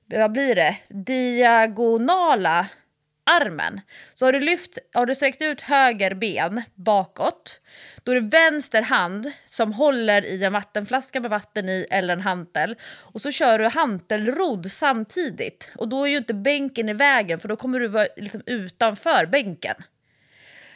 vad 0.05 0.31
blir 0.31 0.55
det, 0.55 0.77
diagonala 0.89 2.67
armen. 3.27 3.81
Så 4.13 4.25
har 4.25 4.33
du, 4.33 4.39
lyft, 4.39 4.77
har 4.93 5.05
du 5.05 5.15
sträckt 5.15 5.41
ut 5.41 5.61
höger 5.61 6.13
ben 6.13 6.61
bakåt, 6.75 7.61
då 8.03 8.11
är 8.11 8.21
det 8.21 8.37
vänster 8.37 8.81
hand 8.81 9.31
som 9.45 9.73
håller 9.73 10.25
i 10.25 10.43
en 10.43 10.53
vattenflaska 10.53 11.19
med 11.19 11.29
vatten 11.29 11.69
i 11.69 11.87
eller 11.89 12.13
en 12.13 12.21
hantel. 12.21 12.75
Och 12.83 13.21
så 13.21 13.31
kör 13.31 13.59
du 13.59 13.67
hantelrodd 13.67 14.71
samtidigt. 14.71 15.71
Och 15.75 15.87
då 15.87 16.03
är 16.03 16.09
ju 16.09 16.17
inte 16.17 16.33
bänken 16.33 16.89
i 16.89 16.93
vägen 16.93 17.39
för 17.39 17.47
då 17.47 17.55
kommer 17.55 17.79
du 17.79 17.87
vara 17.87 18.07
liksom 18.17 18.41
utanför 18.45 19.25
bänken. 19.25 19.75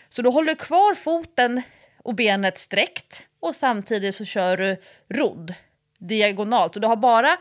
Så 0.09 0.21
då 0.21 0.31
håller 0.31 0.47
du 0.47 0.55
kvar 0.55 0.95
foten 0.95 1.61
och 1.97 2.15
benet 2.15 2.57
sträckt 2.57 3.23
och 3.39 3.55
samtidigt 3.55 4.15
så 4.15 4.25
kör 4.25 4.57
du 4.57 4.81
rodd 5.09 5.53
diagonalt. 5.99 6.73
Så 6.73 6.79
du 6.79 6.87
har 6.87 6.95
bara 6.95 7.37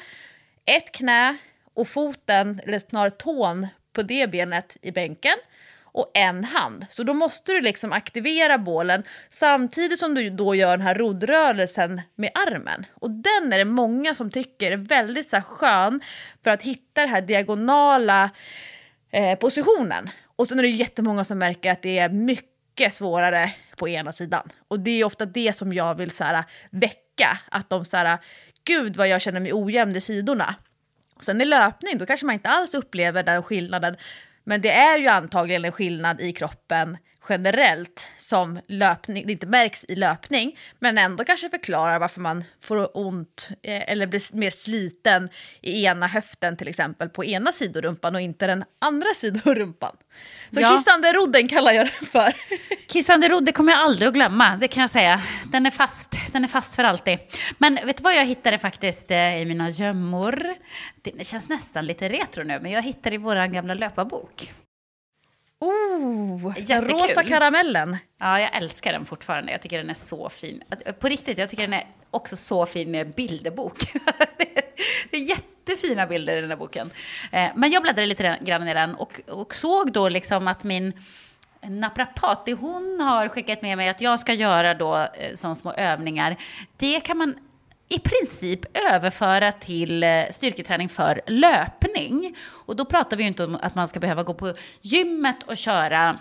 ett 0.64 0.92
knä 0.92 1.36
och 1.74 1.88
foten, 1.88 2.60
eller 2.66 2.78
snarare 2.78 3.10
tån, 3.10 3.66
på 3.92 4.02
det 4.02 4.30
benet 4.30 4.76
i 4.82 4.92
bänken 4.92 5.36
och 5.92 6.10
en 6.14 6.44
hand. 6.44 6.86
Så 6.88 7.02
då 7.02 7.14
måste 7.14 7.52
du 7.52 7.60
liksom 7.60 7.92
aktivera 7.92 8.58
bålen 8.58 9.02
samtidigt 9.30 9.98
som 9.98 10.14
du 10.14 10.30
då 10.30 10.54
gör 10.54 10.76
den 10.76 10.86
här 10.86 10.94
roddrörelsen 10.94 12.00
med 12.14 12.30
armen. 12.34 12.86
Och 12.94 13.10
den 13.10 13.52
är 13.52 13.58
det 13.58 13.64
många 13.64 14.14
som 14.14 14.30
tycker 14.30 14.72
är 14.72 14.76
väldigt 14.76 15.28
så 15.28 15.36
här, 15.36 15.42
skön 15.42 16.00
för 16.44 16.50
att 16.50 16.62
hitta 16.62 17.00
den 17.00 17.10
här 17.10 17.22
diagonala 17.22 18.30
eh, 19.10 19.38
positionen. 19.38 20.10
Och 20.36 20.46
sen 20.46 20.58
är 20.58 20.62
det 20.62 20.68
jättemånga 20.68 21.24
som 21.24 21.38
märker 21.38 21.72
att 21.72 21.82
det 21.82 21.98
är 21.98 22.08
mycket 22.08 22.94
svårare 22.94 23.52
på 23.76 23.88
ena 23.88 24.12
sidan. 24.12 24.52
Och 24.68 24.80
det 24.80 24.90
är 24.90 25.04
ofta 25.04 25.26
det 25.26 25.52
som 25.56 25.72
jag 25.72 25.94
vill 25.94 26.10
så 26.10 26.24
här, 26.24 26.44
väcka, 26.70 27.38
att 27.50 27.70
de 27.70 27.84
så 27.84 27.96
här, 27.96 28.18
gud 28.64 28.96
vad 28.96 29.08
jag 29.08 29.20
känner 29.20 29.40
mig 29.40 29.52
ojämn 29.52 29.96
i 29.96 30.00
sidorna. 30.00 30.54
Sen 31.20 31.40
i 31.40 31.44
löpning, 31.44 31.98
då 31.98 32.06
kanske 32.06 32.26
man 32.26 32.34
inte 32.34 32.48
alls 32.48 32.74
upplever 32.74 33.22
den 33.22 33.42
skillnaden. 33.42 33.96
Men 34.44 34.60
det 34.60 34.72
är 34.72 34.98
ju 34.98 35.06
antagligen 35.06 35.64
en 35.64 35.72
skillnad 35.72 36.20
i 36.20 36.32
kroppen 36.32 36.96
generellt 37.28 38.06
som 38.18 38.60
löpning, 38.68 39.26
det 39.26 39.32
inte 39.32 39.46
märks 39.46 39.84
i 39.88 39.94
löpning, 39.94 40.58
men 40.78 40.98
ändå 40.98 41.24
kanske 41.24 41.50
förklarar 41.50 41.98
varför 41.98 42.20
man 42.20 42.44
får 42.62 42.96
ont 42.98 43.48
eh, 43.62 43.90
eller 43.90 44.06
blir 44.06 44.36
mer 44.36 44.50
sliten 44.50 45.28
i 45.60 45.84
ena 45.84 46.06
höften 46.06 46.56
till 46.56 46.68
exempel 46.68 47.08
på 47.08 47.24
ena 47.24 47.52
sidorumpan 47.52 48.14
och 48.14 48.20
inte 48.20 48.46
den 48.46 48.64
andra 48.78 49.06
sidorumpan. 49.16 49.96
Så 50.54 50.60
Ja. 50.60 50.76
kissande 50.76 51.12
rodden 51.12 51.48
kallar 51.48 51.72
jag 51.72 51.86
den 51.86 52.08
för. 52.08 52.32
Kissande 52.88 53.28
rodd, 53.28 53.44
det 53.44 53.52
kommer 53.52 53.72
jag 53.72 53.80
aldrig 53.80 54.08
att 54.08 54.14
glömma, 54.14 54.56
det 54.56 54.68
kan 54.68 54.80
jag 54.80 54.90
säga. 54.90 55.22
Den 55.52 55.66
är 55.66 55.70
fast, 55.70 56.14
den 56.32 56.44
är 56.44 56.48
fast 56.48 56.76
för 56.76 56.84
alltid. 56.84 57.18
Men 57.58 57.74
vet 57.86 57.96
du 57.96 58.02
vad 58.02 58.14
jag 58.16 58.24
hittade 58.26 58.58
faktiskt 58.58 59.10
eh, 59.10 59.42
i 59.42 59.44
mina 59.44 59.68
gömmor? 59.70 60.44
Det 61.02 61.26
känns 61.26 61.48
nästan 61.48 61.86
lite 61.86 62.08
retro 62.08 62.44
nu, 62.44 62.60
men 62.60 62.70
jag 62.72 62.82
hittade 62.82 63.14
i 63.14 63.18
vår 63.18 63.46
gamla 63.46 63.74
löparbok. 63.74 64.52
Oh, 65.60 66.54
den 66.66 66.84
rosa 66.88 67.24
karamellen. 67.24 67.96
Ja, 68.18 68.40
jag 68.40 68.56
älskar 68.56 68.92
den 68.92 69.06
fortfarande. 69.06 69.52
Jag 69.52 69.62
tycker 69.62 69.78
den 69.78 69.90
är 69.90 69.94
så 69.94 70.28
fin. 70.28 70.62
Att- 70.68 71.00
På 71.00 71.08
riktigt, 71.08 71.38
jag 71.38 71.48
tycker 71.48 71.62
den 71.62 71.72
är 71.72 71.86
också 72.10 72.36
så 72.36 72.66
fin 72.66 72.90
med 72.90 73.10
bilderbok. 73.14 73.78
Det 75.10 75.16
är 75.16 75.20
jättefina 75.20 76.06
bilder 76.06 76.36
i 76.36 76.40
den 76.40 76.50
här 76.50 76.56
boken. 76.56 76.90
Eh, 77.32 77.48
Men 77.54 77.70
jag 77.70 77.82
bläddrade 77.82 78.06
lite 78.06 78.38
grann 78.40 78.68
i 78.68 78.74
den 78.74 78.94
och, 78.94 79.20
och 79.28 79.54
såg 79.54 79.92
då 79.92 80.08
liksom 80.08 80.48
att 80.48 80.64
min 80.64 80.92
naprapat, 81.62 82.46
det 82.46 82.52
hon 82.54 83.00
har 83.00 83.28
skickat 83.28 83.62
med 83.62 83.76
mig 83.76 83.88
att 83.88 84.00
jag 84.00 84.20
ska 84.20 84.32
göra 84.34 84.74
då 84.74 84.96
eh, 84.96 85.34
som 85.34 85.54
små 85.56 85.72
övningar, 85.72 86.36
det 86.76 87.00
kan 87.00 87.16
man 87.18 87.34
i 87.90 87.98
princip 87.98 88.78
överföra 88.90 89.52
till 89.52 90.02
eh, 90.02 90.24
styrketräning 90.32 90.88
för 90.88 91.20
löpning. 91.26 92.36
Och 92.48 92.76
då 92.76 92.84
pratar 92.84 93.16
vi 93.16 93.22
ju 93.22 93.26
inte 93.28 93.44
om 93.44 93.58
att 93.62 93.74
man 93.74 93.88
ska 93.88 94.00
behöva 94.00 94.22
gå 94.22 94.34
på 94.34 94.54
gymmet 94.80 95.42
och 95.46 95.56
köra 95.56 96.18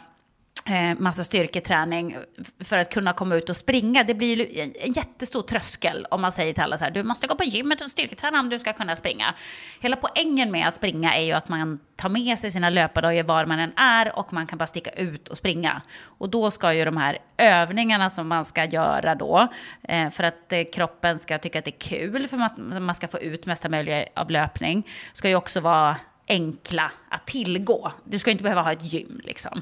Eh, 0.69 0.99
massa 0.99 1.23
styrketräning 1.23 2.17
för 2.63 2.77
att 2.77 2.93
kunna 2.93 3.13
komma 3.13 3.35
ut 3.35 3.49
och 3.49 3.55
springa. 3.55 4.03
Det 4.03 4.13
blir 4.13 4.59
en, 4.59 4.91
jättestor 4.91 5.41
tröskel 5.41 6.07
om 6.11 6.21
man 6.21 6.31
säger 6.31 6.53
till 6.53 6.63
alla 6.63 6.77
så 6.77 6.83
här, 6.83 6.91
du 6.91 7.03
måste 7.03 7.27
gå 7.27 7.35
på 7.35 7.43
gymmet 7.43 7.81
och 7.81 7.91
styrketräna 7.91 8.39
om 8.39 8.49
du 8.49 8.59
ska 8.59 8.73
kunna 8.73 8.95
springa. 8.95 9.33
Hela 9.79 9.95
poängen 9.95 10.51
med 10.51 10.67
att 10.67 10.75
springa 10.75 11.15
är 11.15 11.21
ju 11.21 11.31
att 11.31 11.49
man 11.49 11.79
tar 11.95 12.09
med 12.09 12.39
sig 12.39 12.51
sina 12.51 12.69
löpardojor 12.69 13.23
var 13.23 13.45
man 13.45 13.59
än 13.59 13.71
är 13.77 14.17
och 14.19 14.33
man 14.33 14.47
kan 14.47 14.57
bara 14.57 14.65
sticka 14.65 14.91
ut 14.91 15.27
och 15.27 15.37
springa. 15.37 15.81
Och 16.03 16.29
då 16.29 16.51
ska 16.51 16.73
ju 16.73 16.85
de 16.85 16.97
här 16.97 17.17
övningarna 17.37 18.09
som 18.09 18.27
man 18.27 18.45
ska 18.45 18.65
göra 18.65 19.15
då, 19.15 19.47
eh, 19.83 20.09
för 20.09 20.23
att 20.23 20.53
eh, 20.53 20.63
kroppen 20.73 21.19
ska 21.19 21.37
tycka 21.37 21.59
att 21.59 21.65
det 21.65 21.75
är 21.75 21.99
kul, 21.99 22.27
för 22.27 22.37
att 22.37 22.57
man 22.57 22.95
ska 22.95 23.07
få 23.07 23.19
ut 23.19 23.45
mesta 23.45 23.69
möjliga 23.69 24.05
av 24.15 24.31
löpning, 24.31 24.87
ska 25.13 25.29
ju 25.29 25.35
också 25.35 25.59
vara 25.59 25.97
enkla 26.27 26.91
att 27.09 27.27
tillgå. 27.27 27.91
Du 28.03 28.19
ska 28.19 28.31
inte 28.31 28.43
behöva 28.43 28.61
ha 28.61 28.71
ett 28.71 28.93
gym 28.93 29.21
liksom. 29.23 29.61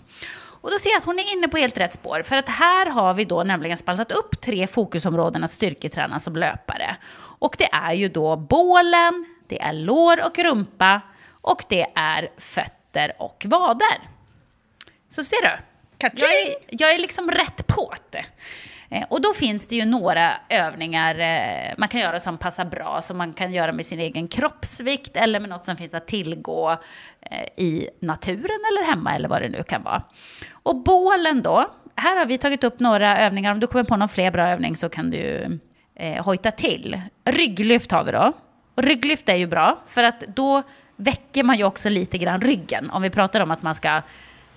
Och 0.67 0.71
då 0.71 0.79
ser 0.79 0.89
jag 0.89 0.97
att 0.97 1.05
hon 1.05 1.19
är 1.19 1.33
inne 1.33 1.47
på 1.47 1.57
helt 1.57 1.77
rätt 1.77 1.93
spår. 1.93 2.23
För 2.23 2.35
att 2.35 2.49
här 2.49 2.85
har 2.85 3.13
vi 3.13 3.25
då 3.25 3.43
nämligen 3.43 3.77
spaltat 3.77 4.11
upp 4.11 4.41
tre 4.41 4.67
fokusområden 4.67 5.43
att 5.43 5.51
styrketräna 5.51 6.19
som 6.19 6.35
löpare. 6.35 6.95
Och 7.39 7.55
det 7.57 7.69
är 7.71 7.93
ju 7.93 8.09
då 8.09 8.35
bålen, 8.35 9.25
det 9.47 9.61
är 9.61 9.73
lår 9.73 10.25
och 10.25 10.39
rumpa 10.39 11.01
och 11.41 11.63
det 11.69 11.87
är 11.95 12.29
fötter 12.37 13.13
och 13.19 13.45
vader. 13.47 13.97
Så 15.09 15.23
ser 15.23 15.41
du? 15.41 15.57
Jag 16.21 16.31
är, 16.31 16.55
jag 16.69 16.91
är 16.91 16.99
liksom 16.99 17.31
rätt 17.31 17.67
på 17.67 17.93
det. 18.09 18.25
Eh, 18.89 19.03
och 19.09 19.21
då 19.21 19.33
finns 19.33 19.67
det 19.67 19.75
ju 19.75 19.85
några 19.85 20.33
övningar 20.49 21.19
eh, 21.19 21.73
man 21.77 21.89
kan 21.89 22.01
göra 22.01 22.19
som 22.19 22.37
passar 22.37 22.65
bra, 22.65 23.01
som 23.01 23.17
man 23.17 23.33
kan 23.33 23.53
göra 23.53 23.71
med 23.71 23.85
sin 23.85 23.99
egen 23.99 24.27
kroppsvikt 24.27 25.17
eller 25.17 25.39
med 25.39 25.49
något 25.49 25.65
som 25.65 25.77
finns 25.77 25.93
att 25.93 26.07
tillgå 26.07 26.71
eh, 27.21 27.63
i 27.63 27.89
naturen 27.99 28.59
eller 28.71 28.89
hemma 28.89 29.15
eller 29.15 29.29
vad 29.29 29.41
det 29.41 29.49
nu 29.49 29.63
kan 29.63 29.83
vara. 29.83 30.03
Och 30.51 30.75
bålen 30.75 31.41
då, 31.41 31.71
här 31.95 32.17
har 32.17 32.25
vi 32.25 32.37
tagit 32.37 32.63
upp 32.63 32.79
några 32.79 33.17
övningar. 33.17 33.51
Om 33.51 33.59
du 33.59 33.67
kommer 33.67 33.83
på 33.83 33.97
någon 33.97 34.09
fler 34.09 34.31
bra 34.31 34.47
övning 34.47 34.75
så 34.75 34.89
kan 34.89 35.11
du 35.11 35.59
eh, 35.95 36.25
hojta 36.25 36.51
till. 36.51 37.01
Rygglyft 37.25 37.91
har 37.91 38.03
vi 38.03 38.11
då. 38.11 38.33
Och 38.75 38.83
rygglyft 38.83 39.29
är 39.29 39.35
ju 39.35 39.47
bra, 39.47 39.79
för 39.85 40.03
att 40.03 40.19
då 40.19 40.63
väcker 40.95 41.43
man 41.43 41.57
ju 41.57 41.63
också 41.63 41.89
lite 41.89 42.17
grann 42.17 42.41
ryggen. 42.41 42.89
Om 42.89 43.01
vi 43.01 43.09
pratar 43.09 43.41
om 43.41 43.51
att 43.51 43.61
man 43.61 43.75
ska 43.75 44.01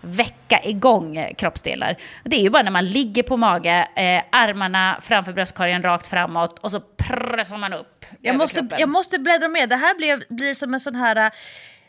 väcka 0.00 0.60
igång 0.64 1.16
eh, 1.16 1.34
kroppsdelar. 1.34 1.96
Det 2.24 2.36
är 2.36 2.40
ju 2.40 2.50
bara 2.50 2.62
när 2.62 2.70
man 2.70 2.84
ligger 2.86 3.22
på 3.22 3.36
mage, 3.36 3.88
eh, 3.96 4.22
armarna 4.32 4.98
framför 5.00 5.32
bröstkorgen 5.32 5.82
rakt 5.82 6.06
framåt 6.06 6.58
och 6.58 6.70
så 6.70 6.80
pressar 6.80 7.56
man 7.58 7.72
upp 7.72 8.04
Jag 8.20 8.36
måste, 8.36 8.58
kroppen. 8.60 8.78
jag 8.80 8.88
måste 8.88 9.18
bläddra 9.18 9.48
med. 9.48 9.68
Det 9.68 9.76
här 9.76 9.94
blev, 9.94 10.22
blir 10.28 10.54
som 10.54 10.74
en 10.74 10.80
sån 10.80 10.94
här... 10.94 11.16
äh, 11.16 11.30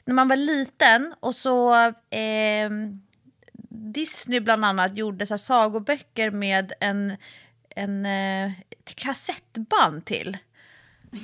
När 0.05 0.13
man 0.13 0.27
var 0.27 0.35
liten 0.35 1.13
och 1.19 1.35
så... 1.35 1.75
Eh, 2.09 2.69
Disney 3.73 4.39
bland 4.39 4.65
annat 4.65 4.97
gjorde 4.97 5.25
så 5.25 5.37
sagoböcker 5.37 6.31
med 6.31 6.73
en, 6.79 7.17
en 7.75 8.05
eh, 8.05 8.45
ett 8.69 8.95
kassettband 8.95 10.05
till. 10.05 10.37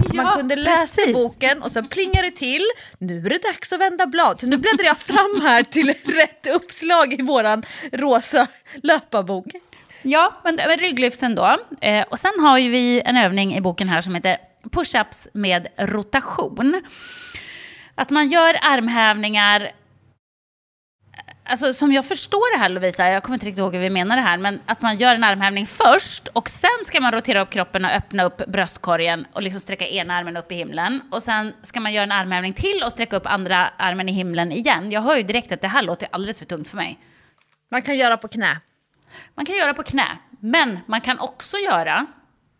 Så 0.09 0.15
man 0.15 0.25
Ja, 0.25 0.31
kunde 0.35 0.55
läsa 0.55 0.95
precis. 1.01 1.13
boken 1.13 1.61
och 1.61 1.71
sen 1.71 1.87
plingade 1.87 2.27
det 2.27 2.35
till. 2.35 2.61
Nu 2.99 3.25
är 3.25 3.29
det 3.29 3.37
dags 3.43 3.73
att 3.73 3.79
vända 3.79 4.07
blad. 4.07 4.41
Så 4.41 4.47
nu 4.47 4.57
bläddrar 4.57 4.85
jag 4.85 4.97
fram 4.97 5.41
här 5.41 5.63
till 5.63 5.87
rätt 6.05 6.47
uppslag 6.47 7.13
i 7.13 7.21
våran 7.21 7.63
rosa 7.91 8.47
löparbok. 8.83 9.45
Ja, 10.01 10.41
men, 10.43 10.55
men 10.55 10.77
rygglyften 10.77 11.35
då. 11.35 11.57
Eh, 11.81 12.05
och 12.09 12.19
sen 12.19 12.31
har 12.39 12.57
ju 12.57 12.69
vi 12.69 13.01
en 13.05 13.17
övning 13.17 13.55
i 13.55 13.61
boken 13.61 13.89
här 13.89 14.01
som 14.01 14.15
heter 14.15 14.37
push-ups 14.63 15.27
med 15.33 15.67
rotation. 15.77 16.81
Att 17.95 18.09
man 18.09 18.29
gör 18.29 18.57
armhävningar 18.61 19.71
Alltså 21.49 21.73
som 21.73 21.91
jag 21.91 22.05
förstår 22.05 22.55
det 22.55 22.59
här 22.59 22.69
Lovisa, 22.69 23.09
jag 23.09 23.23
kommer 23.23 23.35
inte 23.35 23.45
riktigt 23.45 23.59
ihåg 23.59 23.73
hur 23.73 23.81
vi 23.81 23.89
menar 23.89 24.15
det 24.15 24.21
här, 24.21 24.37
men 24.37 24.61
att 24.65 24.81
man 24.81 24.97
gör 24.97 25.15
en 25.15 25.23
armhävning 25.23 25.67
först 25.67 26.27
och 26.27 26.49
sen 26.49 26.69
ska 26.85 27.01
man 27.01 27.11
rotera 27.11 27.41
upp 27.41 27.49
kroppen 27.49 27.85
och 27.85 27.91
öppna 27.91 28.23
upp 28.23 28.37
bröstkorgen 28.47 29.27
och 29.33 29.41
liksom 29.41 29.61
sträcka 29.61 29.87
ena 29.87 30.13
armen 30.13 30.37
upp 30.37 30.51
i 30.51 30.55
himlen. 30.55 31.01
Och 31.11 31.23
sen 31.23 31.53
ska 31.63 31.79
man 31.79 31.93
göra 31.93 32.03
en 32.03 32.11
armhävning 32.11 32.53
till 32.53 32.83
och 32.85 32.91
sträcka 32.91 33.15
upp 33.15 33.25
andra 33.25 33.67
armen 33.77 34.09
i 34.09 34.11
himlen 34.11 34.51
igen. 34.51 34.91
Jag 34.91 35.01
hör 35.01 35.15
ju 35.15 35.23
direkt 35.23 35.51
att 35.51 35.61
det 35.61 35.67
här 35.67 35.81
låter 35.81 36.07
alldeles 36.11 36.39
för 36.39 36.45
tungt 36.45 36.67
för 36.67 36.77
mig. 36.77 36.99
Man 37.69 37.81
kan 37.81 37.97
göra 37.97 38.17
på 38.17 38.27
knä. 38.27 38.59
Man 39.35 39.45
kan 39.45 39.55
göra 39.55 39.73
på 39.73 39.83
knä, 39.83 40.17
men 40.39 40.79
man 40.85 41.01
kan 41.01 41.19
också 41.19 41.57
göra 41.57 42.05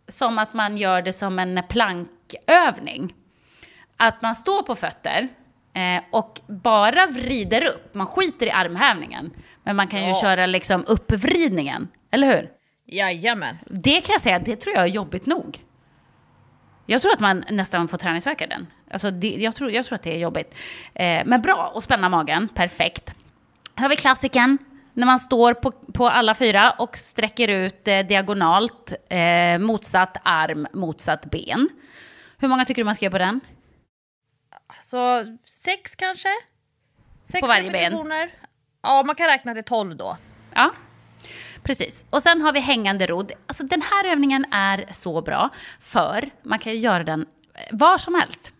som 0.08 0.38
att 0.38 0.54
man 0.54 0.76
gör 0.76 1.02
det 1.02 1.12
som 1.12 1.38
en 1.38 1.62
plankövning. 1.68 3.14
Att 3.96 4.22
man 4.22 4.34
står 4.34 4.62
på 4.62 4.74
fötter 4.74 5.28
eh, 5.74 6.02
och 6.10 6.40
bara 6.46 7.06
vrider 7.06 7.66
upp. 7.66 7.94
Man 7.94 8.06
skiter 8.06 8.46
i 8.46 8.50
armhävningen, 8.50 9.30
men 9.62 9.76
man 9.76 9.88
kan 9.88 10.08
ju 10.08 10.14
köra 10.14 10.46
liksom 10.46 10.84
uppvridningen. 10.86 11.88
Eller 12.10 12.36
hur? 12.36 12.50
Jajamän. 12.86 13.58
Det 13.66 14.00
kan 14.00 14.12
jag 14.12 14.20
säga, 14.20 14.38
det 14.38 14.56
tror 14.56 14.74
jag 14.74 14.84
är 14.84 14.88
jobbigt 14.88 15.26
nog. 15.26 15.58
Jag 16.86 17.02
tror 17.02 17.12
att 17.12 17.20
man 17.20 17.44
nästan 17.50 17.88
får 17.88 17.98
träningsvärk 17.98 18.42
av 18.42 18.48
den. 18.48 18.66
Alltså 18.90 19.10
det, 19.10 19.28
jag, 19.28 19.56
tror, 19.56 19.70
jag 19.70 19.86
tror 19.86 19.96
att 19.96 20.02
det 20.02 20.14
är 20.14 20.18
jobbigt. 20.18 20.58
Eh, 20.94 21.22
men 21.24 21.42
bra, 21.42 21.72
och 21.74 21.82
spänna 21.82 22.08
magen, 22.08 22.48
perfekt. 22.48 23.14
Här 23.74 23.82
har 23.82 23.88
vi 23.88 23.96
klassiken, 23.96 24.58
när 24.92 25.06
man 25.06 25.18
står 25.18 25.54
på, 25.54 25.70
på 25.70 26.08
alla 26.08 26.34
fyra 26.34 26.70
och 26.70 26.96
sträcker 26.96 27.48
ut 27.48 27.88
eh, 27.88 27.98
diagonalt, 27.98 28.94
eh, 29.08 29.58
motsatt 29.58 30.16
arm, 30.22 30.66
motsatt 30.72 31.30
ben. 31.30 31.68
Hur 32.38 32.48
många 32.48 32.64
tycker 32.64 32.82
du 32.82 32.84
man 32.84 32.94
ska 32.94 33.04
göra 33.04 33.12
på 33.12 33.18
den? 33.18 33.40
Så 34.84 35.24
sex 35.44 35.96
kanske? 35.96 36.28
Sex 37.24 37.40
På 37.40 37.46
varje 37.46 37.70
ben? 37.70 37.92
Ja, 38.82 39.02
man 39.06 39.14
kan 39.14 39.26
räkna 39.26 39.54
till 39.54 39.64
tolv 39.64 39.96
då. 39.96 40.16
Ja, 40.54 40.70
precis. 41.62 42.04
Och 42.10 42.22
sen 42.22 42.42
har 42.42 42.52
vi 42.52 42.60
hängande 42.60 43.06
rodd. 43.06 43.32
Alltså 43.46 43.66
den 43.66 43.82
här 43.82 44.12
övningen 44.12 44.44
är 44.52 44.84
så 44.90 45.22
bra, 45.22 45.48
för 45.80 46.30
man 46.42 46.58
kan 46.58 46.72
ju 46.72 46.78
göra 46.78 47.04
den 47.04 47.20
eh, 47.54 47.60
var 47.70 47.98
som 47.98 48.14
helst. 48.14 48.52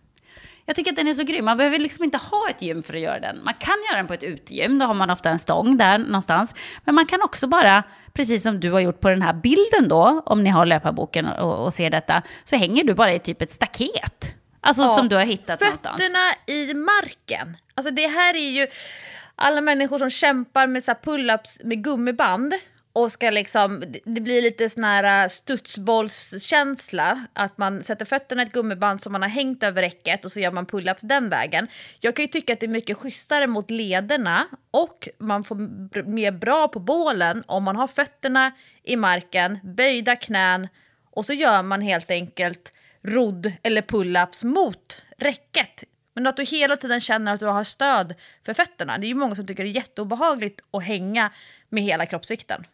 Jag 0.65 0.75
tycker 0.75 0.91
att 0.91 0.95
den 0.95 1.07
är 1.07 1.13
så 1.13 1.23
grym. 1.23 1.45
Man 1.45 1.57
behöver 1.57 1.79
liksom 1.79 2.03
inte 2.03 2.17
ha 2.17 2.49
ett 2.49 2.61
gym 2.61 2.83
för 2.83 2.93
att 2.93 2.99
göra 2.99 3.19
den. 3.19 3.43
Man 3.43 3.53
kan 3.53 3.75
göra 3.89 3.97
den 3.97 4.07
på 4.07 4.13
ett 4.13 4.23
utegym, 4.23 4.79
då 4.79 4.85
har 4.85 4.93
man 4.93 5.09
ofta 5.09 5.29
en 5.29 5.39
stång 5.39 5.77
där 5.77 5.97
någonstans. 5.97 6.55
Men 6.85 6.95
man 6.95 7.05
kan 7.05 7.21
också 7.21 7.47
bara, 7.47 7.83
precis 8.13 8.43
som 8.43 8.59
du 8.59 8.71
har 8.71 8.79
gjort 8.79 8.99
på 8.99 9.09
den 9.09 9.21
här 9.21 9.33
bilden 9.33 9.89
då, 9.89 10.21
om 10.25 10.43
ni 10.43 10.49
har 10.49 10.65
löparboken 10.65 11.25
och, 11.25 11.65
och 11.65 11.73
ser 11.73 11.89
detta, 11.89 12.21
så 12.43 12.55
hänger 12.55 12.83
du 12.83 12.93
bara 12.93 13.13
i 13.13 13.19
typ 13.19 13.41
ett 13.41 13.51
staket. 13.51 14.35
Alltså 14.61 14.81
Ja. 14.83 14.95
som 14.97 15.09
du 15.09 15.15
har 15.15 15.25
hittat 15.25 15.61
någonstans. 15.61 16.01
Fötterna 16.01 16.19
i 16.47 16.73
marken. 16.73 17.57
Alltså 17.75 17.91
det 17.91 18.07
här 18.07 18.35
är 18.35 18.49
ju 18.49 18.67
alla 19.35 19.61
människor 19.61 19.97
som 19.97 20.09
kämpar 20.09 20.67
med 20.67 20.83
så 20.83 20.91
pull-ups 20.91 21.63
med 21.63 21.83
gummiband 21.83 22.53
och 22.93 23.11
ska 23.11 23.29
liksom, 23.29 23.83
det 24.05 24.21
blir 24.21 24.41
lite 24.41 24.69
sån 24.69 24.83
här 24.83 25.23
äh, 25.23 25.27
studsbollskänsla, 25.29 27.25
att 27.33 27.57
man 27.57 27.83
sätter 27.83 28.05
fötterna 28.05 28.41
i 28.41 28.45
ett 28.45 28.51
gummiband 28.51 29.03
som 29.03 29.11
man 29.11 29.21
har 29.21 29.29
hängt 29.29 29.63
över 29.63 29.81
räcket 29.81 30.25
och 30.25 30.31
så 30.31 30.39
gör 30.39 30.51
man 30.51 30.65
pull-ups 30.65 30.99
den 31.05 31.29
vägen. 31.29 31.67
Jag 31.99 32.15
kan 32.15 32.23
ju 32.23 32.27
tycka 32.31 32.53
att 32.53 32.59
det 32.59 32.65
är 32.65 32.67
mycket 32.67 32.97
schysstare 32.97 33.47
mot 33.47 33.69
lederna 33.71 34.47
och 34.71 35.09
man 35.17 35.43
får 35.43 35.55
mer 36.09 36.31
bra 36.31 36.67
på 36.67 36.79
bålen 36.79 37.43
om 37.47 37.63
man 37.63 37.75
har 37.75 37.87
fötterna 37.87 38.51
i 38.83 38.95
marken, 38.95 39.59
böjda 39.63 40.15
knän 40.15 40.67
och 41.11 41.25
så 41.25 41.33
gör 41.33 41.63
man 41.63 41.81
helt 41.81 42.11
enkelt 42.11 42.73
rodd 43.03 43.51
eller 43.63 43.81
pull-ups 43.81 44.45
mot 44.45 45.01
räcket. 45.17 45.83
Men 46.13 46.27
att 46.27 46.37
du 46.37 46.43
hela 46.43 46.77
tiden 46.77 47.01
känner 47.01 47.33
att 47.33 47.39
du 47.39 47.45
har 47.45 47.63
stöd 47.63 48.15
för 48.45 48.53
fötterna. 48.53 48.97
Det 48.97 49.05
är 49.05 49.09
ju 49.09 49.15
många 49.15 49.35
som 49.35 49.47
tycker 49.47 49.63
det 49.63 49.69
är 49.69 49.71
jätteobehagligt 49.71 50.61
att 50.71 50.83
hänga 50.83 51.31
med 51.69 51.83
hela 51.83 52.05
kroppsvikten. 52.05 52.65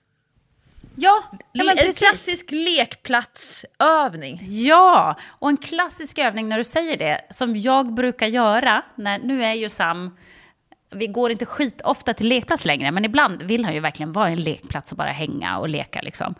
Ja, 0.96 1.24
ja 1.52 1.72
en 1.72 1.94
klassisk 1.94 2.52
lekplatsövning. 2.52 4.40
Ja, 4.42 5.18
och 5.40 5.50
en 5.50 5.58
klassisk 5.58 6.18
övning 6.18 6.50
när 6.50 6.58
du 6.58 6.64
säger 6.64 6.98
det, 6.98 7.22
som 7.30 7.56
jag 7.56 7.94
brukar 7.94 8.28
göra, 8.28 8.82
när, 8.96 9.20
nu 9.20 9.46
är 9.46 9.54
ju 9.54 9.70
Sam, 9.70 10.18
vi 10.89 11.08
går 11.08 11.32
inte 11.32 11.45
skitofta 11.45 12.13
till 12.13 12.28
lekplats 12.28 12.65
längre, 12.65 12.91
men 12.91 13.06
ibland 13.06 13.41
vill 13.41 13.65
han 13.65 13.74
ju 13.74 13.80
verkligen 13.80 14.12
vara 14.12 14.30
i 14.30 14.34
en 14.34 14.41
lekplats 14.41 14.91
och 14.91 14.98
bara 14.98 15.12
hänga 15.12 15.58
och 15.58 15.69
leka 15.69 16.02
liksom. 16.02 16.36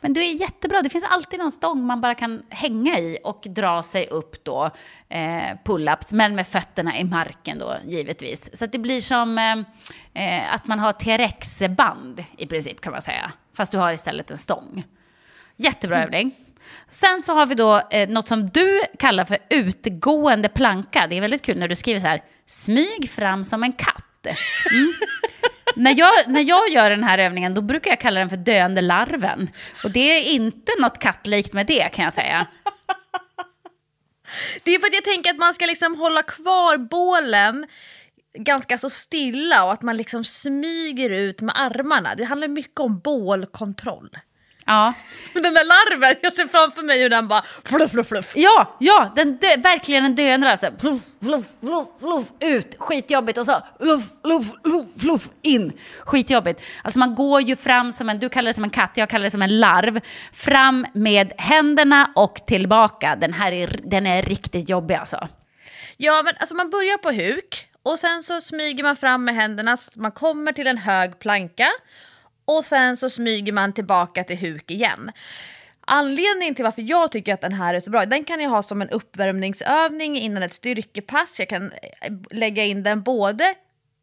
Men 0.00 0.12
det 0.12 0.20
är 0.20 0.34
jättebra, 0.34 0.82
det 0.82 0.88
finns 0.88 1.04
alltid 1.04 1.38
någon 1.38 1.52
stång 1.52 1.86
man 1.86 2.00
bara 2.00 2.14
kan 2.14 2.42
hänga 2.48 2.98
i 2.98 3.18
och 3.24 3.46
dra 3.48 3.82
sig 3.82 4.06
upp 4.06 4.44
då, 4.44 4.70
eh, 5.08 5.56
pull-ups, 5.64 6.14
men 6.14 6.34
med 6.34 6.46
fötterna 6.46 6.98
i 6.98 7.04
marken 7.04 7.58
då 7.58 7.76
givetvis. 7.84 8.58
Så 8.58 8.66
det 8.66 8.78
blir 8.78 9.00
som 9.00 9.38
eh, 10.14 10.54
att 10.54 10.66
man 10.66 10.78
har 10.78 10.92
TRX-band 10.92 12.24
i 12.38 12.46
princip 12.46 12.80
kan 12.80 12.92
man 12.92 13.02
säga, 13.02 13.32
fast 13.56 13.72
du 13.72 13.78
har 13.78 13.92
istället 13.92 14.30
en 14.30 14.38
stång. 14.38 14.84
Jättebra 15.56 16.02
övning. 16.02 16.34
Sen 16.88 17.22
så 17.22 17.34
har 17.34 17.46
vi 17.46 17.54
då 17.54 17.82
eh, 17.90 18.08
något 18.08 18.28
som 18.28 18.50
du 18.50 18.80
kallar 18.98 19.24
för 19.24 19.38
utgående 19.50 20.48
planka. 20.48 21.06
Det 21.06 21.16
är 21.16 21.20
väldigt 21.20 21.42
kul 21.42 21.58
när 21.58 21.68
du 21.68 21.76
skriver 21.76 22.00
så 22.00 22.06
här, 22.06 22.22
smyg 22.52 23.10
fram 23.10 23.44
som 23.44 23.62
en 23.62 23.72
katt. 23.72 24.26
Mm. 24.72 24.92
när, 25.76 25.98
jag, 25.98 26.12
när 26.26 26.40
jag 26.40 26.68
gör 26.68 26.90
den 26.90 27.04
här 27.04 27.18
övningen 27.18 27.54
då 27.54 27.60
brukar 27.60 27.90
jag 27.90 28.00
kalla 28.00 28.20
den 28.20 28.30
för 28.30 28.36
döende 28.36 28.80
larven. 28.80 29.50
Och 29.84 29.90
det 29.90 30.00
är 30.00 30.22
inte 30.22 30.72
något 30.78 30.98
kattlikt 30.98 31.52
med 31.52 31.66
det 31.66 31.88
kan 31.88 32.04
jag 32.04 32.12
säga. 32.12 32.46
Det 34.64 34.70
är 34.70 34.78
för 34.78 34.86
att 34.86 34.94
jag 34.94 35.04
tänker 35.04 35.30
att 35.30 35.38
man 35.38 35.54
ska 35.54 35.66
liksom 35.66 35.94
hålla 35.98 36.22
kvar 36.22 36.76
bålen 36.76 37.66
ganska 38.34 38.78
så 38.78 38.90
stilla 38.90 39.64
och 39.64 39.72
att 39.72 39.82
man 39.82 39.96
liksom 39.96 40.24
smyger 40.24 41.10
ut 41.10 41.40
med 41.40 41.60
armarna. 41.60 42.14
Det 42.14 42.24
handlar 42.24 42.48
mycket 42.48 42.80
om 42.80 42.98
bålkontroll. 42.98 44.10
Ja, 44.66 44.94
Men 45.34 45.42
den 45.42 45.54
där 45.54 45.64
larven, 45.64 46.16
jag 46.22 46.32
ser 46.32 46.48
framför 46.48 46.82
mig 46.82 47.02
hur 47.02 47.08
den 47.08 47.28
bara 47.28 47.42
fluff, 47.64 47.90
fluff, 47.90 48.08
fluff. 48.08 48.32
ja, 48.36 48.76
ja 48.80 49.12
den 49.16 49.36
dö, 49.36 49.56
verkligen 49.56 50.04
en 50.04 50.14
döende 50.14 50.46
larv. 50.46 50.56
Så 50.56 50.66
här, 50.66 50.74
Fluff, 50.78 51.02
fluff, 51.22 51.46
fluff, 51.60 51.88
fluff, 52.00 52.26
ut, 52.40 52.76
skitjobbigt. 52.78 53.38
Och 53.38 53.46
så 53.46 53.62
fluff, 53.80 54.04
fluff, 54.24 54.46
fluff, 54.64 54.86
fluff, 55.00 55.28
in, 55.42 55.72
skitjobbigt. 56.00 56.62
Alltså 56.84 56.98
man 56.98 57.14
går 57.14 57.40
ju 57.40 57.56
fram 57.56 57.92
som 57.92 58.08
en, 58.08 58.18
du 58.18 58.28
kallar 58.28 58.46
det 58.46 58.54
som 58.54 58.64
en 58.64 58.70
katt, 58.70 58.90
jag 58.94 59.08
kallar 59.08 59.24
det 59.24 59.30
som 59.30 59.42
en 59.42 59.60
larv. 59.60 60.00
Fram 60.32 60.86
med 60.94 61.32
händerna 61.38 62.12
och 62.14 62.34
tillbaka. 62.46 63.16
Den 63.16 63.32
här 63.32 63.52
är, 63.52 63.80
den 63.84 64.06
är 64.06 64.22
riktigt 64.22 64.68
jobbig 64.68 64.94
alltså. 64.94 65.28
Ja, 65.96 66.22
men 66.24 66.34
alltså 66.40 66.54
man 66.54 66.70
börjar 66.70 66.98
på 66.98 67.10
huk 67.10 67.66
och 67.82 67.98
sen 67.98 68.22
så 68.22 68.40
smyger 68.40 68.82
man 68.84 68.96
fram 68.96 69.24
med 69.24 69.34
händerna 69.34 69.76
så 69.76 69.88
att 69.88 69.96
man 69.96 70.12
kommer 70.12 70.52
till 70.52 70.66
en 70.66 70.78
hög 70.78 71.18
planka 71.18 71.68
och 72.44 72.64
sen 72.64 72.96
så 72.96 73.10
smyger 73.10 73.52
man 73.52 73.72
tillbaka 73.72 74.24
till 74.24 74.38
huk 74.38 74.70
igen. 74.70 75.12
Anledningen 75.86 76.54
till 76.54 76.64
varför 76.64 76.82
jag 76.82 77.12
tycker 77.12 77.34
att 77.34 77.40
den 77.40 77.52
här 77.52 77.74
är 77.74 77.80
så 77.80 77.90
bra, 77.90 78.04
den 78.04 78.24
kan 78.24 78.40
jag 78.40 78.50
ha 78.50 78.62
som 78.62 78.82
en 78.82 78.88
uppvärmningsövning 78.88 80.18
innan 80.18 80.42
ett 80.42 80.54
styrkepass. 80.54 81.38
Jag 81.38 81.48
kan 81.48 81.72
eh, 81.72 82.12
lägga 82.30 82.64
in 82.64 82.82
den 82.82 83.02
både 83.02 83.54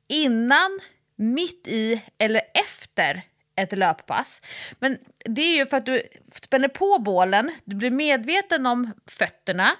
innan, 0.08 0.80
mitt 1.16 1.68
i 1.68 2.02
eller 2.18 2.42
efter 2.54 3.24
ett 3.56 3.78
löppass. 3.78 4.42
Men 4.80 4.98
det 5.26 5.42
är 5.42 5.56
ju 5.56 5.66
för 5.66 5.78
att 5.78 5.86
du 5.86 6.04
spänner 6.34 6.68
på 6.68 7.00
bålen, 7.00 7.52
du 7.66 7.76
blir 7.76 7.92
medveten 7.92 8.66
om 8.66 8.92
fötterna, 9.08 9.72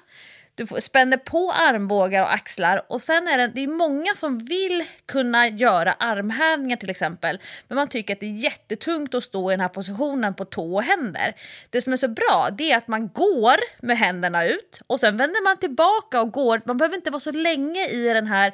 du 0.60 0.82
spänner 0.82 1.18
på 1.18 1.52
armbågar 1.52 2.24
och 2.24 2.34
axlar 2.34 2.86
och 2.88 3.02
sen 3.02 3.28
är 3.28 3.38
det, 3.38 3.48
det 3.48 3.64
är 3.64 3.68
många 3.68 4.16
som 4.16 4.40
vill 4.40 4.84
kunna 5.06 5.48
göra 5.48 5.94
armhävningar 5.94 6.78
till 6.78 6.90
exempel 6.90 7.40
men 7.68 7.76
man 7.76 7.88
tycker 7.88 8.14
att 8.14 8.20
det 8.20 8.26
är 8.26 8.44
jättetungt 8.44 9.16
att 9.16 9.24
stå 9.24 9.52
i 9.52 9.54
den 9.54 9.60
här 9.60 9.70
positionen 9.70 10.34
på 10.34 10.46
tå 10.46 10.76
och 10.76 10.84
händer. 10.84 11.36
Det 11.70 11.82
som 11.82 11.94
är 11.94 11.98
så 11.98 12.08
bra 12.08 12.50
det 12.58 12.72
är 12.72 12.78
att 12.78 12.88
man 12.88 13.08
går 13.08 13.86
med 13.86 13.98
händerna 13.98 14.46
ut 14.46 14.82
och 14.88 15.00
sen 15.00 15.18
vänder 15.18 15.44
man 15.44 15.58
tillbaka 15.58 16.22
och 16.22 16.32
går. 16.32 16.62
Man 16.66 16.78
behöver 16.78 16.96
inte 16.96 17.12
vara 17.12 17.20
så 17.20 17.32
länge 17.32 17.90
i 17.90 18.14
den 18.14 18.28
här 18.28 18.54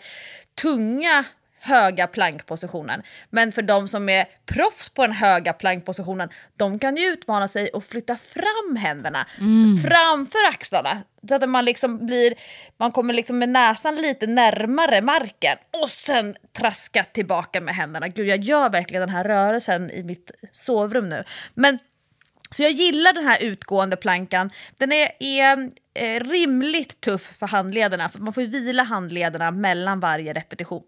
tunga 0.62 1.26
höga 1.66 2.08
plankpositionen. 2.08 3.04
Men 3.30 3.52
för 3.52 3.62
de 3.62 3.88
som 3.88 4.10
är 4.10 4.26
proffs 4.46 4.90
på 4.90 5.02
den 5.02 5.12
höga 5.12 5.54
plankpositionen, 5.54 6.30
de 6.58 6.80
kan 6.80 6.98
ju 6.98 7.04
utmana 7.04 7.48
sig 7.48 7.70
och 7.70 7.84
flytta 7.84 8.16
fram 8.16 8.76
händerna 8.76 9.22
s- 9.32 9.84
framför 9.86 10.48
axlarna. 10.50 11.02
Så 11.30 11.36
att 11.36 11.50
man 11.50 11.66
liksom 11.66 12.06
blir, 12.06 12.34
man 12.78 12.92
kommer 12.92 13.14
liksom 13.14 13.40
med 13.40 13.50
näsan 13.50 13.96
lite 13.96 14.28
närmare 14.28 15.02
marken 15.02 15.58
och 15.82 15.90
sen 15.90 16.36
traska 16.58 17.04
tillbaka 17.04 17.62
med 17.62 17.76
händerna. 17.76 18.08
Gud, 18.08 18.28
jag 18.28 18.40
gör 18.44 18.70
verkligen 18.70 19.02
den 19.02 19.16
här 19.16 19.24
rörelsen 19.24 19.92
i 19.92 20.04
mitt 20.04 20.32
sovrum 20.52 21.10
nu. 21.10 21.24
Men 21.54 21.80
så 22.50 22.64
jag 22.64 22.72
gillar 22.72 23.14
den 23.14 23.26
här 23.28 23.44
utgående 23.44 23.96
plankan. 23.96 24.50
Den 24.78 24.92
är, 24.92 25.10
är 25.20 25.70
eh, 25.94 26.20
rimligt 26.20 27.02
tuff 27.02 27.22
för 27.38 27.48
handlederna, 27.48 28.10
för 28.10 28.20
man 28.20 28.34
får 28.34 28.42
vila 28.42 28.84
handlederna 28.84 29.52
mellan 29.52 30.00
varje 30.00 30.34
repetition. 30.34 30.84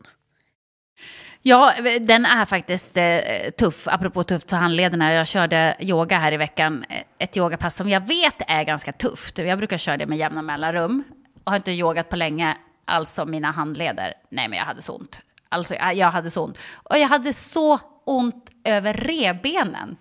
Ja, 1.48 1.74
den 2.02 2.26
är 2.26 2.46
faktiskt 2.46 2.98
eh, 2.98 3.52
tuff, 3.58 3.88
apropå 3.88 4.24
tufft 4.24 4.50
för 4.50 4.58
handlederna. 4.58 5.14
Jag 5.14 5.28
körde 5.28 5.76
yoga 5.80 6.18
här 6.18 6.32
i 6.32 6.38
veckan, 6.38 6.86
eh, 6.90 7.02
ett 7.20 7.38
yogapass 7.38 7.76
som 7.76 7.90
jag 7.90 8.08
vet 8.08 8.36
är 8.48 8.64
ganska 8.64 8.92
tufft. 8.94 9.38
Jag 9.38 9.58
brukar 9.58 9.78
köra 9.78 9.98
det 9.98 10.06
med 10.06 10.18
jämna 10.18 10.42
mellanrum. 10.42 11.04
Och 11.44 11.52
har 11.52 11.58
inte 11.58 11.72
yogat 11.72 12.10
på 12.10 12.16
länge, 12.16 12.58
alltså 12.86 13.26
mina 13.26 13.52
handleder. 13.52 14.14
Nej, 14.30 14.48
men 14.48 14.60
jag 14.60 14.66
hade 14.66 14.82
så 14.82 14.96
ont. 14.96 15.22
Alltså, 15.50 15.76
jag 15.76 16.12
hade 16.12 16.32
så 16.32 16.44
ont. 16.44 16.58
Och 16.74 16.98
jag 16.98 17.08
hade 17.08 17.34
så 17.34 17.80
ont 18.06 18.50
över 18.64 18.94
revbenen. 18.94 19.98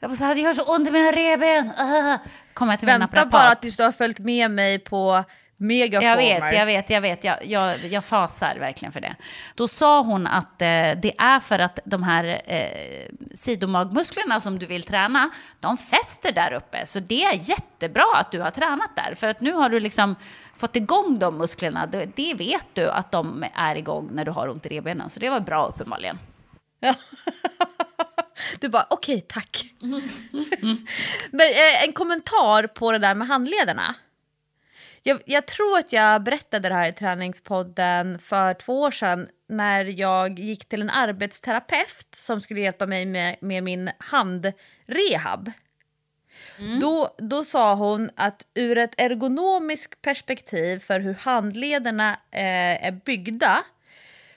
Jag 0.00 0.10
bara 0.10 0.16
så 0.16 0.24
här, 0.24 0.34
det 0.34 0.40
gör 0.40 0.54
så 0.54 0.62
ont 0.62 0.88
i 0.88 0.90
mina 0.90 1.12
revben. 1.12 1.66
Uh. 1.66 2.16
Kom 2.52 2.70
jag 2.70 2.78
till 2.78 2.86
min 2.86 2.92
Vänta 3.00 3.06
naprapat. 3.06 3.30
bara 3.30 3.54
tills 3.54 3.76
du 3.76 3.82
har 3.82 3.92
följt 3.92 4.18
med 4.18 4.50
mig 4.50 4.78
på 4.78 5.24
Megaformer. 5.56 6.08
Jag 6.08 6.40
vet, 6.40 6.58
jag 6.58 6.66
vet, 6.66 6.90
jag 6.90 7.00
vet. 7.00 7.24
Jag, 7.24 7.46
jag, 7.46 7.78
jag 7.84 8.04
fasar 8.04 8.56
verkligen 8.56 8.92
för 8.92 9.00
det. 9.00 9.16
Då 9.54 9.68
sa 9.68 10.02
hon 10.02 10.26
att 10.26 10.62
eh, 10.62 10.66
det 11.02 11.14
är 11.18 11.40
för 11.40 11.58
att 11.58 11.78
de 11.84 12.02
här 12.02 12.42
eh, 12.46 13.06
sidomagmusklerna 13.34 14.40
som 14.40 14.58
du 14.58 14.66
vill 14.66 14.82
träna, 14.82 15.30
de 15.60 15.76
fäster 15.76 16.32
där 16.32 16.52
uppe. 16.52 16.86
Så 16.86 17.00
det 17.00 17.24
är 17.24 17.50
jättebra 17.50 18.06
att 18.14 18.32
du 18.32 18.40
har 18.40 18.50
tränat 18.50 18.96
där. 18.96 19.14
För 19.14 19.28
att 19.28 19.40
nu 19.40 19.52
har 19.52 19.68
du 19.68 19.80
liksom 19.80 20.16
fått 20.56 20.76
igång 20.76 21.18
de 21.18 21.38
musklerna. 21.38 21.86
Det, 21.86 22.16
det 22.16 22.34
vet 22.34 22.66
du 22.72 22.90
att 22.90 23.12
de 23.12 23.44
är 23.54 23.76
igång 23.76 24.08
när 24.12 24.24
du 24.24 24.30
har 24.30 24.48
ont 24.48 24.66
i 24.66 24.68
revbenen. 24.68 25.10
Så 25.10 25.20
det 25.20 25.30
var 25.30 25.40
bra 25.40 25.66
uppenbarligen. 25.66 26.18
Du 28.60 28.68
bara, 28.68 28.86
okej, 28.90 29.20
tack. 29.20 29.64
Men 31.30 31.40
eh, 31.40 31.84
en 31.84 31.92
kommentar 31.92 32.66
på 32.66 32.92
det 32.92 32.98
där 32.98 33.14
med 33.14 33.28
handlederna. 33.28 33.94
Jag, 35.06 35.20
jag 35.24 35.46
tror 35.46 35.78
att 35.78 35.92
jag 35.92 36.22
berättade 36.22 36.68
det 36.68 36.74
här 36.74 36.88
i 36.88 36.92
träningspodden 36.92 38.18
för 38.18 38.54
två 38.54 38.80
år 38.80 38.90
sedan 38.90 39.28
när 39.48 39.84
jag 40.00 40.38
gick 40.38 40.68
till 40.68 40.82
en 40.82 40.90
arbetsterapeut 40.90 42.06
som 42.12 42.40
skulle 42.40 42.60
hjälpa 42.60 42.86
mig 42.86 43.06
med, 43.06 43.36
med 43.40 43.62
min 43.62 43.90
handrehab. 43.98 45.52
Mm. 46.58 46.80
Då, 46.80 47.14
då 47.18 47.44
sa 47.44 47.74
hon 47.74 48.10
att 48.14 48.46
ur 48.54 48.78
ett 48.78 48.94
ergonomiskt 49.00 50.02
perspektiv 50.02 50.78
för 50.78 51.00
hur 51.00 51.14
handlederna 51.14 52.10
eh, 52.30 52.86
är 52.86 53.00
byggda 53.04 53.64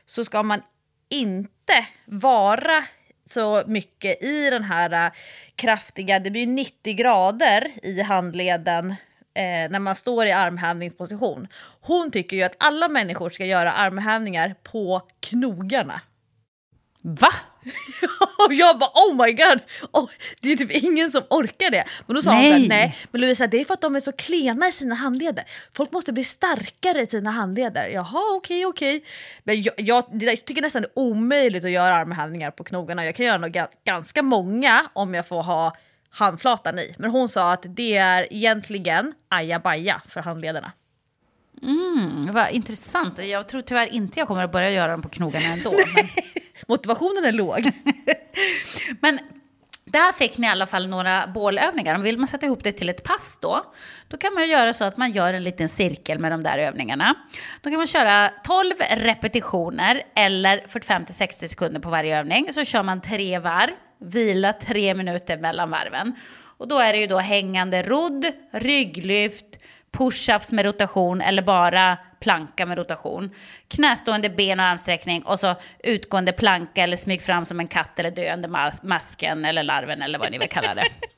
så 0.05 0.25
ska 0.25 0.43
man 0.43 0.61
inte 1.09 1.87
vara 2.05 2.83
så 3.25 3.63
mycket 3.67 4.23
i 4.23 4.49
den 4.49 4.63
här 4.63 5.05
äh, 5.05 5.11
kraftiga, 5.55 6.19
det 6.19 6.31
blir 6.31 6.47
90 6.47 6.93
grader 6.93 7.71
i 7.83 8.01
handleden 8.01 8.95
eh, 9.37 9.69
när 9.69 9.79
man 9.79 9.95
står 9.95 10.25
i 10.25 10.31
armhävningsposition. 10.31 11.47
Hon 11.81 12.11
tycker 12.11 12.37
ju 12.37 12.43
att 12.43 12.55
alla 12.57 12.87
människor 12.87 13.29
ska 13.29 13.45
göra 13.45 13.71
armhävningar 13.71 14.55
på 14.63 15.01
knogarna. 15.19 16.01
Va? 17.01 17.29
och 18.47 18.53
jag 18.53 18.79
bara 18.79 18.89
oh 18.89 19.25
my 19.25 19.31
god, 19.31 19.59
oh, 19.91 20.09
det 20.41 20.51
är 20.51 20.57
typ 20.57 20.71
ingen 20.71 21.11
som 21.11 21.23
orkar 21.29 21.69
det. 21.69 21.83
Men 22.05 22.15
då 22.15 22.21
sa 22.21 22.31
nej. 22.31 22.51
hon 22.51 22.57
såhär, 22.57 22.69
nej 22.69 22.97
men 23.11 23.21
Lovisa 23.21 23.47
det 23.47 23.61
är 23.61 23.65
för 23.65 23.73
att 23.73 23.81
de 23.81 23.95
är 23.95 23.99
så 23.99 24.11
klena 24.11 24.67
i 24.67 24.71
sina 24.71 24.95
handleder. 24.95 25.45
Folk 25.73 25.91
måste 25.91 26.13
bli 26.13 26.23
starkare 26.23 27.01
i 27.01 27.07
sina 27.07 27.31
handleder. 27.31 27.87
Jaha 27.87 28.35
okej 28.35 28.65
okay, 28.65 28.65
okej. 28.65 28.97
Okay. 28.97 29.09
Men 29.43 29.61
jag, 29.61 29.73
jag, 29.77 30.03
jag, 30.11 30.45
tycker 30.45 30.61
nästan 30.61 30.81
det 30.81 30.87
är 30.87 30.99
omöjligt 30.99 31.65
att 31.65 31.71
göra 31.71 31.95
armhävningar 31.95 32.51
på 32.51 32.63
knogarna. 32.63 33.05
Jag 33.05 33.15
kan 33.15 33.25
göra 33.25 33.37
nog 33.37 33.61
ganska 33.85 34.21
många 34.21 34.89
om 34.93 35.13
jag 35.13 35.27
får 35.27 35.43
ha 35.43 35.75
handflatan 36.09 36.79
i. 36.79 36.95
Men 36.97 37.11
hon 37.11 37.29
sa 37.29 37.53
att 37.53 37.65
det 37.69 37.97
är 37.97 38.33
egentligen 38.33 39.13
ajabaja 39.29 40.01
för 40.07 40.21
handlederna. 40.21 40.71
Mm, 41.61 42.33
vad 42.33 42.51
intressant. 42.51 43.17
Jag 43.17 43.49
tror 43.49 43.61
tyvärr 43.61 43.87
inte 43.87 44.19
jag 44.19 44.27
kommer 44.27 44.43
att 44.43 44.51
börja 44.51 44.71
göra 44.71 44.91
dem 44.91 45.01
på 45.01 45.09
knogarna 45.09 45.45
ändå. 45.45 45.73
Men... 45.95 46.07
Motivationen 46.67 47.25
är 47.25 47.31
låg. 47.31 47.71
men 49.01 49.19
där 49.91 50.11
fick 50.11 50.37
ni 50.37 50.47
i 50.47 50.49
alla 50.49 50.65
fall 50.65 50.87
några 50.87 51.27
bålövningar. 51.27 51.97
Vill 51.97 52.17
man 52.17 52.27
sätta 52.27 52.45
ihop 52.45 52.63
det 52.63 52.71
till 52.71 52.89
ett 52.89 53.03
pass 53.03 53.37
då, 53.41 53.63
då 54.07 54.17
kan 54.17 54.33
man 54.33 54.49
göra 54.49 54.73
så 54.73 54.85
att 54.85 54.97
man 54.97 55.11
gör 55.11 55.33
en 55.33 55.43
liten 55.43 55.69
cirkel 55.69 56.19
med 56.19 56.31
de 56.31 56.43
där 56.43 56.57
övningarna. 56.57 57.15
Då 57.61 57.69
kan 57.69 57.77
man 57.77 57.87
köra 57.87 58.31
12 58.43 58.73
repetitioner 58.89 60.03
eller 60.15 60.59
45-60 60.59 61.47
sekunder 61.47 61.79
på 61.79 61.89
varje 61.89 62.19
övning. 62.19 62.53
Så 62.53 62.65
kör 62.65 62.83
man 62.83 63.01
tre 63.01 63.39
varv, 63.39 63.73
vila 63.99 64.53
tre 64.53 64.93
minuter 64.93 65.37
mellan 65.37 65.69
varven. 65.69 66.15
Och 66.57 66.67
då 66.67 66.79
är 66.79 66.93
det 66.93 66.99
ju 66.99 67.07
då 67.07 67.17
hängande 67.17 67.83
rodd, 67.83 68.25
rygglyft, 68.51 69.59
push-ups 69.91 70.53
med 70.53 70.65
rotation 70.65 71.21
eller 71.21 71.41
bara 71.41 71.97
planka 72.19 72.65
med 72.65 72.77
rotation. 72.77 73.29
Knästående 73.67 74.29
ben 74.29 74.59
och 74.59 74.65
armsträckning 74.65 75.23
och 75.23 75.39
så 75.39 75.55
utgående 75.83 76.31
planka 76.31 76.83
eller 76.83 76.97
smyg 76.97 77.21
fram 77.21 77.45
som 77.45 77.59
en 77.59 77.67
katt 77.67 77.99
eller 77.99 78.11
döende 78.11 78.47
mas 78.47 78.83
masken 78.83 79.45
eller 79.45 79.63
larven 79.63 80.01
eller 80.01 80.19
vad 80.19 80.31
ni 80.31 80.37
vill 80.37 80.49
kalla 80.49 80.75
det. 80.75 80.87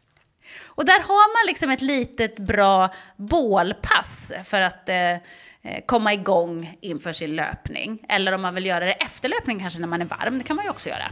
Och 0.65 0.85
där 0.85 0.99
har 0.99 1.43
man 1.43 1.47
liksom 1.47 1.69
ett 1.69 1.81
litet 1.81 2.39
bra 2.39 2.89
bålpass 3.15 4.33
för 4.43 4.61
att 4.61 4.89
eh, 4.89 5.11
eh, 5.11 5.19
komma 5.85 6.13
igång 6.13 6.77
inför 6.81 7.13
sin 7.13 7.35
löpning. 7.35 8.05
Eller 8.09 8.31
om 8.31 8.41
man 8.41 8.55
vill 8.55 8.65
göra 8.65 8.85
det 8.85 8.91
efter 8.91 9.29
löpning 9.29 9.59
kanske 9.59 9.79
när 9.79 9.87
man 9.87 10.01
är 10.01 10.05
varm, 10.05 10.37
det 10.37 10.43
kan 10.43 10.55
man 10.55 10.65
ju 10.65 10.71
också 10.71 10.89
göra. 10.89 11.11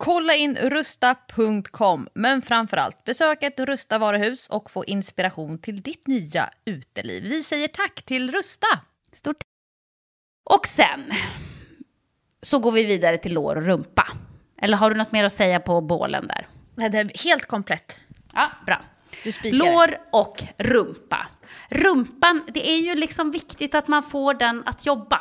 Kolla 0.00 0.34
in 0.34 0.56
rusta.com, 0.56 2.08
men 2.14 2.42
framförallt 2.42 3.04
besök 3.04 3.42
ett 3.42 3.60
Rusta 3.60 3.98
varuhus 3.98 4.48
och 4.48 4.70
få 4.70 4.84
inspiration 4.84 5.58
till 5.58 5.82
ditt 5.82 6.06
nya 6.06 6.50
uteliv. 6.64 7.22
Vi 7.22 7.42
säger 7.42 7.68
tack 7.68 8.02
till 8.02 8.32
Rusta! 8.32 8.66
Stort 9.12 9.36
Och 10.50 10.66
sen 10.66 11.12
så 12.42 12.58
går 12.58 12.72
vi 12.72 12.84
vidare 12.84 13.18
till 13.18 13.34
lår 13.34 13.56
och 13.56 13.66
rumpa. 13.66 14.08
Eller 14.62 14.76
har 14.76 14.90
du 14.90 14.96
något 14.96 15.12
mer 15.12 15.24
att 15.24 15.32
säga 15.32 15.60
på 15.60 15.80
bålen 15.80 16.26
där? 16.26 16.48
Nej, 16.74 16.90
det 16.90 16.98
är 16.98 17.24
helt 17.24 17.46
komplett. 17.46 18.00
Ja, 18.34 18.50
bra. 18.66 18.80
Lår 19.44 19.98
och 20.12 20.42
rumpa. 20.56 21.26
Rumpan, 21.70 22.42
det 22.48 22.70
är 22.70 22.78
ju 22.78 22.94
liksom 22.94 23.30
viktigt 23.30 23.74
att 23.74 23.88
man 23.88 24.02
får 24.02 24.34
den 24.34 24.62
att 24.66 24.86
jobba. 24.86 25.20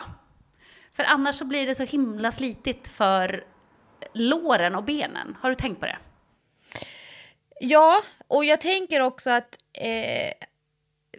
För 0.94 1.04
annars 1.04 1.36
så 1.36 1.46
blir 1.46 1.68
det 1.68 1.76
så 1.76 1.84
himla 1.84 2.32
slitigt 2.32 2.88
för 2.88 3.44
låren 4.14 4.76
och 4.76 4.84
benen. 4.84 5.38
Har 5.42 5.50
du 5.50 5.56
tänkt 5.56 5.80
på 5.80 5.86
det? 5.86 5.98
Ja, 7.60 8.04
och 8.28 8.46
jag 8.46 8.62
tänker 8.62 9.00
också 9.00 9.30
att 9.30 9.58
eh, 9.74 10.34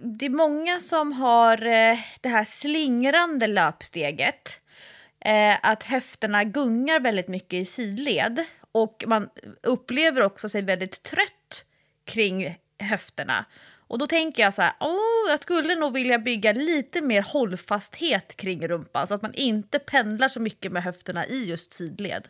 det 0.01 0.27
är 0.27 0.31
många 0.31 0.81
som 0.81 1.13
har 1.13 1.67
eh, 1.67 1.99
det 2.21 2.29
här 2.29 2.45
slingrande 2.45 3.47
löpsteget. 3.47 4.61
Eh, 5.21 5.57
att 5.63 5.83
höfterna 5.83 6.45
gungar 6.45 7.01
väldigt 7.01 7.29
mycket 7.29 7.55
i 7.55 7.65
sidled 7.65 8.45
och 8.73 9.05
man 9.07 9.29
upplever 9.63 10.23
också 10.23 10.49
sig 10.49 10.63
väldigt 10.63 11.03
trött 11.03 11.65
kring 12.05 12.59
höfterna. 12.79 13.45
Och 13.89 13.99
då 13.99 14.07
tänker 14.07 14.43
jag 14.43 14.55
så 14.55 14.63
här, 14.63 14.73
oh, 14.81 15.31
jag 15.31 15.43
skulle 15.43 15.75
nog 15.75 15.93
vilja 15.93 16.19
bygga 16.19 16.53
lite 16.53 17.03
mer 17.03 17.23
hållfasthet 17.23 18.37
kring 18.37 18.69
rumpan 18.69 19.07
så 19.07 19.15
att 19.15 19.23
man 19.23 19.35
inte 19.35 19.79
pendlar 19.79 20.29
så 20.29 20.41
mycket 20.41 20.73
med 20.73 20.83
höfterna 20.83 21.27
i 21.27 21.45
just 21.45 21.73
sidled. 21.73 22.29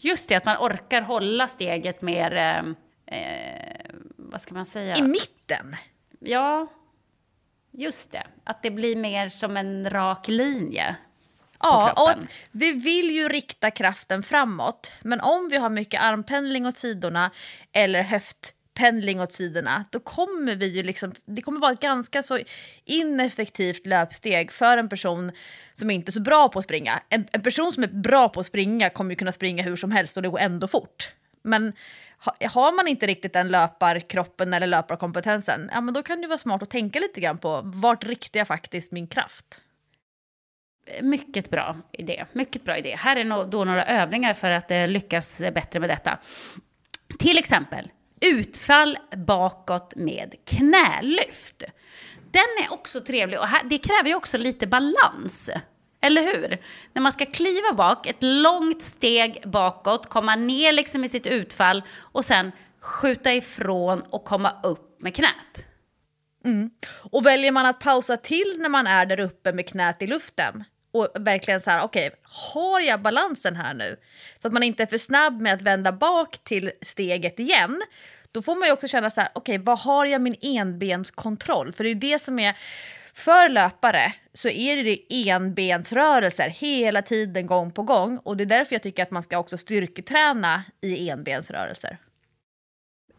Just 0.00 0.28
det, 0.28 0.34
att 0.34 0.44
man 0.44 0.56
orkar 0.56 1.02
hålla 1.02 1.48
steget 1.48 2.02
mer... 2.02 2.36
Eh, 2.36 3.18
eh, 3.18 3.90
vad 4.16 4.40
ska 4.40 4.54
man 4.54 4.66
säga? 4.66 4.96
I 4.96 5.02
mitten! 5.02 5.76
Ja, 6.20 6.66
just 7.70 8.12
det. 8.12 8.26
Att 8.44 8.62
det 8.62 8.70
blir 8.70 8.96
mer 8.96 9.28
som 9.28 9.56
en 9.56 9.90
rak 9.90 10.28
linje. 10.28 10.96
Ja, 11.60 11.92
och 11.96 12.24
vi 12.50 12.72
vill 12.72 13.10
ju 13.10 13.28
rikta 13.28 13.70
kraften 13.70 14.22
framåt. 14.22 14.92
Men 15.02 15.20
om 15.20 15.48
vi 15.48 15.56
har 15.56 15.70
mycket 15.70 16.02
armpendling 16.02 16.66
åt 16.66 16.78
sidorna 16.78 17.30
eller 17.72 18.02
pendling 18.78 19.20
åt 19.20 19.32
sidorna, 19.32 19.84
då 19.90 20.00
kommer 20.00 20.56
vi 20.56 20.66
ju 20.66 20.82
liksom, 20.82 21.12
det 21.24 21.42
kommer 21.42 21.60
vara 21.60 21.72
ett 21.72 21.80
ganska 21.80 22.22
så 22.22 22.38
ineffektivt 22.84 23.86
löpsteg 23.86 24.52
för 24.52 24.78
en 24.78 24.88
person 24.88 25.32
som 25.74 25.90
inte 25.90 26.10
är 26.10 26.12
så 26.12 26.20
bra 26.20 26.48
på 26.48 26.58
att 26.58 26.64
springa. 26.64 27.02
En, 27.08 27.26
en 27.32 27.42
person 27.42 27.72
som 27.72 27.82
är 27.82 27.88
bra 27.88 28.28
på 28.28 28.40
att 28.40 28.46
springa 28.46 28.90
kommer 28.90 29.10
ju 29.10 29.16
kunna 29.16 29.32
springa 29.32 29.62
hur 29.62 29.76
som 29.76 29.90
helst 29.90 30.16
och 30.16 30.22
det 30.22 30.28
går 30.28 30.38
ändå 30.38 30.68
fort. 30.68 31.12
Men 31.42 31.72
ha, 32.24 32.48
har 32.48 32.72
man 32.72 32.88
inte 32.88 33.06
riktigt 33.06 33.32
den 33.32 33.48
löparkroppen 33.48 34.54
eller 34.54 34.66
löparkompetensen, 34.66 35.70
ja 35.72 35.80
men 35.80 35.94
då 35.94 36.02
kan 36.02 36.20
det 36.20 36.28
vara 36.28 36.38
smart 36.38 36.62
att 36.62 36.70
tänka 36.70 37.00
lite 37.00 37.20
grann 37.20 37.38
på 37.38 37.60
vart 37.64 38.04
riktar 38.04 38.40
jag 38.40 38.46
faktiskt 38.46 38.92
min 38.92 39.06
kraft? 39.06 39.60
Mycket 41.02 41.50
bra 41.50 41.76
idé. 41.92 42.24
Mycket 42.32 42.64
bra 42.64 42.76
idé. 42.76 42.96
Här 42.98 43.16
är 43.16 43.46
då 43.46 43.64
några 43.64 43.84
övningar 43.84 44.34
för 44.34 44.50
att 44.50 44.70
eh, 44.70 44.88
lyckas 44.88 45.38
bättre 45.38 45.80
med 45.80 45.90
detta. 45.90 46.18
Till 47.18 47.38
exempel 47.38 47.90
utfall 48.20 48.98
bakåt 49.16 49.96
med 49.96 50.34
knälyft. 50.44 51.62
Den 52.30 52.64
är 52.64 52.72
också 52.72 53.00
trevlig 53.00 53.38
och 53.38 53.48
här, 53.48 53.62
det 53.64 53.78
kräver 53.78 54.08
ju 54.08 54.14
också 54.14 54.38
lite 54.38 54.66
balans. 54.66 55.50
Eller 56.00 56.22
hur? 56.22 56.58
När 56.92 57.02
man 57.02 57.12
ska 57.12 57.26
kliva 57.26 57.72
bak, 57.72 58.06
ett 58.06 58.16
långt 58.20 58.82
steg 58.82 59.42
bakåt, 59.44 60.06
komma 60.06 60.36
ner 60.36 60.72
liksom 60.72 61.04
i 61.04 61.08
sitt 61.08 61.26
utfall 61.26 61.82
och 62.00 62.24
sen 62.24 62.52
skjuta 62.80 63.34
ifrån 63.34 64.02
och 64.10 64.24
komma 64.24 64.52
upp 64.62 65.02
med 65.02 65.14
knät. 65.14 65.66
Mm. 66.44 66.70
Och 67.10 67.26
väljer 67.26 67.52
man 67.52 67.66
att 67.66 67.80
pausa 67.80 68.16
till 68.16 68.56
när 68.58 68.68
man 68.68 68.86
är 68.86 69.06
där 69.06 69.20
uppe 69.20 69.52
med 69.52 69.68
knät 69.68 70.02
i 70.02 70.06
luften 70.06 70.64
och 70.92 71.08
verkligen 71.14 71.60
så 71.60 71.70
här, 71.70 71.82
okej, 71.82 72.10
har 72.22 72.80
jag 72.80 73.02
balansen 73.02 73.56
här 73.56 73.74
nu? 73.74 73.96
Så 74.38 74.48
att 74.48 74.54
man 74.54 74.62
inte 74.62 74.82
är 74.82 74.86
för 74.86 74.98
snabb 74.98 75.40
med 75.40 75.54
att 75.54 75.62
vända 75.62 75.92
bak 75.92 76.38
till 76.44 76.72
steget 76.82 77.38
igen. 77.38 77.82
Då 78.32 78.42
får 78.42 78.56
man 78.56 78.68
ju 78.68 78.72
också 78.72 78.88
känna 78.88 79.10
så 79.10 79.20
här, 79.20 79.30
okej, 79.34 79.58
vad 79.58 79.78
har 79.78 80.06
jag 80.06 80.20
min 80.20 80.36
enbenskontroll? 80.40 81.72
För 81.72 81.84
det 81.84 81.90
är 81.90 81.94
ju 81.94 82.00
det 82.00 82.18
som 82.18 82.38
är, 82.38 82.56
för 83.14 83.48
löpare 83.48 84.12
så 84.34 84.48
är 84.48 84.84
det 84.84 85.28
enbensrörelser 85.30 86.48
hela 86.48 87.02
tiden, 87.02 87.46
gång 87.46 87.70
på 87.70 87.82
gång. 87.82 88.18
Och 88.18 88.36
det 88.36 88.44
är 88.44 88.46
därför 88.46 88.74
jag 88.74 88.82
tycker 88.82 89.02
att 89.02 89.10
man 89.10 89.22
ska 89.22 89.38
också 89.38 89.58
styrketräna 89.58 90.64
i 90.80 91.08
enbensrörelser. 91.10 91.98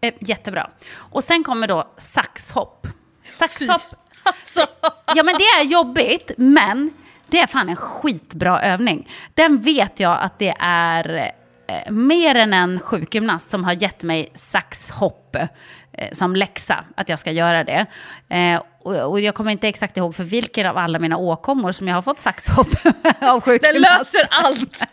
Eh, 0.01 0.13
jättebra. 0.19 0.71
Och 0.91 1.23
sen 1.23 1.43
kommer 1.43 1.67
då 1.67 1.93
saxhopp. 1.97 2.87
Saxhopp, 3.29 3.95
Alltså. 4.23 4.67
ja 5.15 5.23
men 5.23 5.35
det 5.37 5.43
är 5.43 5.63
jobbigt, 5.63 6.31
men 6.37 6.93
det 7.29 7.39
är 7.39 7.47
fan 7.47 7.69
en 7.69 7.75
skitbra 7.75 8.61
övning. 8.61 9.09
Den 9.33 9.57
vet 9.57 9.99
jag 9.99 10.19
att 10.21 10.39
det 10.39 10.55
är 10.59 11.31
eh, 11.67 11.91
mer 11.91 12.35
än 12.35 12.53
en 12.53 12.79
sjukgymnast 12.79 13.49
som 13.49 13.63
har 13.63 13.73
gett 13.73 14.03
mig 14.03 14.31
saxhopp 14.35 15.35
eh, 15.35 16.11
som 16.11 16.35
läxa, 16.35 16.83
att 16.97 17.09
jag 17.09 17.19
ska 17.19 17.31
göra 17.31 17.63
det. 17.63 17.85
Eh, 18.29 18.61
och, 18.81 19.11
och 19.11 19.19
jag 19.19 19.35
kommer 19.35 19.51
inte 19.51 19.67
exakt 19.67 19.97
ihåg 19.97 20.15
för 20.15 20.23
vilken 20.23 20.67
av 20.67 20.77
alla 20.77 20.99
mina 20.99 21.17
åkommor 21.17 21.71
som 21.71 21.87
jag 21.87 21.95
har 21.95 22.01
fått 22.01 22.19
saxhopp 22.19 22.67
av 22.85 23.01
Den 23.21 23.41
sjukgymnast. 23.41 24.13
löser 24.13 24.27
allt! 24.29 24.83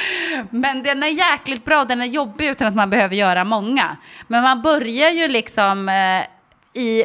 Men 0.50 0.82
den 0.82 1.02
är 1.02 1.08
jäkligt 1.08 1.64
bra, 1.64 1.84
den 1.84 2.00
är 2.00 2.06
jobbig 2.06 2.46
utan 2.48 2.68
att 2.68 2.74
man 2.74 2.90
behöver 2.90 3.14
göra 3.14 3.44
många. 3.44 3.96
Men 4.28 4.42
man 4.42 4.62
börjar 4.62 5.10
ju 5.10 5.28
liksom 5.28 5.88
i 6.74 7.04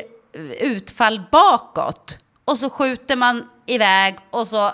utfall 0.60 1.22
bakåt 1.32 2.20
och 2.46 2.58
så 2.58 2.70
skjuter 2.70 3.16
man 3.16 3.50
iväg 3.66 4.16
och 4.30 4.48
så 4.48 4.74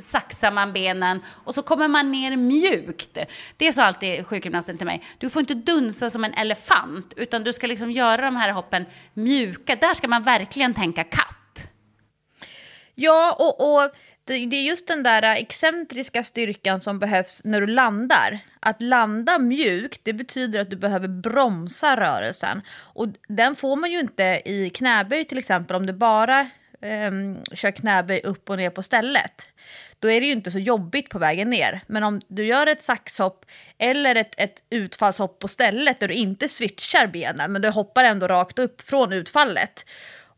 saxar 0.00 0.50
man 0.50 0.72
benen 0.72 1.20
och 1.44 1.54
så 1.54 1.62
kommer 1.62 1.88
man 1.88 2.12
ner 2.12 2.36
mjukt. 2.36 3.18
Det 3.56 3.72
sa 3.72 3.84
alltid 3.84 4.26
sjukgymnasten 4.26 4.78
till 4.78 4.86
mig. 4.86 5.02
Du 5.18 5.30
får 5.30 5.40
inte 5.40 5.54
dunsa 5.54 6.10
som 6.10 6.24
en 6.24 6.34
elefant 6.34 7.14
utan 7.16 7.44
du 7.44 7.52
ska 7.52 7.66
liksom 7.66 7.90
göra 7.90 8.22
de 8.22 8.36
här 8.36 8.52
hoppen 8.52 8.86
mjuka. 9.14 9.76
Där 9.76 9.94
ska 9.94 10.08
man 10.08 10.22
verkligen 10.22 10.74
tänka 10.74 11.04
katt. 11.04 11.68
Ja, 12.94 13.36
och, 13.38 13.74
och 13.74 13.90
det, 14.24 14.46
det 14.46 14.56
är 14.56 14.62
just 14.62 14.88
den 14.88 15.02
där 15.02 15.22
excentriska 15.22 16.22
styrkan 16.22 16.80
som 16.80 16.98
behövs 16.98 17.40
när 17.44 17.60
du 17.60 17.66
landar. 17.66 18.38
Att 18.60 18.82
landa 18.82 19.38
mjukt, 19.38 20.00
det 20.04 20.12
betyder 20.12 20.60
att 20.60 20.70
du 20.70 20.76
behöver 20.76 21.08
bromsa 21.08 21.96
rörelsen. 21.96 22.62
Och 22.94 23.06
den 23.28 23.54
får 23.54 23.76
man 23.76 23.90
ju 23.90 24.00
inte 24.00 24.42
i 24.44 24.70
knäböj 24.70 25.24
till 25.24 25.38
exempel 25.38 25.76
om 25.76 25.86
du 25.86 25.92
bara 25.92 26.50
um, 26.82 27.44
kör 27.52 27.70
knäböj 27.70 28.20
upp 28.24 28.50
och 28.50 28.56
ner 28.56 28.70
på 28.70 28.82
stället, 28.82 29.48
då 29.98 30.10
är 30.10 30.20
det 30.20 30.26
ju 30.26 30.32
inte 30.32 30.50
så 30.50 30.58
jobbigt 30.58 31.08
på 31.08 31.18
vägen 31.18 31.50
ner. 31.50 31.80
Men 31.86 32.02
om 32.02 32.20
du 32.28 32.46
gör 32.46 32.66
ett 32.66 32.82
saxhopp 32.82 33.46
eller 33.78 34.14
ett, 34.14 34.34
ett 34.36 34.62
utfallshopp 34.70 35.38
på 35.38 35.48
stället 35.48 36.00
där 36.00 36.08
du 36.08 36.14
inte 36.14 36.48
switchar 36.48 37.06
benen, 37.06 37.52
men 37.52 37.62
du 37.62 37.68
hoppar 37.68 38.04
ändå 38.04 38.28
rakt 38.28 38.58
upp 38.58 38.82
från 38.82 39.12
utfallet 39.12 39.86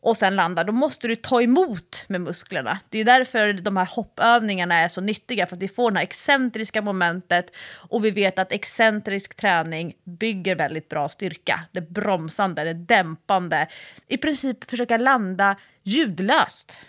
och 0.01 0.16
sen 0.16 0.36
landar, 0.36 0.64
då 0.64 0.72
måste 0.72 1.09
du 1.09 1.16
ta 1.16 1.42
emot 1.42 2.05
med 2.09 2.20
musklerna. 2.20 2.78
Det 2.88 2.99
är 2.99 3.05
därför 3.05 3.53
de 3.53 3.76
här 3.76 3.86
hoppövningarna 3.86 4.74
är 4.74 4.88
så 4.88 5.01
nyttiga, 5.01 5.46
för 5.46 5.57
att 5.57 5.62
vi 5.62 5.68
får 5.68 5.90
det 5.90 5.99
här 5.99 6.05
excentriska 6.05 6.82
momentet 6.82 7.53
och 7.88 8.05
vi 8.05 8.11
vet 8.11 8.38
att 8.38 8.53
excentrisk 8.53 9.34
träning 9.34 9.94
bygger 10.05 10.57
väldigt 10.57 10.88
bra 10.88 11.09
styrka. 11.09 11.61
Det 11.72 11.80
bromsande, 11.80 12.64
det 12.64 12.74
dämpande, 12.74 13.68
i 14.09 14.16
princip 14.16 14.70
försöka 14.70 14.96
landa 14.96 15.57
ljudlöst. 15.82 16.80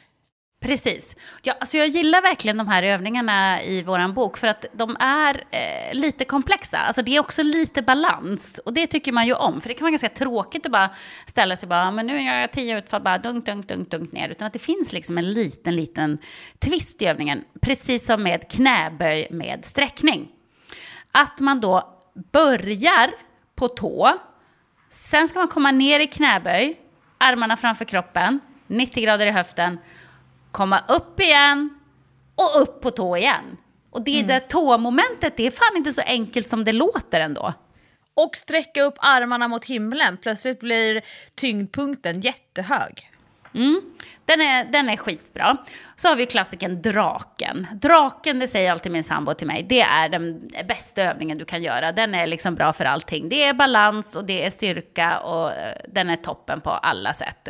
Precis. 0.61 1.15
Ja, 1.41 1.53
alltså 1.59 1.77
jag 1.77 1.87
gillar 1.87 2.21
verkligen 2.21 2.57
de 2.57 2.67
här 2.67 2.83
övningarna 2.83 3.63
i 3.63 3.83
vår 3.83 4.13
bok 4.13 4.37
för 4.37 4.47
att 4.47 4.65
de 4.73 4.97
är 4.99 5.43
eh, 5.51 5.93
lite 5.93 6.25
komplexa. 6.25 6.77
Alltså 6.77 7.01
det 7.01 7.15
är 7.15 7.19
också 7.19 7.43
lite 7.43 7.81
balans 7.81 8.59
och 8.65 8.73
det 8.73 8.87
tycker 8.87 9.11
man 9.11 9.27
ju 9.27 9.33
om. 9.33 9.61
För 9.61 9.69
det 9.69 9.73
kan 9.73 9.85
vara 9.85 9.91
ganska 9.91 10.09
tråkigt 10.09 10.65
att 10.65 10.71
bara 10.71 10.89
ställa 11.25 11.55
sig 11.55 11.69
bara, 11.69 11.91
men 11.91 12.07
nu 12.07 12.21
gör 12.21 12.35
jag 12.35 12.51
tio 12.51 12.77
utfall, 12.77 13.01
bara 13.01 13.17
dunk, 13.17 13.45
dunk, 13.45 13.67
dunk, 13.67 13.89
dunk 13.89 14.11
ner. 14.11 14.29
Utan 14.29 14.47
att 14.47 14.53
det 14.53 14.59
finns 14.59 14.93
liksom 14.93 15.17
en 15.17 15.31
liten, 15.31 15.75
liten 15.75 16.17
twist 16.59 17.01
i 17.01 17.05
övningen. 17.05 17.43
Precis 17.61 18.05
som 18.05 18.23
med 18.23 18.51
knäböj 18.51 19.27
med 19.31 19.65
sträckning. 19.65 20.27
Att 21.11 21.39
man 21.39 21.61
då 21.61 21.97
börjar 22.31 23.11
på 23.55 23.67
tå, 23.67 24.17
sen 24.89 25.27
ska 25.27 25.39
man 25.39 25.47
komma 25.47 25.71
ner 25.71 25.99
i 25.99 26.07
knäböj, 26.07 26.79
armarna 27.17 27.57
framför 27.57 27.85
kroppen, 27.85 28.39
90 28.67 29.03
grader 29.03 29.25
i 29.25 29.31
höften 29.31 29.77
komma 30.51 30.83
upp 30.87 31.19
igen 31.19 31.69
och 32.35 32.61
upp 32.61 32.81
på 32.81 32.91
tå 32.91 33.17
igen. 33.17 33.57
Och 33.91 34.01
det 34.01 34.15
mm. 34.15 34.27
där 34.27 34.39
tåmomentet, 34.39 35.37
det 35.37 35.47
är 35.47 35.51
fan 35.51 35.77
inte 35.77 35.91
så 35.91 36.01
enkelt 36.01 36.47
som 36.47 36.63
det 36.63 36.73
låter 36.73 37.19
ändå. 37.19 37.53
Och 38.13 38.35
sträcka 38.35 38.83
upp 38.83 38.95
armarna 38.97 39.47
mot 39.47 39.65
himlen. 39.65 40.17
Plötsligt 40.17 40.59
blir 40.59 41.01
tyngdpunkten 41.35 42.21
jättehög. 42.21 43.11
Mm. 43.53 43.81
Den, 44.25 44.41
är, 44.41 44.65
den 44.65 44.89
är 44.89 44.97
skitbra. 44.97 45.57
Så 45.95 46.07
har 46.07 46.15
vi 46.15 46.25
klassiken 46.25 46.81
draken. 46.81 47.67
Draken, 47.73 48.39
det 48.39 48.47
säger 48.47 48.71
alltid 48.71 48.91
min 48.91 49.03
sambo 49.03 49.33
till 49.33 49.47
mig, 49.47 49.65
det 49.69 49.81
är 49.81 50.09
den 50.09 50.49
bästa 50.67 51.01
övningen 51.01 51.37
du 51.37 51.45
kan 51.45 51.63
göra. 51.63 51.91
Den 51.91 52.15
är 52.15 52.27
liksom 52.27 52.55
bra 52.55 52.73
för 52.73 52.85
allting. 52.85 53.29
Det 53.29 53.43
är 53.43 53.53
balans 53.53 54.15
och 54.15 54.25
det 54.25 54.45
är 54.45 54.49
styrka 54.49 55.19
och 55.19 55.51
eh, 55.51 55.77
den 55.87 56.09
är 56.09 56.15
toppen 56.15 56.61
på 56.61 56.69
alla 56.69 57.13
sätt. 57.13 57.49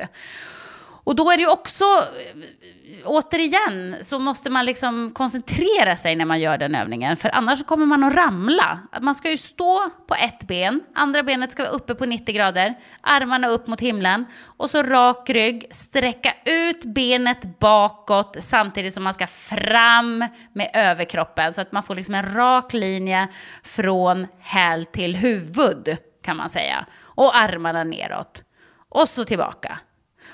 Och 1.10 1.16
då 1.16 1.32
är 1.32 1.38
det 1.38 1.44
ju 1.44 1.50
också, 1.50 1.84
eh, 1.84 3.06
återigen, 3.06 3.96
så 4.02 4.20
måste 4.20 4.50
man 4.50 4.66
liksom 4.66 5.12
koncentrera 5.12 5.96
sig 5.96 6.16
när 6.16 6.26
man 6.26 6.40
gör 6.40 6.58
den 6.58 6.76
övningen. 6.76 7.18
För 7.18 7.36
annars 7.36 7.66
kommer 7.66 7.86
man 7.86 8.04
att 8.04 8.16
ramla. 8.16 8.80
Man 9.02 9.16
ska 9.16 9.30
ju 9.30 9.38
stå 9.38 9.90
på 10.08 10.16
ett 10.16 10.48
ben, 10.48 10.82
andra 10.96 11.24
benet 11.24 11.52
ska 11.52 11.64
vara 11.64 11.72
uppe 11.72 11.96
på 11.96 12.06
90 12.06 12.36
grader, 12.36 12.76
armarna 13.02 13.48
upp 13.48 13.68
mot 13.68 13.82
himlen 13.82 14.26
och 14.46 14.70
så 14.70 14.84
rak 14.84 15.30
rygg, 15.30 15.68
sträcka 15.72 16.34
ut 16.46 16.84
benet 16.84 17.60
bakåt 17.60 18.38
samtidigt 18.40 18.94
som 18.94 19.04
man 19.04 19.14
ska 19.14 19.28
fram 19.28 20.26
med 20.54 20.72
överkroppen. 20.74 21.54
Så 21.54 21.62
att 21.62 21.72
man 21.72 21.84
får 21.84 21.96
liksom 21.96 22.16
en 22.16 22.34
rak 22.34 22.74
linje 22.74 23.28
från 23.64 24.28
häl 24.40 24.86
till 24.86 25.16
huvud, 25.16 25.98
kan 26.24 26.38
man 26.38 26.50
säga. 26.50 26.86
Och 27.04 27.38
armarna 27.38 27.84
neråt. 27.84 28.44
Och 28.90 29.10
så 29.10 29.26
tillbaka. 29.26 29.80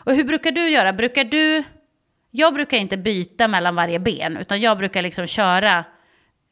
Och 0.06 0.16
hur 0.16 0.24
brukar 0.24 0.51
du 0.51 0.70
göra? 0.70 0.93
Brukar 0.93 1.24
du... 1.24 1.64
Jag 2.32 2.53
brukar 2.53 2.78
inte 2.78 2.97
byta 2.97 3.47
mellan 3.47 3.76
varje 3.76 3.99
ben, 3.99 4.38
utan 4.38 4.62
jag 4.62 4.78
brukar 4.78 5.01
liksom 5.01 5.28
köra 5.28 5.86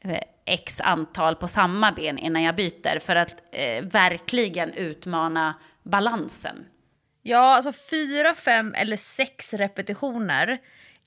eh, 0.04 0.20
x 0.46 0.80
antal 0.80 1.36
på 1.36 1.48
samma 1.48 1.92
ben 1.92 2.18
innan 2.18 2.42
jag 2.42 2.56
byter 2.56 2.98
för 2.98 3.16
att 3.16 3.34
eh, 3.52 3.84
verkligen 3.84 4.72
utmana 4.72 5.54
balansen. 5.82 6.66
Ja, 7.22 7.56
alltså 7.56 7.72
fyra, 7.90 8.34
fem 8.34 8.74
eller 8.74 8.96
sex 8.96 9.54
repetitioner 9.54 10.58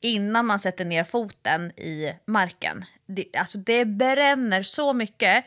innan 0.01 0.45
man 0.45 0.59
sätter 0.59 0.85
ner 0.85 1.03
foten 1.03 1.71
i 1.71 2.13
marken. 2.25 2.85
Det, 3.05 3.37
alltså 3.37 3.57
det 3.57 3.85
bränner 3.85 4.63
så 4.63 4.93
mycket 4.93 5.45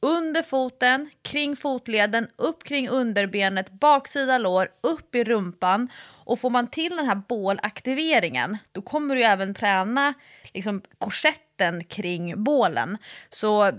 under 0.00 0.42
foten, 0.42 1.10
kring 1.22 1.56
fotleden, 1.56 2.28
upp 2.36 2.64
kring 2.64 2.88
underbenet, 2.88 3.70
baksida 3.70 4.38
lår, 4.38 4.68
upp 4.80 5.14
i 5.14 5.24
rumpan. 5.24 5.88
Och 6.28 6.40
får 6.40 6.50
man 6.50 6.66
till 6.66 6.96
den 6.96 7.06
här 7.06 7.22
bålaktiveringen, 7.28 8.58
då 8.72 8.82
kommer 8.82 9.16
du 9.16 9.24
även 9.24 9.54
träna 9.54 10.14
liksom, 10.54 10.82
korsetten 10.98 11.84
kring 11.84 12.44
bålen. 12.44 12.98
Så 13.30 13.66
eh, 13.66 13.72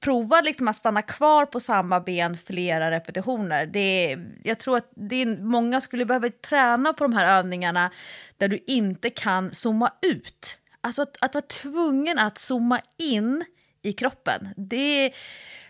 prova 0.00 0.40
liksom 0.40 0.68
att 0.68 0.76
stanna 0.76 1.02
kvar 1.02 1.46
på 1.46 1.60
samma 1.60 2.00
ben 2.00 2.38
flera 2.46 2.90
repetitioner. 2.90 3.66
Det 3.66 4.12
är, 4.12 4.30
jag 4.44 4.58
tror 4.58 4.76
att 4.76 4.90
det 4.94 5.22
är, 5.22 5.26
många 5.42 5.80
skulle 5.80 6.04
behöva 6.04 6.28
träna 6.30 6.92
på 6.92 7.04
de 7.04 7.12
här 7.12 7.38
övningarna 7.38 7.90
där 8.36 8.48
du 8.48 8.64
inte 8.66 9.10
kan 9.10 9.54
zooma 9.54 9.92
ut. 10.02 10.58
Alltså 10.80 11.02
att, 11.02 11.16
att 11.20 11.34
vara 11.34 11.44
tvungen 11.46 12.18
att 12.18 12.38
zooma 12.38 12.80
in 12.98 13.44
i 13.82 13.92
kroppen. 13.92 14.48
Det 14.56 15.04
är, 15.06 15.14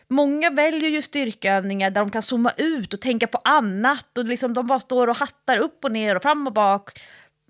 många 0.09 0.51
väljer 0.51 0.91
ju 0.91 1.03
styrkeövningar 1.03 1.91
där 1.91 2.01
de 2.01 2.11
kan 2.11 2.23
zooma 2.23 2.53
ut 2.57 2.95
och 2.95 3.01
tänka 3.01 3.27
på 3.27 3.41
annat 3.45 4.19
och 4.19 4.25
liksom 4.25 4.55
de 4.55 4.67
bara 4.67 4.81
står 4.81 5.09
och 5.09 5.17
hattar 5.17 5.59
upp 5.59 5.85
och 5.85 5.93
ner 5.93 6.17
och 6.17 6.23
fram 6.23 6.47
och 6.47 6.53
bak. 6.53 7.01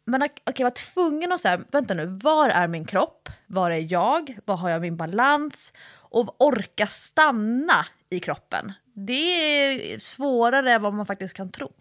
Men 0.04 0.22
okej, 0.22 0.42
okay, 0.50 0.64
vara 0.64 0.74
tvungen 0.74 1.32
att 1.32 1.40
säga, 1.40 1.60
vänta 1.72 1.94
nu, 1.94 2.06
var 2.06 2.48
är 2.48 2.68
min 2.68 2.84
kropp? 2.84 3.28
Var 3.46 3.70
är 3.70 3.92
jag? 3.92 4.38
Var 4.44 4.56
har 4.56 4.70
jag 4.70 4.80
min 4.80 4.96
balans? 4.96 5.72
Och 5.94 6.42
orka 6.42 6.86
stanna 6.86 7.86
i 8.10 8.20
kroppen. 8.20 8.72
Det 8.94 9.12
är 9.12 9.98
svårare 9.98 10.72
än 10.72 10.82
vad 10.82 10.94
man 10.94 11.06
faktiskt 11.06 11.36
kan 11.36 11.50
tro. 11.50 11.72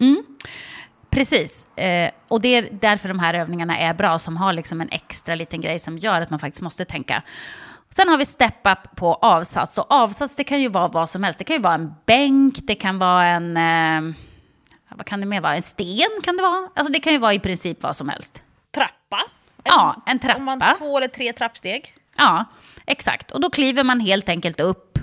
Mm. 0.00 0.24
Precis, 1.10 1.66
eh, 1.76 2.10
och 2.28 2.40
det 2.40 2.48
är 2.48 2.68
därför 2.70 3.08
de 3.08 3.18
här 3.18 3.34
övningarna 3.34 3.78
är 3.78 3.94
bra, 3.94 4.18
som 4.18 4.36
har 4.36 4.52
liksom 4.52 4.80
en 4.80 4.88
extra 4.88 5.34
liten 5.34 5.60
grej 5.60 5.78
som 5.78 5.98
gör 5.98 6.20
att 6.20 6.30
man 6.30 6.38
faktiskt 6.38 6.62
måste 6.62 6.84
tänka. 6.84 7.22
Sen 7.96 8.08
har 8.08 8.16
vi 8.16 8.24
step 8.24 8.66
up 8.66 8.96
på 8.96 9.14
avsats. 9.14 9.78
Och 9.78 9.92
avsats 9.92 10.36
det 10.36 10.44
kan 10.44 10.60
ju 10.60 10.68
vara 10.68 10.88
vad 10.88 11.10
som 11.10 11.22
helst. 11.22 11.38
Det 11.38 11.44
kan 11.44 11.56
ju 11.56 11.62
vara 11.62 11.74
en 11.74 11.94
bänk, 12.06 12.58
det 12.62 12.74
kan 12.74 12.98
vara 12.98 13.26
en... 13.26 13.56
Eh, 13.56 14.14
vad 14.88 15.06
kan 15.06 15.20
det 15.20 15.26
mer 15.26 15.40
vara? 15.40 15.56
En 15.56 15.62
sten 15.62 16.20
kan 16.22 16.36
det 16.36 16.42
vara. 16.42 16.68
Alltså 16.74 16.92
det 16.92 17.00
kan 17.00 17.12
ju 17.12 17.18
vara 17.18 17.34
i 17.34 17.38
princip 17.38 17.82
vad 17.82 17.96
som 17.96 18.08
helst. 18.08 18.42
Trappa. 18.74 19.24
En, 19.56 19.62
ja, 19.64 20.02
en 20.06 20.18
trappa. 20.18 20.38
Om 20.38 20.44
man 20.44 20.74
två 20.78 20.96
eller 20.96 21.08
tre 21.08 21.32
trappsteg. 21.32 21.94
Ja, 22.16 22.44
exakt. 22.86 23.30
Och 23.30 23.40
då 23.40 23.50
kliver 23.50 23.84
man 23.84 24.00
helt 24.00 24.28
enkelt 24.28 24.60
upp 24.60 24.98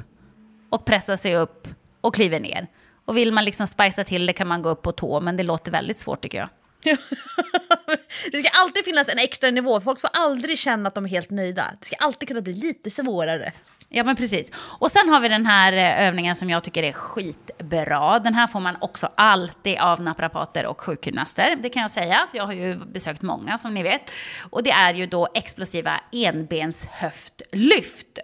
och 0.69 0.85
pressar 0.85 1.15
sig 1.15 1.35
upp 1.35 1.67
och 2.01 2.15
kliver 2.15 2.39
ner. 2.39 2.67
Och 3.05 3.17
vill 3.17 3.31
man 3.31 3.45
liksom 3.45 3.67
spicea 3.67 4.03
till 4.03 4.25
det 4.25 4.33
kan 4.33 4.47
man 4.47 4.61
gå 4.61 4.69
upp 4.69 4.81
på 4.81 4.91
tå, 4.91 5.19
men 5.21 5.37
det 5.37 5.43
låter 5.43 5.71
väldigt 5.71 5.97
svårt 5.97 6.21
tycker 6.21 6.37
jag. 6.37 6.49
det 8.31 8.37
ska 8.37 8.49
alltid 8.49 8.85
finnas 8.85 9.09
en 9.09 9.19
extra 9.19 9.51
nivå. 9.51 9.81
Folk 9.81 10.01
får 10.01 10.09
aldrig 10.13 10.59
känna 10.59 10.87
att 10.87 10.95
de 10.95 11.05
är 11.05 11.09
helt 11.09 11.29
nöjda. 11.29 11.73
Det 11.79 11.85
ska 11.85 11.95
alltid 11.95 12.27
kunna 12.27 12.41
bli 12.41 12.53
lite 12.53 12.91
svårare. 12.91 13.53
Ja, 13.89 14.03
men 14.03 14.15
precis. 14.15 14.51
Och 14.55 14.91
sen 14.91 15.09
har 15.09 15.19
vi 15.19 15.29
den 15.29 15.45
här 15.45 15.73
eh, 15.73 16.07
övningen 16.07 16.35
som 16.35 16.49
jag 16.49 16.63
tycker 16.63 16.83
är 16.83 16.91
skitbra. 16.91 18.19
Den 18.19 18.33
här 18.33 18.47
får 18.47 18.59
man 18.59 18.77
också 18.81 19.09
alltid 19.17 19.79
av 19.79 20.01
naprapater 20.01 20.65
och 20.65 20.81
sjukgymnaster. 20.81 21.55
Det 21.55 21.69
kan 21.69 21.81
jag 21.81 21.91
säga, 21.91 22.27
för 22.31 22.37
jag 22.37 22.45
har 22.45 22.53
ju 22.53 22.75
besökt 22.75 23.21
många 23.21 23.57
som 23.57 23.73
ni 23.73 23.83
vet. 23.83 24.11
Och 24.49 24.63
det 24.63 24.71
är 24.71 24.93
ju 24.93 25.05
då 25.05 25.27
explosiva 25.33 26.01
enbenshöftlyft. 26.11 28.19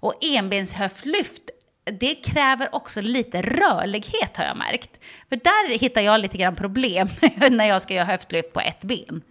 Och 0.00 0.14
enbenshöftlyft 0.20 1.50
det 1.92 2.14
kräver 2.14 2.74
också 2.74 3.00
lite 3.00 3.42
rörlighet 3.42 4.36
har 4.36 4.44
jag 4.44 4.56
märkt. 4.56 5.00
För 5.28 5.36
där 5.36 5.78
hittar 5.78 6.00
jag 6.00 6.20
lite 6.20 6.36
grann 6.36 6.56
problem 6.56 7.08
när 7.50 7.66
jag 7.66 7.82
ska 7.82 7.94
göra 7.94 8.04
höftlyft 8.04 8.52
på 8.52 8.60
ett 8.60 8.80
ben. 8.80 9.22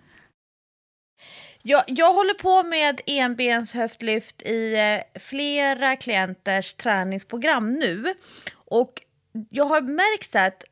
Jag, 1.62 1.84
jag 1.88 2.14
håller 2.14 2.34
på 2.34 2.64
med 2.64 3.02
enbens 3.06 3.74
höftlyft 3.74 4.42
i 4.42 4.74
eh, 4.76 5.20
flera 5.20 5.96
klienters 5.96 6.74
träningsprogram 6.74 7.74
nu. 7.74 8.14
Och 8.54 9.02
jag 9.50 9.66
har 9.66 9.82
märkt 9.82 10.32
så 10.32 10.40
att 10.40 10.64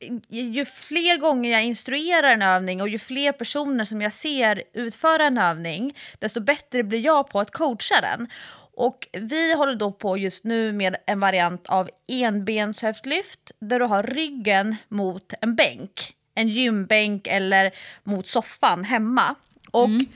eh, 0.00 0.14
ju 0.28 0.64
fler 0.64 1.16
gånger 1.16 1.50
jag 1.50 1.64
instruerar 1.64 2.28
en 2.28 2.42
övning 2.42 2.82
och 2.82 2.88
ju 2.88 2.98
fler 2.98 3.32
personer 3.32 3.84
som 3.84 4.02
jag 4.02 4.12
ser 4.12 4.62
utföra 4.72 5.26
en 5.26 5.38
övning, 5.38 5.96
desto 6.18 6.40
bättre 6.40 6.82
blir 6.82 7.00
jag 7.00 7.30
på 7.30 7.40
att 7.40 7.50
coacha 7.50 8.00
den. 8.00 8.28
Och 8.76 9.08
vi 9.12 9.54
håller 9.54 9.74
då 9.74 9.92
på 9.92 10.18
just 10.18 10.44
nu 10.44 10.72
med 10.72 10.96
en 11.06 11.20
variant 11.20 11.66
av 11.66 11.90
enbenshöftlyft 12.08 13.50
där 13.58 13.78
du 13.78 13.84
har 13.84 14.02
ryggen 14.02 14.76
mot 14.88 15.32
en 15.40 15.54
bänk. 15.54 16.14
En 16.34 16.48
gymbänk 16.48 17.26
eller 17.26 17.74
mot 18.02 18.26
soffan 18.26 18.84
hemma. 18.84 19.34
Och 19.70 19.84
mm. 19.84 20.06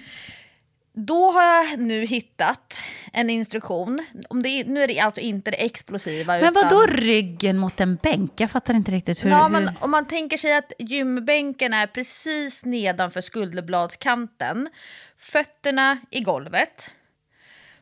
då 0.93 1.31
har 1.31 1.43
jag 1.43 1.79
nu 1.79 2.07
hittat 2.07 2.81
en 3.13 3.31
instruktion. 3.31 4.05
Om 4.29 4.43
det, 4.43 4.65
nu 4.65 4.83
är 4.83 4.89
det 4.89 5.01
alltså 5.01 5.21
inte 5.21 5.51
det 5.51 5.65
explosiva. 5.65 6.39
Men 6.39 6.53
vad 6.53 6.69
då 6.69 6.87
ryggen 6.87 7.59
mot 7.59 7.81
en 7.81 7.97
bänk? 7.97 8.33
Jag 8.37 8.51
fattar 8.51 8.75
inte 8.75 8.91
riktigt 8.91 9.25
hur... 9.25 9.31
Ja, 9.31 9.49
men 9.49 9.71
om 9.81 9.91
man 9.91 10.07
tänker 10.07 10.37
sig 10.37 10.57
att 10.57 10.73
gymbänken 10.79 11.75
är 11.75 11.87
precis 11.87 12.65
nedanför 12.65 13.21
skulderbladskanten, 13.21 14.69
fötterna 15.17 15.99
i 16.11 16.21
golvet. 16.21 16.91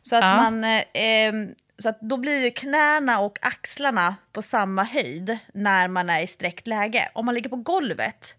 Så 0.09 0.17
att 0.17 0.23
Ja. 0.23 0.37
man... 0.37 0.65
Eh, 0.65 0.85
ehm, 0.93 1.55
så 1.79 1.89
att 1.89 2.01
då 2.01 2.17
blir 2.17 2.45
ju 2.45 2.51
knäna 2.51 3.21
och 3.21 3.39
axlarna 3.43 4.17
på 4.33 4.43
samma 4.43 4.85
höjd 4.85 5.39
när 5.55 5.89
man 5.89 6.11
är 6.11 6.23
i 6.23 6.27
sträckt 6.27 6.67
läge. 6.67 7.09
Om 7.15 7.27
man 7.27 7.35
ligger 7.35 7.51
på 7.51 7.57
golvet, 7.57 8.35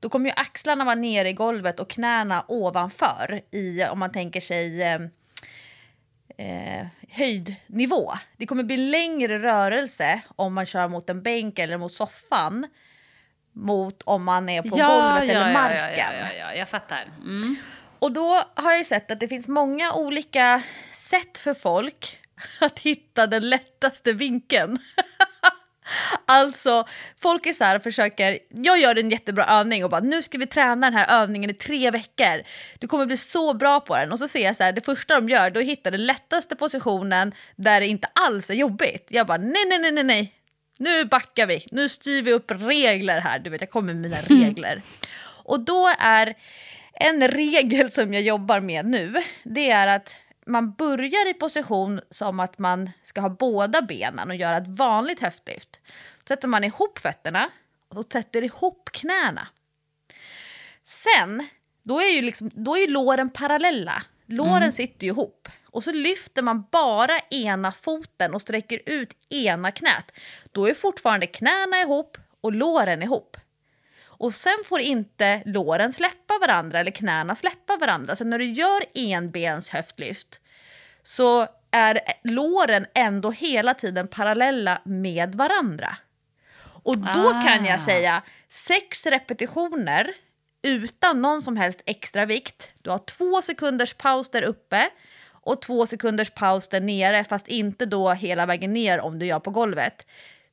då 0.00 0.08
kommer 0.08 0.30
ju 0.30 0.34
axlarna 0.36 0.84
vara 0.84 0.94
nere 0.94 1.28
i 1.28 1.32
golvet 1.32 1.80
och 1.80 1.90
knäna 1.90 2.44
ovanför 2.48 3.40
i, 3.50 3.84
om 3.84 3.98
man 3.98 4.12
tänker 4.12 4.40
sig 4.40 4.82
eh, 4.82 5.00
eh, 6.38 6.86
höjdnivå. 7.10 8.12
Det 8.36 8.46
kommer 8.46 8.62
bli 8.62 8.76
längre 8.76 9.38
rörelse 9.38 10.20
om 10.36 10.54
man 10.54 10.66
kör 10.66 10.88
mot 10.88 11.10
en 11.10 11.22
bänk 11.22 11.58
eller 11.58 11.78
mot 11.78 11.92
soffan 11.92 12.66
mot 13.52 14.02
om 14.02 14.24
man 14.24 14.48
är 14.48 14.62
på 14.62 14.68
golvet 14.68 15.30
eller 15.36 15.52
marken. 15.52 16.12
Ja, 16.12 16.28
ja, 16.28 16.32
ja, 16.38 16.52
ja, 16.52 16.54
jag 16.54 16.68
fattar. 16.68 17.04
Mm. 17.24 17.56
Och 17.98 18.12
då 18.12 18.42
har 18.54 18.72
jag 18.72 18.86
sett 18.86 19.10
att 19.10 19.20
det 19.20 19.28
finns 19.28 19.48
många 19.48 19.92
olika 19.92 20.62
sätt 21.08 21.38
för 21.38 21.54
folk 21.54 22.18
att 22.58 22.78
hitta 22.78 23.26
den 23.26 23.50
lättaste 23.50 24.12
vinkeln. 24.12 24.78
alltså, 26.24 26.86
folk 27.20 27.46
är 27.46 27.52
så 27.52 27.64
här 27.64 27.78
försöker, 27.78 28.38
jag 28.48 28.78
gör 28.78 28.98
en 28.98 29.10
jättebra 29.10 29.46
övning 29.46 29.84
och 29.84 29.90
bara 29.90 30.00
nu 30.00 30.22
ska 30.22 30.38
vi 30.38 30.46
träna 30.46 30.86
den 30.86 30.98
här 30.98 31.22
övningen 31.22 31.50
i 31.50 31.54
tre 31.54 31.90
veckor. 31.90 32.42
Du 32.78 32.88
kommer 32.88 33.06
bli 33.06 33.16
så 33.16 33.54
bra 33.54 33.80
på 33.80 33.96
den. 33.96 34.12
Och 34.12 34.18
så 34.18 34.28
ser 34.28 34.44
jag 34.44 34.56
så 34.56 34.62
här, 34.62 34.72
det 34.72 34.80
första 34.80 35.14
de 35.14 35.28
gör, 35.28 35.50
då 35.50 35.60
hittar 35.60 35.90
den 35.90 36.06
lättaste 36.06 36.56
positionen 36.56 37.34
där 37.56 37.80
det 37.80 37.86
inte 37.86 38.08
alls 38.12 38.50
är 38.50 38.54
jobbigt. 38.54 39.06
Jag 39.08 39.26
bara 39.26 39.38
nej, 39.38 39.64
nej, 39.68 39.78
nej, 39.78 39.92
nej, 39.92 40.04
nej. 40.04 40.32
Nu 40.78 41.04
backar 41.04 41.46
vi, 41.46 41.66
nu 41.70 41.88
styr 41.88 42.22
vi 42.22 42.32
upp 42.32 42.50
regler 42.50 43.20
här. 43.20 43.38
Du 43.38 43.50
vet, 43.50 43.60
jag 43.60 43.70
kommer 43.70 43.94
med 43.94 44.02
mina 44.02 44.20
regler. 44.44 44.82
Och 45.44 45.60
då 45.60 45.92
är 45.98 46.34
en 47.00 47.28
regel 47.28 47.90
som 47.90 48.14
jag 48.14 48.22
jobbar 48.22 48.60
med 48.60 48.86
nu, 48.86 49.14
det 49.44 49.70
är 49.70 49.86
att 49.86 50.16
man 50.46 50.72
börjar 50.72 51.30
i 51.30 51.34
position 51.34 52.00
som 52.10 52.40
att 52.40 52.58
man 52.58 52.90
ska 53.02 53.20
ha 53.20 53.28
båda 53.28 53.82
benen 53.82 54.30
och 54.30 54.36
göra 54.36 54.56
ett 54.56 54.68
vanligt 54.68 55.20
höftlyft. 55.20 55.80
Sätter 56.28 56.48
man 56.48 56.64
ihop 56.64 56.98
fötterna 56.98 57.50
och 57.88 58.12
sätter 58.12 58.42
ihop 58.42 58.90
knäna. 58.92 59.48
Sen, 60.84 61.48
då 61.82 62.00
är 62.00 62.14
ju, 62.14 62.22
liksom, 62.22 62.50
då 62.54 62.76
är 62.76 62.80
ju 62.80 62.86
låren 62.86 63.30
parallella. 63.30 64.02
Låren 64.26 64.72
sitter 64.72 65.04
ju 65.04 65.12
ihop. 65.12 65.48
Och 65.64 65.84
så 65.84 65.92
lyfter 65.92 66.42
man 66.42 66.64
bara 66.72 67.18
ena 67.18 67.72
foten 67.72 68.34
och 68.34 68.42
sträcker 68.42 68.80
ut 68.86 69.16
ena 69.28 69.72
knät. 69.72 70.12
Då 70.52 70.66
är 70.66 70.74
fortfarande 70.74 71.26
knäna 71.26 71.80
ihop 71.80 72.18
och 72.40 72.52
låren 72.52 73.02
ihop. 73.02 73.36
Och 74.18 74.34
sen 74.34 74.58
får 74.64 74.80
inte 74.80 75.42
låren 75.44 75.92
släppa 75.92 76.38
varandra 76.40 76.80
eller 76.80 76.90
knäna 76.90 77.36
släppa 77.36 77.76
varandra. 77.76 78.16
Så 78.16 78.24
när 78.24 78.38
du 78.38 78.44
gör 78.44 78.84
enbens 78.94 79.68
höftlyft 79.68 80.40
så 81.02 81.46
är 81.70 82.00
låren 82.24 82.86
ändå 82.94 83.30
hela 83.30 83.74
tiden 83.74 84.08
parallella 84.08 84.82
med 84.84 85.34
varandra. 85.34 85.96
Och 86.82 86.98
då 86.98 87.30
kan 87.30 87.64
jag 87.64 87.80
säga 87.80 88.22
sex 88.48 89.06
repetitioner 89.06 90.14
utan 90.62 91.22
någon 91.22 91.42
som 91.42 91.56
helst 91.56 91.82
extra 91.86 92.24
vikt. 92.26 92.72
Du 92.82 92.90
har 92.90 92.98
två 92.98 93.42
sekunders 93.42 93.94
paus 93.94 94.30
där 94.30 94.42
uppe 94.42 94.90
och 95.30 95.62
två 95.62 95.86
sekunders 95.86 96.30
paus 96.30 96.68
där 96.68 96.80
nere 96.80 97.24
fast 97.24 97.48
inte 97.48 97.86
då 97.86 98.12
hela 98.12 98.46
vägen 98.46 98.72
ner 98.72 99.00
om 99.00 99.18
du 99.18 99.26
gör 99.26 99.40
på 99.40 99.50
golvet. 99.50 100.06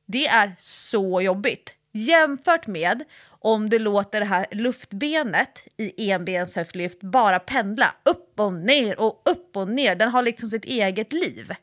Det 0.06 0.26
är 0.26 0.56
så 0.58 1.20
jobbigt. 1.20 1.74
Jämfört 1.92 2.66
med 2.66 3.04
om 3.44 3.70
du 3.70 3.78
låter 3.78 4.20
det 4.20 4.26
här 4.26 4.46
luftbenet 4.50 5.66
i 5.76 6.10
enbenshöftlyft 6.10 7.00
bara 7.00 7.38
pendla 7.38 7.94
upp 8.02 8.40
och 8.40 8.52
ner 8.52 9.00
och 9.00 9.22
upp 9.24 9.56
och 9.56 9.68
ner. 9.68 9.94
Den 9.94 10.08
har 10.08 10.22
liksom 10.22 10.50
sitt 10.50 10.64
eget 10.64 11.12
liv. 11.12 11.54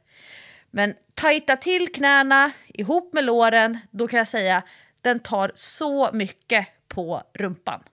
Men 0.72 0.94
tajta 1.14 1.56
till 1.56 1.92
knäna 1.94 2.52
ihop 2.68 3.14
med 3.14 3.24
låren, 3.24 3.80
då 3.92 4.08
kan 4.08 4.18
jag 4.18 4.28
säga 4.28 4.64
den 5.02 5.20
tar 5.20 5.52
så 5.56 6.10
mycket 6.14 6.68
på 6.88 7.24
rumpan. 7.34 7.84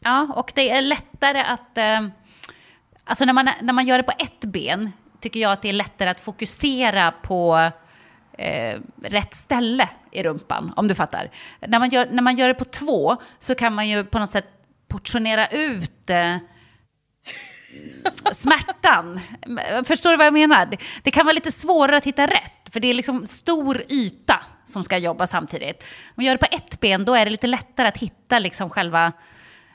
Ja, 0.00 0.32
och 0.36 0.52
det 0.54 0.70
är 0.70 0.82
lättare 0.82 1.40
att... 1.40 1.78
Eh, 1.78 2.08
alltså 3.04 3.24
när 3.24 3.32
man, 3.32 3.50
när 3.62 3.72
man 3.72 3.86
gör 3.86 3.98
det 3.98 4.04
på 4.04 4.14
ett 4.18 4.40
ben 4.40 4.92
tycker 5.20 5.40
jag 5.40 5.52
att 5.52 5.62
det 5.62 5.68
är 5.68 5.72
lättare 5.72 6.08
att 6.08 6.20
fokusera 6.20 7.12
på 7.12 7.70
eh, 8.38 8.80
rätt 9.02 9.34
ställe 9.34 9.88
i 10.10 10.22
rumpan, 10.22 10.72
om 10.76 10.88
du 10.88 10.94
fattar. 10.94 11.30
När 11.60 11.78
man, 11.78 11.88
gör, 11.88 12.08
när 12.10 12.22
man 12.22 12.36
gör 12.36 12.48
det 12.48 12.54
på 12.54 12.64
två 12.64 13.16
så 13.38 13.54
kan 13.54 13.74
man 13.74 13.88
ju 13.88 14.04
på 14.04 14.18
något 14.18 14.30
sätt 14.30 14.46
portionera 14.88 15.46
ut 15.48 16.10
eh, 16.10 16.36
smärtan. 18.32 19.20
Förstår 19.84 20.10
du 20.10 20.16
vad 20.16 20.26
jag 20.26 20.32
menar? 20.32 20.66
Det, 20.66 20.76
det 21.02 21.10
kan 21.10 21.26
vara 21.26 21.34
lite 21.34 21.52
svårare 21.52 21.96
att 21.96 22.04
hitta 22.04 22.26
rätt, 22.26 22.72
för 22.72 22.80
det 22.80 22.88
är 22.88 22.94
liksom 22.94 23.26
stor 23.26 23.82
yta 23.88 24.40
som 24.64 24.84
ska 24.84 24.98
jobba 24.98 25.26
samtidigt. 25.26 25.82
Om 25.82 26.12
man 26.14 26.24
gör 26.24 26.34
det 26.34 26.48
på 26.48 26.56
ett 26.56 26.80
ben, 26.80 27.04
då 27.04 27.14
är 27.14 27.24
det 27.24 27.30
lite 27.30 27.46
lättare 27.46 27.88
att 27.88 27.98
hitta 27.98 28.38
liksom 28.38 28.70
själva 28.70 29.12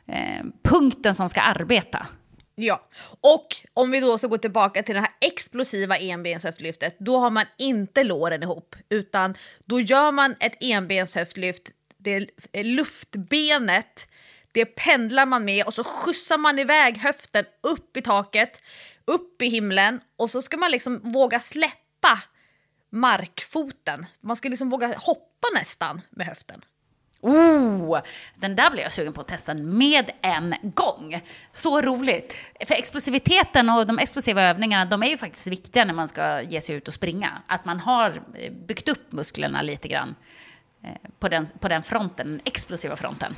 eh, 0.07 0.45
punkten 0.63 1.15
som 1.15 1.29
ska 1.29 1.41
arbeta. 1.41 2.07
Ja, 2.55 2.87
och 3.21 3.55
om 3.73 3.91
vi 3.91 3.99
då 3.99 4.17
ska 4.17 4.27
gå 4.27 4.37
tillbaka 4.37 4.83
till 4.83 4.95
det 4.95 5.01
här 5.01 5.11
explosiva 5.21 5.97
enbenshöftlyftet, 5.97 6.95
då 6.99 7.17
har 7.17 7.29
man 7.29 7.45
inte 7.57 8.03
låren 8.03 8.43
ihop, 8.43 8.75
utan 8.89 9.35
då 9.65 9.79
gör 9.79 10.11
man 10.11 10.35
ett 10.39 10.57
enbenshöftlyft, 10.59 11.71
det 11.97 12.29
är 12.51 12.63
luftbenet, 12.63 14.07
det 14.51 14.65
pendlar 14.65 15.25
man 15.25 15.45
med 15.45 15.65
och 15.65 15.73
så 15.73 15.83
skjutsar 15.83 16.37
man 16.37 16.59
iväg 16.59 16.97
höften 16.97 17.45
upp 17.63 17.97
i 17.97 18.01
taket, 18.01 18.61
upp 19.05 19.41
i 19.41 19.47
himlen 19.47 19.99
och 20.15 20.29
så 20.29 20.41
ska 20.41 20.57
man 20.57 20.71
liksom 20.71 20.99
våga 21.03 21.39
släppa 21.39 22.21
markfoten. 22.89 24.05
Man 24.21 24.35
ska 24.35 24.49
liksom 24.49 24.69
våga 24.69 24.97
hoppa 24.97 25.47
nästan 25.53 26.01
med 26.09 26.27
höften. 26.27 26.61
Oh, 27.25 27.99
den 28.35 28.55
där 28.55 28.71
blev 28.71 28.83
jag 28.83 28.91
sugen 28.91 29.13
på 29.13 29.21
att 29.21 29.27
testa 29.27 29.53
med 29.53 30.11
en 30.21 30.55
gång. 30.61 31.21
Så 31.51 31.81
roligt! 31.81 32.37
För 32.67 32.73
explosiviteten 32.75 33.69
och 33.69 33.87
de 33.87 33.99
explosiva 33.99 34.41
övningarna, 34.41 34.85
de 34.85 35.03
är 35.03 35.07
ju 35.07 35.17
faktiskt 35.17 35.47
viktiga 35.47 35.85
när 35.85 35.93
man 35.93 36.07
ska 36.07 36.41
ge 36.41 36.61
sig 36.61 36.75
ut 36.75 36.87
och 36.87 36.93
springa. 36.93 37.41
Att 37.47 37.65
man 37.65 37.79
har 37.79 38.09
eh, 38.09 38.51
byggt 38.51 38.89
upp 38.89 39.11
musklerna 39.11 39.61
lite 39.61 39.87
grann 39.87 40.15
eh, 40.83 41.09
på 41.19 41.29
den, 41.29 41.47
på 41.59 41.67
den 41.67 41.83
fronten, 41.83 42.27
den 42.27 42.41
explosiva 42.45 42.95
fronten. 42.95 43.35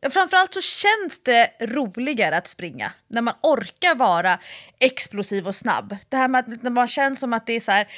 Ja, 0.00 0.10
Framförallt 0.10 0.54
så 0.54 0.60
känns 0.60 1.22
det 1.22 1.50
roligare 1.60 2.36
att 2.36 2.48
springa 2.48 2.92
när 3.08 3.22
man 3.22 3.34
orkar 3.42 3.94
vara 3.94 4.38
explosiv 4.78 5.46
och 5.46 5.54
snabb. 5.54 5.96
Det 6.08 6.16
här 6.16 6.28
med 6.28 6.38
att 6.38 6.62
när 6.62 6.70
man 6.70 6.88
känns 6.88 7.20
som 7.20 7.32
att 7.32 7.46
det 7.46 7.52
är 7.52 7.60
så 7.60 7.72
här 7.72 7.88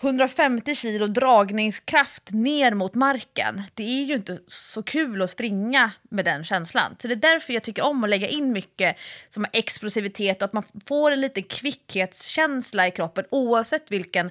150 0.00 0.74
kilo 0.74 1.06
dragningskraft 1.06 2.30
ner 2.30 2.74
mot 2.74 2.94
marken. 2.94 3.62
Det 3.74 3.82
är 3.82 4.04
ju 4.04 4.14
inte 4.14 4.38
så 4.46 4.82
kul 4.82 5.22
att 5.22 5.30
springa 5.30 5.90
med 6.02 6.24
den 6.24 6.44
känslan. 6.44 6.96
Så 6.98 7.08
det 7.08 7.14
är 7.14 7.16
därför 7.16 7.52
jag 7.52 7.62
tycker 7.62 7.84
om 7.84 8.04
att 8.04 8.10
lägga 8.10 8.28
in 8.28 8.52
mycket 8.52 8.96
som 9.30 9.46
explosivitet 9.52 10.42
och 10.42 10.44
att 10.44 10.52
man 10.52 10.64
får 10.86 11.10
en 11.10 11.20
liten 11.20 11.42
kvickhetskänsla 11.42 12.88
i 12.88 12.90
kroppen 12.90 13.24
oavsett 13.30 13.90
vilken 13.90 14.30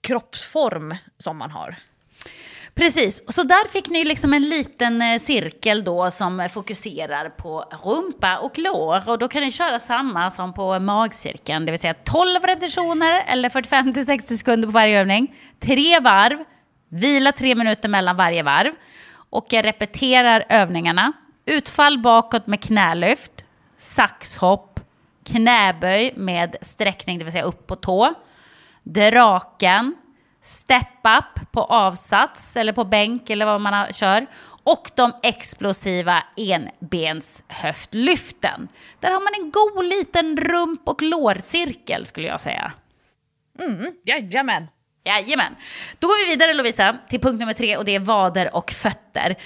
kroppsform 0.00 0.94
som 1.18 1.36
man 1.36 1.50
har. 1.50 1.76
Precis, 2.74 3.22
så 3.28 3.42
där 3.42 3.68
fick 3.68 3.88
ni 3.88 4.04
liksom 4.04 4.34
en 4.34 4.48
liten 4.48 5.02
eh, 5.02 5.18
cirkel 5.18 5.84
då 5.84 6.10
som 6.10 6.48
fokuserar 6.52 7.28
på 7.28 7.64
rumpa 7.84 8.38
och 8.38 8.58
lår. 8.58 9.10
Och 9.10 9.18
då 9.18 9.28
kan 9.28 9.42
ni 9.42 9.52
köra 9.52 9.78
samma 9.78 10.30
som 10.30 10.52
på 10.52 10.78
magcirkeln, 10.78 11.66
det 11.66 11.72
vill 11.72 11.80
säga 11.80 11.94
12 11.94 12.40
repetitioner 12.42 13.22
eller 13.26 13.48
45-60 13.48 14.36
sekunder 14.36 14.68
på 14.68 14.72
varje 14.72 15.00
övning. 15.00 15.36
Tre 15.60 16.00
varv, 16.00 16.44
vila 16.88 17.32
tre 17.32 17.54
minuter 17.54 17.88
mellan 17.88 18.16
varje 18.16 18.42
varv. 18.42 18.72
Och 19.30 19.46
jag 19.50 19.64
repeterar 19.64 20.44
övningarna. 20.48 21.12
Utfall 21.46 21.98
bakåt 21.98 22.46
med 22.46 22.60
knälyft, 22.62 23.44
saxhopp, 23.78 24.80
knäböj 25.24 26.12
med 26.16 26.56
sträckning, 26.60 27.18
det 27.18 27.24
vill 27.24 27.32
säga 27.32 27.44
upp 27.44 27.66
på 27.66 27.76
tå, 27.76 28.14
draken, 28.82 29.94
step 30.44 31.06
up 31.18 31.52
på 31.52 31.60
avsats 31.60 32.56
eller 32.56 32.72
på 32.72 32.84
bänk 32.84 33.30
eller 33.30 33.46
vad 33.46 33.60
man 33.60 33.92
kör 33.92 34.26
och 34.64 34.90
de 34.94 35.12
explosiva 35.22 36.24
enbenshöftlyften. 36.36 38.68
Där 39.00 39.10
har 39.10 39.20
man 39.20 39.44
en 39.44 39.50
god 39.50 39.84
liten 39.84 40.36
rump 40.36 40.88
och 40.88 41.02
lårcirkel 41.02 42.04
skulle 42.04 42.26
jag 42.26 42.40
säga. 42.40 42.72
Jajamän! 44.04 44.66
Jajamän. 45.04 45.56
Då 45.98 46.06
går 46.06 46.24
vi 46.24 46.30
vidare 46.30 46.54
Lovisa 46.54 46.96
till 47.08 47.20
punkt 47.20 47.40
nummer 47.40 47.52
tre 47.52 47.76
och 47.76 47.84
det 47.84 47.94
är 47.94 48.00
vader 48.00 48.56
och 48.56 48.70
fötter. 48.70 49.36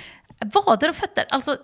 Vader 0.40 0.88
och 0.88 0.94
fötter, 0.94 1.24
alltså 1.30 1.56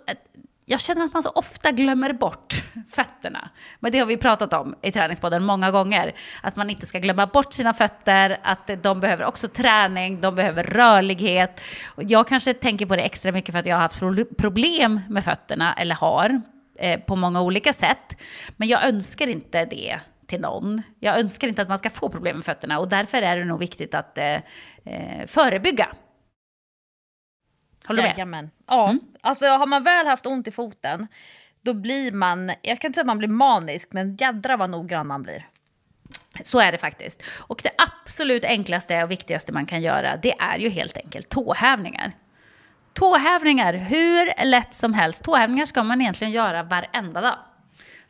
jag 0.67 0.81
känner 0.81 1.05
att 1.05 1.13
man 1.13 1.23
så 1.23 1.31
ofta 1.31 1.73
glömmer 1.73 2.13
bort 2.13 2.55
fötterna. 2.91 3.49
Men 3.81 3.93
det 3.93 3.99
har 3.99 4.07
vi 4.07 4.17
pratat 4.17 4.53
om 4.53 4.75
i 4.83 4.93
träningspodden 4.93 5.45
många 5.45 5.71
gånger. 5.71 6.15
Att 6.43 6.57
man 6.57 6.71
inte 6.71 6.87
ska 6.87 6.99
glömma 6.99 7.27
bort 7.27 7.53
sina 7.53 7.75
fötter, 7.75 8.39
att 8.43 8.71
de 8.83 9.01
behöver 9.01 9.25
också 9.25 9.49
träning, 9.49 10.21
de 10.21 10.35
behöver 10.35 10.65
rörlighet. 10.65 11.63
Jag 11.97 12.29
kanske 12.29 12.55
tänker 12.55 12.87
på 12.87 12.97
det 12.97 13.03
extra 13.03 13.33
mycket 13.33 13.53
för 13.53 13.59
att 13.59 13.67
jag 13.67 13.77
har 13.77 13.83
haft 13.83 14.37
problem 14.39 15.01
med 15.09 15.25
fötterna, 15.25 15.75
eller 15.75 15.95
har, 15.95 16.43
eh, 16.79 17.01
på 17.01 17.17
många 17.17 17.43
olika 17.43 17.73
sätt. 17.73 18.21
Men 18.57 18.69
jag 18.69 18.85
önskar 18.85 19.27
inte 19.27 19.65
det 19.65 20.01
till 20.27 20.41
någon. 20.41 20.83
Jag 21.01 21.19
önskar 21.19 21.49
inte 21.49 21.63
att 21.63 21.69
man 21.69 21.79
ska 21.79 21.91
få 21.91 22.09
problem 22.09 22.37
med 22.37 22.45
fötterna 22.45 22.79
och 22.79 22.89
därför 22.89 23.23
är 23.23 23.37
det 23.37 23.45
nog 23.45 23.59
viktigt 23.59 23.95
att 23.95 24.19
eh, 24.19 24.35
eh 24.85 25.27
förebygga 25.27 25.89
Håller 27.87 28.03
du 28.03 28.09
med? 28.09 28.17
Jajamän. 28.17 28.51
Ja, 28.67 28.89
mm. 28.89 29.01
alltså 29.21 29.47
har 29.47 29.67
man 29.67 29.83
väl 29.83 30.07
haft 30.07 30.27
ont 30.27 30.49
i 30.49 30.51
foten 30.51 31.07
då 31.65 31.75
blir 31.75 32.13
man, 32.13 32.53
jag 32.63 32.81
kan 32.81 32.89
inte 32.89 32.97
säga 32.97 33.03
att 33.03 33.07
man 33.07 33.19
blir 33.19 33.29
manisk, 33.29 33.89
men 33.91 34.17
jädra 34.17 34.57
vad 34.57 34.71
noggrann 34.71 35.07
man 35.07 35.23
blir. 35.23 35.49
Så 36.43 36.61
är 36.61 36.73
det 36.73 36.79
faktiskt. 36.79 37.23
Och 37.39 37.61
det 37.63 37.71
absolut 37.79 38.45
enklaste 38.45 39.03
och 39.03 39.11
viktigaste 39.11 39.53
man 39.53 39.67
kan 39.67 39.83
göra, 39.83 40.17
det 40.17 40.33
är 40.39 40.59
ju 40.59 40.69
helt 40.69 40.97
enkelt 40.97 41.29
tåhävningar. 41.29 42.13
Tåhävningar, 42.93 43.75
hur 43.75 44.45
lätt 44.45 44.75
som 44.75 44.95
helst. 44.95 45.25
Tåhävningar 45.25 45.67
ska 45.67 45.83
man 45.83 46.01
egentligen 46.01 46.33
göra 46.33 46.63
varenda 46.63 47.21
dag. 47.21 47.39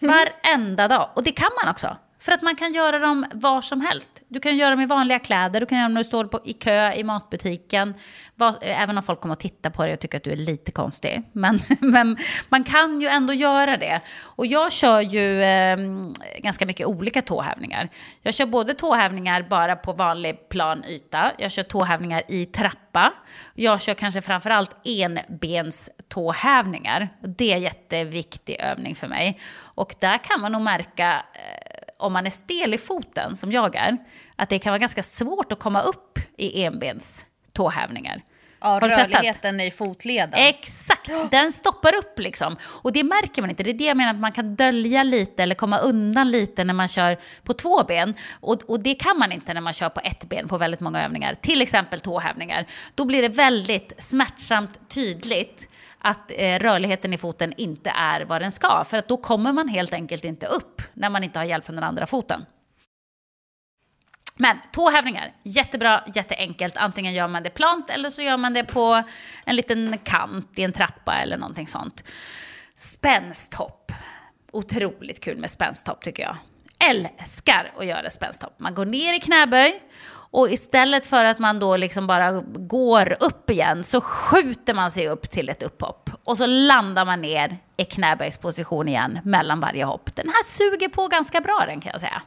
Mm. 0.01 0.15
Varenda 0.15 0.89
dag. 0.89 1.11
Och 1.15 1.23
det 1.23 1.33
kan 1.33 1.51
man 1.63 1.71
också. 1.71 1.97
För 2.25 2.33
att 2.33 2.43
man 2.43 2.57
kan 2.57 2.75
göra 2.75 2.99
dem 2.99 3.27
var 3.33 3.61
som 3.61 3.81
helst. 3.81 4.23
Du 4.29 4.41
kan 4.41 4.57
göra 4.57 4.71
dem 4.71 4.81
i 4.81 4.87
vanliga 4.87 5.19
kläder, 5.19 5.61
du 5.61 5.67
kan 5.67 5.79
göra 5.79 5.89
dem 5.89 5.95
när 5.95 6.01
du 6.01 6.05
står 6.05 6.25
på, 6.25 6.41
i 6.45 6.53
kö 6.53 6.93
i 6.93 7.05
matbutiken. 7.05 7.95
Var, 8.35 8.49
eh, 8.49 8.83
även 8.83 8.97
om 8.97 9.03
folk 9.03 9.21
kommer 9.21 9.33
att 9.33 9.41
titta 9.41 9.71
på 9.71 9.85
dig 9.85 9.95
och 9.95 10.01
tycker 10.01 10.17
att 10.17 10.25
du 10.25 10.31
är 10.31 10.37
lite 10.37 10.73
konstig. 10.73 11.23
Men, 11.33 11.61
men 11.81 12.17
man 12.49 12.65
kan 12.65 13.01
ju 13.01 13.07
ändå 13.07 13.33
göra 13.33 13.77
det. 13.77 14.01
Och 14.23 14.47
jag 14.47 14.73
kör 14.73 15.01
ju 15.01 15.43
eh, 15.43 15.77
ganska 16.39 16.67
mycket 16.67 16.87
olika 16.87 17.23
tåhävningar. 17.23 17.89
Jag 18.23 18.35
kör 18.35 18.47
både 18.47 18.75
tåhävningar 18.75 19.47
bara 19.51 19.77
på 19.77 19.93
vanlig 19.93 20.49
plan 20.49 20.85
yta. 20.85 21.33
Jag 21.39 21.53
kör 21.53 21.63
tåhävningar 21.63 22.23
i 22.29 22.47
trappa. 22.47 23.13
Jag 23.55 23.81
kör 23.81 23.95
kanske 23.95 24.23
framförallt 24.23 24.77
enbenståhävningar. 24.85 27.09
Det 27.21 27.53
är 27.53 27.57
en 27.57 27.63
jätteviktig 27.63 28.57
övning 28.61 28.95
för 28.95 29.09
mig. 29.09 29.41
Och 29.57 29.95
där 30.01 30.19
kan 30.19 30.41
man 30.41 30.53
nog 30.53 30.63
märka 30.63 31.25
eh, 31.33 31.64
om 32.05 32.13
man 32.13 32.27
är 32.27 32.31
stel 32.31 32.75
i 32.75 32.79
foten, 32.79 33.37
som 33.37 33.53
jag 33.53 33.77
är, 33.77 33.97
att 34.37 34.49
det 34.49 34.59
kan 34.59 34.71
vara 34.71 34.79
ganska 34.79 35.03
svårt 35.03 35.53
att 35.53 35.59
komma 35.59 35.81
upp 35.83 36.19
i 36.37 36.65
enbens 36.65 37.27
tåhävningar. 37.53 38.23
Ja, 38.61 38.79
rörligheten 38.83 39.61
i 39.61 39.71
fotleden. 39.71 40.35
Exakt, 40.35 41.11
den 41.31 41.53
stoppar 41.53 41.95
upp 41.95 42.19
liksom. 42.19 42.57
Och 42.65 42.93
det 42.93 43.05
märker 43.05 43.43
man 43.43 43.51
inte. 43.51 43.63
Det 43.63 43.71
är 43.71 43.75
det 43.75 43.85
jag 43.85 43.97
menar, 43.97 44.11
att 44.11 44.21
man 44.21 44.33
kan 44.33 44.55
dölja 44.55 45.03
lite 45.03 45.43
eller 45.43 45.55
komma 45.55 45.79
undan 45.79 46.31
lite 46.31 46.65
när 46.65 46.75
man 46.75 46.89
kör 46.89 47.19
på 47.43 47.53
två 47.53 47.85
ben. 47.85 48.15
Och, 48.41 48.63
och 48.71 48.81
det 48.81 48.95
kan 48.95 49.19
man 49.19 49.33
inte 49.33 49.55
när 49.55 49.61
man 49.61 49.73
kör 49.73 49.89
på 49.89 50.01
ett 50.05 50.25
ben 50.25 50.49
på 50.49 50.59
väldigt 50.59 50.81
många 50.81 51.05
övningar. 51.05 51.35
Till 51.35 51.63
exempel 51.63 52.01
tåhävningar. 52.01 52.67
Då 52.95 53.05
blir 53.05 53.23
det 53.23 53.29
väldigt 53.29 53.93
smärtsamt 53.99 54.89
tydligt 54.89 55.69
att 56.05 56.31
eh, 56.37 56.59
rörligheten 56.59 57.13
i 57.13 57.19
foten 57.19 57.53
inte 57.57 57.91
är 57.91 58.25
vad 58.25 58.41
den 58.41 58.53
ska. 58.53 58.85
För 58.85 58.99
att 58.99 59.09
då 59.09 59.17
kommer 59.17 59.53
man 59.53 59.69
helt 59.69 59.95
enkelt 59.95 60.25
inte 60.25 60.47
upp 60.47 60.83
när 60.93 61.11
man 61.11 61.25
inte 61.25 61.39
har 61.39 61.45
hjälp 61.45 61.67
från 61.67 61.77
den 61.77 61.85
andra 61.85 62.07
foten. 62.07 62.45
Men 64.37 64.59
tåhävningar, 64.73 65.33
jättebra, 65.43 66.05
jätteenkelt. 66.15 66.77
Antingen 66.77 67.15
gör 67.15 67.29
man 67.29 67.43
det 67.43 67.51
plant 67.51 67.91
eller 67.91 68.11
så 68.11 68.23
gör 68.23 68.37
man 68.37 68.53
det 68.53 68.65
på 68.65 69.03
en 69.45 69.57
liten 69.57 69.99
kant 69.99 70.59
i 70.59 70.63
en 70.63 70.73
trappa 70.73 71.15
eller 71.15 71.37
någonting 71.37 71.69
sånt. 71.69 72.05
Spänsthopp. 72.77 73.93
Otroligt 74.53 75.25
kul 75.25 75.39
med 75.39 75.51
spänsthopp 75.51 76.05
tycker 76.05 76.23
jag. 76.23 76.37
Älskar 76.91 77.73
att 77.79 77.87
göra 77.87 78.11
spänsthopp. 78.11 78.59
Man 78.59 78.75
går 78.75 78.87
ner 78.87 79.15
i 79.15 79.21
knäböj 79.21 79.81
och 80.35 80.51
istället 80.51 81.07
för 81.07 81.25
att 81.25 81.39
man 81.39 81.59
då 81.59 81.77
liksom 81.77 82.07
bara 82.07 82.33
går 82.47 83.17
upp 83.21 83.51
igen 83.51 83.85
så 83.85 84.01
skjuter 84.01 84.75
man 84.75 84.91
sig 84.91 85.09
upp 85.09 85.31
till 85.31 85.49
ett 85.49 85.63
upphopp. 85.63 86.11
Och 86.25 86.39
så 86.39 86.47
landar 86.47 87.05
man 87.05 87.21
ner 87.21 87.59
i 87.77 87.85
knäböjsposition 87.85 88.89
igen 88.89 89.19
mellan 89.25 89.61
varje 89.61 89.85
hopp. 89.85 90.17
Den 90.17 90.29
här 90.29 90.45
suger 90.45 90.89
på 90.89 91.09
ganska 91.09 91.41
bra 91.41 91.65
den 91.67 91.81
kan 91.81 91.93
jag 91.93 92.01
säga. 92.01 92.23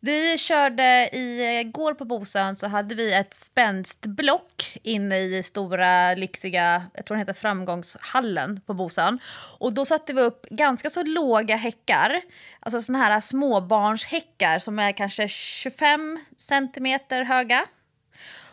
Vi 0.00 0.38
körde 0.38 1.08
igår 1.16 1.94
på 1.94 2.04
Bosön 2.04 2.56
så 2.56 2.66
hade 2.66 2.94
vi 2.94 3.12
ett 3.12 3.34
spänstblock 3.34 4.78
inne 4.82 5.18
i 5.18 5.42
stora 5.42 6.14
lyxiga, 6.14 6.86
jag 6.94 7.06
tror 7.06 7.16
den 7.16 7.26
heter 7.26 7.40
Framgångshallen 7.40 8.60
på 8.66 8.74
Bosön. 8.74 9.18
Och 9.58 9.72
då 9.72 9.84
satte 9.84 10.12
vi 10.12 10.20
upp 10.20 10.46
ganska 10.50 10.90
så 10.90 11.02
låga 11.02 11.56
häckar, 11.56 12.22
alltså 12.60 12.80
såna 12.80 12.98
här 12.98 13.20
småbarnshäckar 13.20 14.58
som 14.58 14.78
är 14.78 14.92
kanske 14.92 15.28
25 15.28 16.18
centimeter 16.38 17.22
höga. 17.22 17.66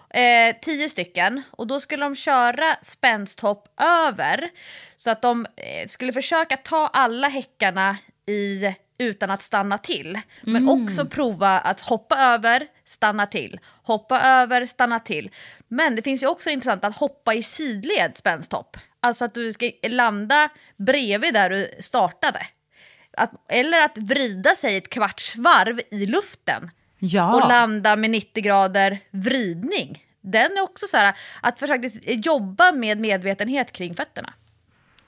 Eh, 0.10 0.56
tio 0.62 0.90
stycken 0.90 1.42
och 1.52 1.68
då 1.68 1.80
skulle 1.80 2.06
de 2.06 2.16
köra 2.16 2.76
spänsthopp 2.82 3.82
över 3.82 4.50
så 4.96 5.10
att 5.10 5.22
de 5.22 5.46
eh, 5.56 5.88
skulle 5.88 6.14
försöka 6.14 6.58
ta 6.58 6.88
alla 6.88 7.28
häckarna 7.28 7.98
i 8.26 8.76
utan 8.98 9.32
att 9.32 9.44
stanna 9.44 9.78
till. 9.78 10.20
Men 10.42 10.56
mm. 10.56 10.84
också 10.84 11.06
prova 11.06 11.60
att 11.60 11.80
hoppa 11.80 12.18
över, 12.18 12.68
stanna 12.86 13.28
till, 13.28 13.60
hoppa 13.84 14.22
över, 14.22 14.66
stanna 14.66 15.00
till. 15.00 15.32
Men 15.68 15.96
det 15.96 16.02
finns 16.02 16.24
ju 16.24 16.28
också 16.28 16.50
intressant 16.50 16.84
att 16.84 16.98
hoppa 16.98 17.34
i 17.34 17.44
sidled 17.44 18.18
spänsthopp. 18.18 18.78
Alltså 19.00 19.26
att 19.26 19.34
du 19.34 19.54
ska 19.54 19.72
landa 19.84 20.50
bredvid 20.78 21.34
där 21.34 21.50
du 21.50 21.72
startade. 21.80 22.48
Att, 23.18 23.32
eller 23.50 23.86
att 23.86 23.98
vrida 23.98 24.56
sig 24.56 24.78
ett 24.78 24.90
kvarts 24.90 25.36
varv 25.36 25.82
i 25.92 26.06
luften. 26.06 26.72
Ja. 27.00 27.34
Och 27.36 27.50
landa 27.50 27.96
med 27.96 28.10
90 28.10 28.44
grader 28.44 29.00
vridning. 29.12 30.04
Den 30.22 30.58
är 30.58 30.62
också 30.62 30.88
så 30.88 30.98
här, 30.98 31.18
att 31.42 31.60
försöka 31.60 31.90
jobba 32.06 32.72
med 32.72 33.00
medvetenhet 33.00 33.72
kring 33.72 33.96
fötterna. 33.96 34.34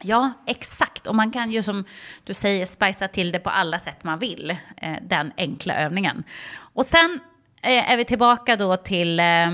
Ja, 0.02 0.32
exakt. 0.46 1.08
Och 1.08 1.16
man 1.16 1.32
kan 1.32 1.52
ju 1.52 1.64
som 1.64 1.86
du 2.24 2.34
säger 2.34 2.66
spicea 2.66 3.08
till 3.08 3.32
det 3.32 3.40
på 3.40 3.50
alla 3.50 3.80
sätt 3.80 4.04
man 4.04 4.20
vill, 4.20 4.58
eh, 4.78 4.96
den 5.02 5.32
enkla 5.38 5.76
övningen. 5.76 6.24
Och 6.58 6.86
sen 6.86 7.20
Eh, 7.66 7.92
är 7.92 7.98
vi 7.98 8.06
tillbaka 8.06 8.56
då 8.56 8.78
till 8.78 9.20
eh, 9.20 9.50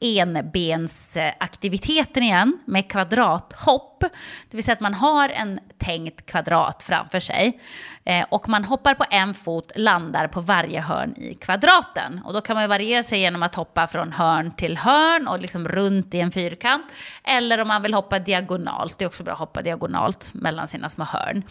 enbensaktiviteten 0.00 2.22
igen 2.22 2.58
med 2.64 2.90
kvadrathopp. 2.90 4.04
Det 4.50 4.56
vill 4.56 4.64
säga 4.64 4.72
att 4.72 4.80
man 4.80 4.94
har 4.94 5.28
en 5.28 5.60
tänkt 5.78 6.26
kvadrat 6.26 6.82
framför 6.82 7.20
sig 7.20 7.60
eh, 8.04 8.26
och 8.28 8.48
man 8.48 8.64
hoppar 8.64 8.94
på 8.94 9.04
en 9.10 9.34
fot, 9.34 9.72
landar 9.76 10.28
på 10.28 10.40
varje 10.40 10.80
hörn 10.80 11.14
i 11.16 11.34
kvadraten. 11.34 12.20
Och 12.24 12.32
då 12.32 12.40
kan 12.40 12.56
man 12.56 12.68
variera 12.68 13.02
sig 13.02 13.20
genom 13.20 13.42
att 13.42 13.54
hoppa 13.54 13.86
från 13.86 14.12
hörn 14.12 14.52
till 14.52 14.76
hörn 14.76 15.28
och 15.28 15.40
liksom 15.40 15.68
runt 15.68 16.14
i 16.14 16.20
en 16.20 16.32
fyrkant. 16.32 16.92
Eller 17.24 17.60
om 17.60 17.68
man 17.68 17.82
vill 17.82 17.94
hoppa 17.94 18.18
diagonalt, 18.18 18.98
det 18.98 19.04
är 19.04 19.06
också 19.06 19.22
bra 19.22 19.32
att 19.32 19.38
hoppa 19.38 19.62
diagonalt 19.62 20.34
mellan 20.34 20.68
sina 20.68 20.90
små 20.90 21.04
hörn. 21.04 21.42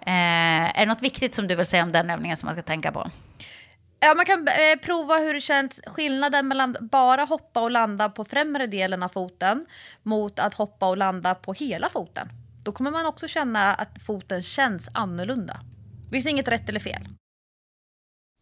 Eh, 0.00 0.78
är 0.78 0.80
det 0.80 0.86
något 0.86 1.02
viktigt 1.02 1.34
som 1.34 1.48
du 1.48 1.54
vill 1.54 1.66
säga 1.66 1.82
om 1.82 1.92
den 1.92 2.10
övningen 2.10 2.36
som 2.36 2.46
man 2.46 2.54
ska 2.54 2.62
tänka 2.62 2.92
på? 2.92 3.10
Ja, 4.04 4.14
man 4.14 4.24
kan 4.24 4.48
eh, 4.48 4.78
prova 4.82 5.14
hur 5.14 5.34
det 5.34 5.40
känns, 5.40 5.80
skillnaden 5.86 6.48
mellan 6.48 6.76
bara 6.80 7.24
hoppa 7.24 7.60
och 7.60 7.70
landa 7.70 8.08
på 8.08 8.24
främre 8.24 8.66
delen 8.66 9.02
av 9.02 9.08
foten 9.08 9.66
mot 10.02 10.38
att 10.38 10.54
hoppa 10.54 10.88
och 10.88 10.96
landa 10.96 11.34
på 11.34 11.52
hela 11.52 11.88
foten. 11.88 12.28
Då 12.64 12.72
kommer 12.72 12.90
man 12.90 13.06
också 13.06 13.28
känna 13.28 13.74
att 13.74 14.02
foten 14.06 14.42
känns 14.42 14.88
annorlunda. 14.94 15.60
Det 16.04 16.10
finns 16.10 16.26
inget 16.26 16.48
rätt 16.48 16.68
eller 16.68 16.80
fel. 16.80 17.08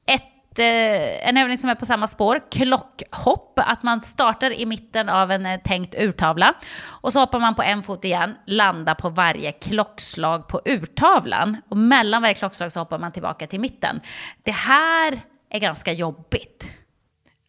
Ett, 0.06 0.58
eh, 0.58 1.28
en 1.28 1.36
övning 1.36 1.58
som 1.58 1.70
är 1.70 1.74
på 1.74 1.86
samma 1.86 2.06
spår, 2.06 2.40
klockhopp. 2.50 3.58
Att 3.58 3.82
man 3.82 4.00
startar 4.00 4.50
i 4.50 4.66
mitten 4.66 5.08
av 5.08 5.30
en 5.30 5.46
eh, 5.46 5.60
tänkt 5.60 5.94
urtavla 5.94 6.54
och 6.82 7.12
så 7.12 7.20
hoppar 7.20 7.40
man 7.40 7.54
på 7.54 7.62
en 7.62 7.82
fot 7.82 8.04
igen, 8.04 8.34
landar 8.46 8.94
på 8.94 9.08
varje 9.08 9.52
klockslag 9.52 10.48
på 10.48 10.60
urtavlan. 10.64 11.56
Och 11.68 11.76
mellan 11.76 12.22
varje 12.22 12.34
klockslag 12.34 12.72
så 12.72 12.80
hoppar 12.80 12.98
man 12.98 13.12
tillbaka 13.12 13.46
till 13.46 13.60
mitten. 13.60 14.00
Det 14.42 14.52
här 14.52 15.20
är 15.50 15.58
ganska 15.58 15.92
jobbigt. 15.92 16.72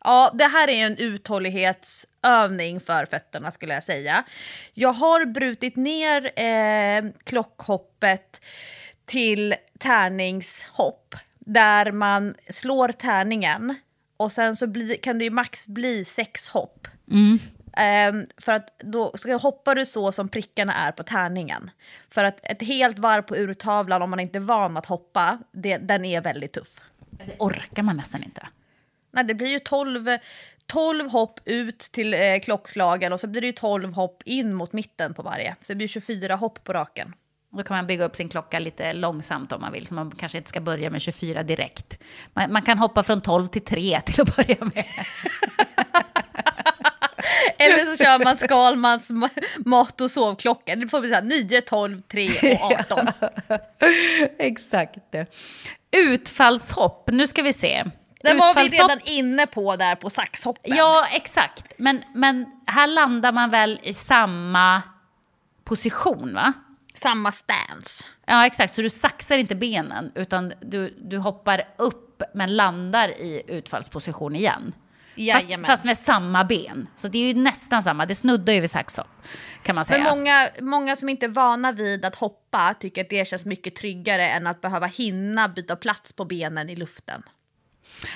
Ja, 0.04 0.32
det 0.34 0.48
här 0.48 0.68
är 0.68 0.86
en 0.86 0.98
uthållighetsövning 0.98 2.80
för 2.80 3.06
fötterna 3.06 3.52
skulle 3.52 3.74
jag 3.74 3.84
säga. 3.84 4.24
Jag 4.74 4.94
har 4.94 5.26
brutit 5.26 5.76
ner 5.76 6.40
eh, 6.40 7.12
klockhoppet 7.24 8.42
till 9.06 9.56
tärningshopp 9.80 11.16
där 11.40 11.92
man 11.92 12.34
slår 12.50 12.88
tärningen 12.92 13.76
och 14.18 14.32
sen 14.32 14.56
så 14.56 14.68
bli, 14.68 14.98
kan 14.98 15.18
det 15.18 15.24
ju 15.24 15.32
max 15.32 15.68
bli 15.68 16.06
sex 16.06 16.48
hopp. 16.48 16.88
Mm. 17.12 17.40
Um, 18.12 18.26
för 18.38 18.52
att 18.52 18.80
då 18.80 19.14
så 19.18 19.38
hoppar 19.38 19.76
du 19.76 19.86
så 19.86 20.12
som 20.12 20.30
prickarna 20.30 20.74
är 20.74 20.92
på 20.92 21.04
tärningen. 21.04 21.72
För 22.10 22.24
att 22.24 22.40
ett 22.44 22.62
helt 22.62 23.00
varv 23.00 23.22
på 23.22 23.36
urtavlan 23.36 24.02
om 24.02 24.10
man 24.10 24.20
inte 24.20 24.38
är 24.38 24.40
van 24.40 24.78
att 24.78 24.86
hoppa, 24.86 25.40
det, 25.52 25.78
den 25.78 26.06
är 26.06 26.22
väldigt 26.22 26.54
tuff. 26.54 26.82
Det 27.12 27.36
orkar 27.40 27.84
man 27.84 27.98
nästan 27.98 28.24
inte. 28.24 28.48
Nej, 29.12 29.24
det 29.24 29.34
blir 29.34 29.48
ju 29.48 29.60
12, 29.60 30.10
12 30.66 31.10
hopp 31.10 31.40
ut 31.46 31.80
till 31.80 32.14
eh, 32.14 32.40
klockslagen 32.44 33.14
och 33.14 33.20
så 33.20 33.28
blir 33.28 33.42
det 33.42 33.48
ju 33.48 33.54
12 33.54 33.94
hopp 33.94 34.24
in 34.26 34.54
mot 34.54 34.74
mitten 34.74 35.14
på 35.14 35.22
varje. 35.22 35.56
Så 35.62 35.72
det 35.74 35.76
blir 35.76 35.88
24 35.88 36.36
hopp 36.36 36.64
på 36.64 36.74
raken. 36.74 37.14
Då 37.58 37.64
kan 37.64 37.78
man 37.78 37.88
bygga 37.88 38.06
upp 38.06 38.16
sin 38.16 38.30
klocka 38.30 38.60
lite 38.60 38.94
långsamt 38.94 39.52
om 39.52 39.62
man 39.62 39.72
vill, 39.72 39.88
så 39.88 39.94
man 39.96 40.12
kanske 40.12 40.38
inte 40.38 40.50
ska 40.50 40.62
börja 40.62 40.90
med 40.90 41.02
24 41.02 41.44
direkt. 41.44 42.00
Man, 42.34 42.54
man 42.54 42.62
kan 42.62 42.78
hoppa 42.78 43.04
från 43.04 43.22
12 43.22 43.48
till 43.48 43.62
3 43.66 44.02
till 44.06 44.22
att 44.22 44.36
börja 44.36 44.58
med. 44.60 44.86
Eller 47.58 47.96
så 47.96 48.04
kör 48.04 48.24
man 48.24 48.38
Skalmans 48.38 49.10
ma- 49.10 49.44
mat 49.66 50.02
och 50.02 50.12
sovklocka. 50.12 50.76
Det 50.76 50.88
får 50.88 51.00
bli 51.00 51.10
så 51.10 51.16
här 51.16 51.22
9, 51.22 51.62
12, 51.62 52.02
3 52.02 52.30
och 52.62 52.72
18. 52.92 53.08
Exakt. 54.40 55.16
Utfallshopp, 55.92 57.10
nu 57.12 57.28
ska 57.28 57.42
vi 57.42 57.54
se. 57.54 57.86
Den 58.24 58.38
var 58.38 58.54
vi 58.54 58.70
redan 58.70 59.00
inne 59.06 59.48
på 59.48 59.76
där 59.76 59.96
på 59.96 60.10
saxhoppen. 60.10 60.76
Ja, 60.76 61.08
exakt. 61.12 61.74
Men, 61.78 62.04
men 62.14 62.46
här 62.68 62.88
landar 62.88 63.32
man 63.32 63.50
väl 63.50 63.80
i 63.84 63.94
samma 63.94 64.82
position, 65.64 66.34
va? 66.34 66.54
Samma 66.94 67.32
stance. 67.32 68.04
Ja, 68.26 68.46
exakt. 68.46 68.74
Så 68.74 68.82
du 68.82 68.90
saxar 68.90 69.38
inte 69.38 69.56
benen, 69.56 70.12
utan 70.16 70.54
du, 70.60 70.98
du 71.02 71.18
hoppar 71.18 71.64
upp 71.78 72.24
men 72.34 72.56
landar 72.56 73.10
i 73.10 73.44
utfallsposition 73.48 74.36
igen. 74.36 74.74
Fast, 75.34 75.66
fast 75.66 75.86
med 75.86 75.98
samma 75.98 76.44
ben. 76.44 76.88
Så 76.96 77.08
det 77.08 77.18
är 77.18 77.34
ju 77.34 77.42
nästan 77.42 77.84
samma. 77.84 78.06
Det 78.06 78.16
snuddar 78.16 78.54
ju 78.54 78.60
vid 78.60 78.72
saxhopp, 78.72 79.08
kan 79.64 79.76
man 79.76 79.86
säga. 79.86 80.04
Men 80.04 80.18
många, 80.18 80.50
många 80.60 80.96
som 80.96 81.10
inte 81.10 81.26
är 81.26 81.30
vana 81.30 81.72
vid 81.72 82.06
att 82.06 82.16
hoppa 82.16 82.76
tycker 82.80 83.02
att 83.02 83.10
det 83.10 83.28
känns 83.28 83.46
mycket 83.46 83.76
tryggare 83.76 84.30
än 84.30 84.48
att 84.48 84.62
behöva 84.62 84.88
hinna 84.88 85.50
byta 85.50 85.76
plats 85.76 86.14
på 86.14 86.26
benen 86.26 86.70
i 86.70 86.76
luften. 86.76 87.24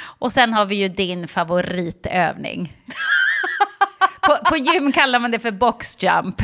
Och 0.02 0.32
sen 0.32 0.54
har 0.54 0.66
vi 0.66 0.76
ju 0.76 0.88
din 0.88 1.28
favoritövning. 1.28 2.74
På, 4.28 4.38
på 4.50 4.58
gym 4.58 4.92
kallar 4.92 5.20
man 5.20 5.32
det 5.32 5.40
för 5.40 5.52
boxjump. 5.52 6.42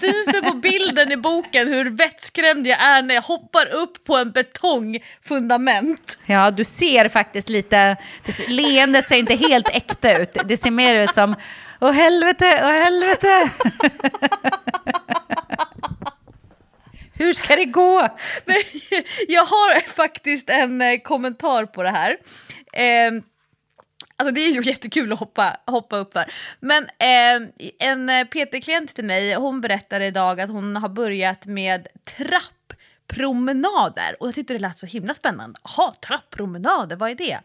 Syns 0.00 0.26
det 0.26 0.42
på 0.42 0.54
bilden 0.54 1.12
i 1.12 1.16
boken 1.16 1.68
hur 1.68 1.90
vettskrämd 1.90 2.66
jag 2.66 2.80
är 2.80 3.02
när 3.02 3.14
jag 3.14 3.22
hoppar 3.22 3.74
upp 3.74 4.04
på 4.04 4.16
en 4.16 4.32
betongfundament? 4.32 6.18
Ja, 6.26 6.50
du 6.50 6.64
ser 6.64 7.08
faktiskt 7.08 7.48
lite... 7.48 7.96
Det, 8.24 8.48
leendet 8.48 9.06
ser 9.06 9.16
inte 9.16 9.34
helt 9.34 9.68
äkta 9.68 10.18
ut. 10.18 10.36
Det 10.44 10.56
ser 10.56 10.70
mer 10.70 10.96
ut 10.96 11.14
som... 11.14 11.36
Åh 11.80 11.92
helvete, 11.92 12.60
åh 12.62 12.70
helvete! 12.70 13.50
Hur 17.14 17.32
ska 17.32 17.56
det 17.56 17.64
gå? 17.64 18.08
Men 18.44 18.56
jag 19.28 19.44
har 19.44 19.80
faktiskt 19.94 20.50
en 20.50 20.82
eh, 20.82 20.98
kommentar 20.98 21.66
på 21.66 21.82
det 21.82 21.90
här. 21.90 22.16
Eh, 22.72 23.12
alltså 24.16 24.34
det 24.34 24.40
är 24.40 24.52
ju 24.52 24.62
jättekul 24.70 25.12
att 25.12 25.18
hoppa, 25.18 25.56
hoppa 25.66 25.96
upp 25.96 26.14
där. 26.14 26.34
Men 26.60 26.84
eh, 26.84 27.48
en 27.78 28.08
eh, 28.08 28.24
PT-klient 28.24 28.94
till 28.94 29.04
mig, 29.04 29.34
hon 29.34 29.60
berättade 29.60 30.06
idag 30.06 30.40
att 30.40 30.50
hon 30.50 30.76
har 30.76 30.88
börjat 30.88 31.46
med 31.46 31.86
trapppromenader. 32.16 34.16
Och 34.20 34.26
jag 34.26 34.34
tyckte 34.34 34.52
det 34.52 34.58
lät 34.58 34.78
så 34.78 34.86
himla 34.86 35.14
spännande. 35.14 35.60
Jaha, 35.64 35.94
trapppromenader, 36.06 36.96
vad 36.96 37.10
är 37.10 37.14
det? 37.14 37.38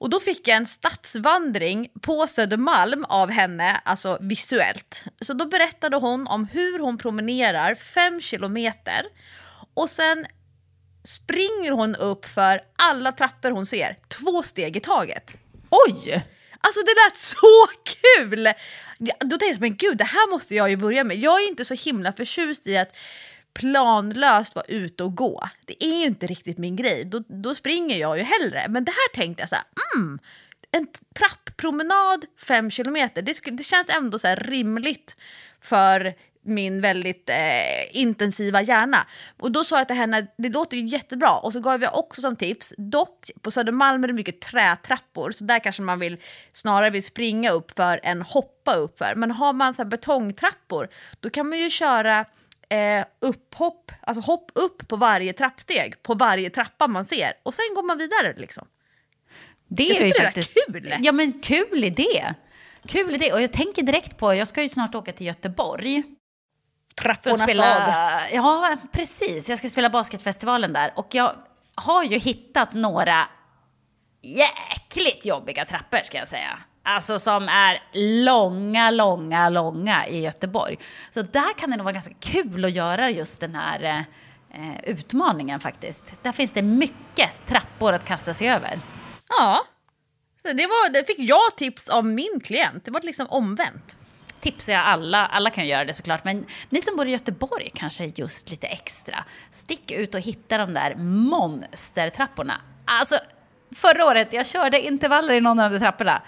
Och 0.00 0.10
då 0.10 0.20
fick 0.20 0.48
jag 0.48 0.56
en 0.56 0.66
stadsvandring 0.66 1.90
på 2.00 2.26
Södermalm 2.26 3.04
av 3.04 3.30
henne, 3.30 3.80
alltså 3.84 4.18
visuellt. 4.20 5.04
Så 5.20 5.32
då 5.32 5.46
berättade 5.46 5.96
hon 5.96 6.26
om 6.26 6.44
hur 6.44 6.78
hon 6.78 6.98
promenerar 6.98 7.74
fem 7.74 8.20
kilometer 8.20 9.06
och 9.74 9.90
sen 9.90 10.26
springer 11.04 11.70
hon 11.70 11.96
upp 11.96 12.26
för 12.26 12.60
alla 12.76 13.12
trappor 13.12 13.50
hon 13.50 13.66
ser, 13.66 13.96
två 14.08 14.42
steg 14.42 14.76
i 14.76 14.80
taget. 14.80 15.34
Oj! 15.70 16.26
Alltså 16.60 16.80
det 16.80 16.94
lät 17.06 17.16
så 17.16 17.66
kul! 17.84 18.48
Då 18.98 19.38
tänkte 19.38 19.46
jag, 19.46 19.60
men 19.60 19.76
gud 19.76 19.96
det 19.96 20.04
här 20.04 20.30
måste 20.30 20.54
jag 20.54 20.70
ju 20.70 20.76
börja 20.76 21.04
med. 21.04 21.16
Jag 21.16 21.42
är 21.42 21.48
inte 21.48 21.64
så 21.64 21.74
himla 21.74 22.12
förtjust 22.12 22.66
i 22.66 22.76
att 22.76 22.96
planlöst 23.54 24.54
vara 24.54 24.64
ute 24.68 25.04
och 25.04 25.14
gå. 25.14 25.48
Det 25.64 25.84
är 25.84 25.98
ju 25.98 26.04
inte 26.04 26.26
riktigt 26.26 26.58
min 26.58 26.76
grej. 26.76 27.04
Då, 27.04 27.22
då 27.28 27.54
springer 27.54 27.96
jag 27.96 28.18
ju 28.18 28.24
hellre. 28.24 28.66
Men 28.68 28.84
det 28.84 28.92
här 28.92 29.14
tänkte 29.14 29.42
jag 29.42 29.48
så 29.48 29.54
här, 29.54 29.64
mm, 29.96 30.18
en 30.70 30.86
trapppromenad 31.14 32.24
fem 32.38 32.70
kilometer, 32.70 33.22
det, 33.22 33.40
det 33.44 33.64
känns 33.64 33.88
ändå 33.88 34.18
så 34.18 34.26
här 34.26 34.36
rimligt 34.36 35.16
för 35.60 36.14
min 36.42 36.80
väldigt 36.80 37.28
eh, 37.28 37.96
intensiva 37.96 38.62
hjärna. 38.62 39.06
Och 39.38 39.52
då 39.52 39.64
sa 39.64 39.78
jag 39.78 39.86
till 39.86 39.96
henne, 39.96 40.26
det 40.38 40.48
låter 40.48 40.76
ju 40.76 40.86
jättebra. 40.86 41.30
Och 41.30 41.52
så 41.52 41.60
gav 41.60 41.82
jag 41.82 41.98
också 41.98 42.20
som 42.20 42.36
tips, 42.36 42.74
dock 42.76 43.30
på 43.42 43.50
Södermalm 43.50 44.04
är 44.04 44.08
det 44.08 44.14
mycket 44.14 44.40
trätrappor, 44.40 45.30
så 45.30 45.44
där 45.44 45.58
kanske 45.58 45.82
man 45.82 45.98
vill 45.98 46.16
snarare 46.52 46.90
vill 46.90 47.04
springa 47.04 47.50
upp 47.50 47.70
för 47.76 48.00
än 48.02 48.22
hoppa 48.22 48.74
upp 48.74 48.98
för. 48.98 49.14
Men 49.14 49.30
har 49.30 49.52
man 49.52 49.74
så 49.74 49.82
här 49.82 49.88
betongtrappor, 49.90 50.88
då 51.20 51.30
kan 51.30 51.48
man 51.48 51.58
ju 51.58 51.70
köra 51.70 52.24
eh, 52.68 53.04
upphopp, 53.20 53.92
alltså 54.00 54.20
hopp 54.20 54.50
upp 54.54 54.88
på 54.88 54.96
varje 54.96 55.32
trappsteg, 55.32 56.02
på 56.02 56.14
varje 56.14 56.50
trappa 56.50 56.86
man 56.86 57.04
ser. 57.04 57.32
Och 57.42 57.54
sen 57.54 57.74
går 57.74 57.82
man 57.82 57.98
vidare 57.98 58.34
liksom. 58.36 58.66
Det 59.68 59.84
Jag 59.84 59.96
är 60.00 60.04
ju 60.04 60.10
det 60.10 60.18
var 60.18 60.24
faktiskt... 60.24 60.56
kul. 60.68 60.94
Ja, 61.00 61.12
men 61.12 61.40
kul 61.40 61.84
idé. 61.84 62.34
Kul 62.86 63.14
idé. 63.14 63.32
Och 63.32 63.42
jag 63.42 63.52
tänker 63.52 63.82
direkt 63.82 64.16
på, 64.16 64.34
jag 64.34 64.48
ska 64.48 64.62
ju 64.62 64.68
snart 64.68 64.94
åka 64.94 65.12
till 65.12 65.26
Göteborg. 65.26 66.02
Trappornas 67.02 67.50
spela, 67.50 67.74
stad. 67.74 68.22
ja, 68.32 68.76
precis. 68.92 69.48
Jag 69.48 69.58
ska 69.58 69.68
spela 69.68 69.90
basketfestivalen 69.90 70.72
där. 70.72 70.92
Och 70.96 71.14
jag 71.14 71.34
har 71.74 72.04
ju 72.04 72.18
hittat 72.18 72.72
några 72.72 73.28
jäkligt 74.22 75.26
jobbiga 75.26 75.64
trappor 75.64 76.00
ska 76.04 76.18
jag 76.18 76.28
säga. 76.28 76.58
Alltså 76.82 77.18
som 77.18 77.48
är 77.48 77.82
långa, 78.24 78.90
långa, 78.90 79.48
långa 79.48 80.06
i 80.06 80.20
Göteborg. 80.20 80.78
Så 81.10 81.22
där 81.22 81.58
kan 81.58 81.70
det 81.70 81.76
nog 81.76 81.84
vara 81.84 81.92
ganska 81.92 82.14
kul 82.20 82.64
att 82.64 82.72
göra 82.72 83.10
just 83.10 83.40
den 83.40 83.54
här 83.54 84.04
eh, 84.54 84.80
utmaningen 84.84 85.60
faktiskt. 85.60 86.14
Där 86.22 86.32
finns 86.32 86.52
det 86.52 86.62
mycket 86.62 87.30
trappor 87.46 87.92
att 87.92 88.04
kasta 88.04 88.34
sig 88.34 88.50
över. 88.50 88.80
Ja. 89.28 89.66
Så 90.42 90.52
det, 90.52 90.66
var, 90.66 90.92
det 90.92 91.04
fick 91.04 91.18
jag 91.18 91.56
tips 91.56 91.88
av 91.88 92.04
min 92.04 92.40
klient. 92.44 92.84
Det 92.84 92.90
var 92.90 93.00
liksom 93.00 93.26
omvänt. 93.26 93.96
Tipsar 94.40 94.72
jag 94.72 94.82
alla, 94.82 95.26
alla 95.26 95.50
kan 95.50 95.64
ju 95.64 95.70
göra 95.70 95.84
det 95.84 95.94
såklart, 95.94 96.24
men 96.24 96.46
ni 96.68 96.82
som 96.82 96.96
bor 96.96 97.08
i 97.08 97.10
Göteborg 97.10 97.70
kanske 97.74 98.04
just 98.04 98.50
lite 98.50 98.66
extra. 98.66 99.24
Stick 99.50 99.90
ut 99.90 100.14
och 100.14 100.20
hitta 100.20 100.58
de 100.58 100.74
där 100.74 100.94
monstertrapporna. 100.94 102.60
Alltså, 102.84 103.18
förra 103.74 104.06
året, 104.06 104.32
jag 104.32 104.46
körde 104.46 104.80
intervaller 104.80 105.34
i 105.34 105.40
någon 105.40 105.60
av 105.60 105.70
de 105.70 105.78
trapporna. 105.78 106.22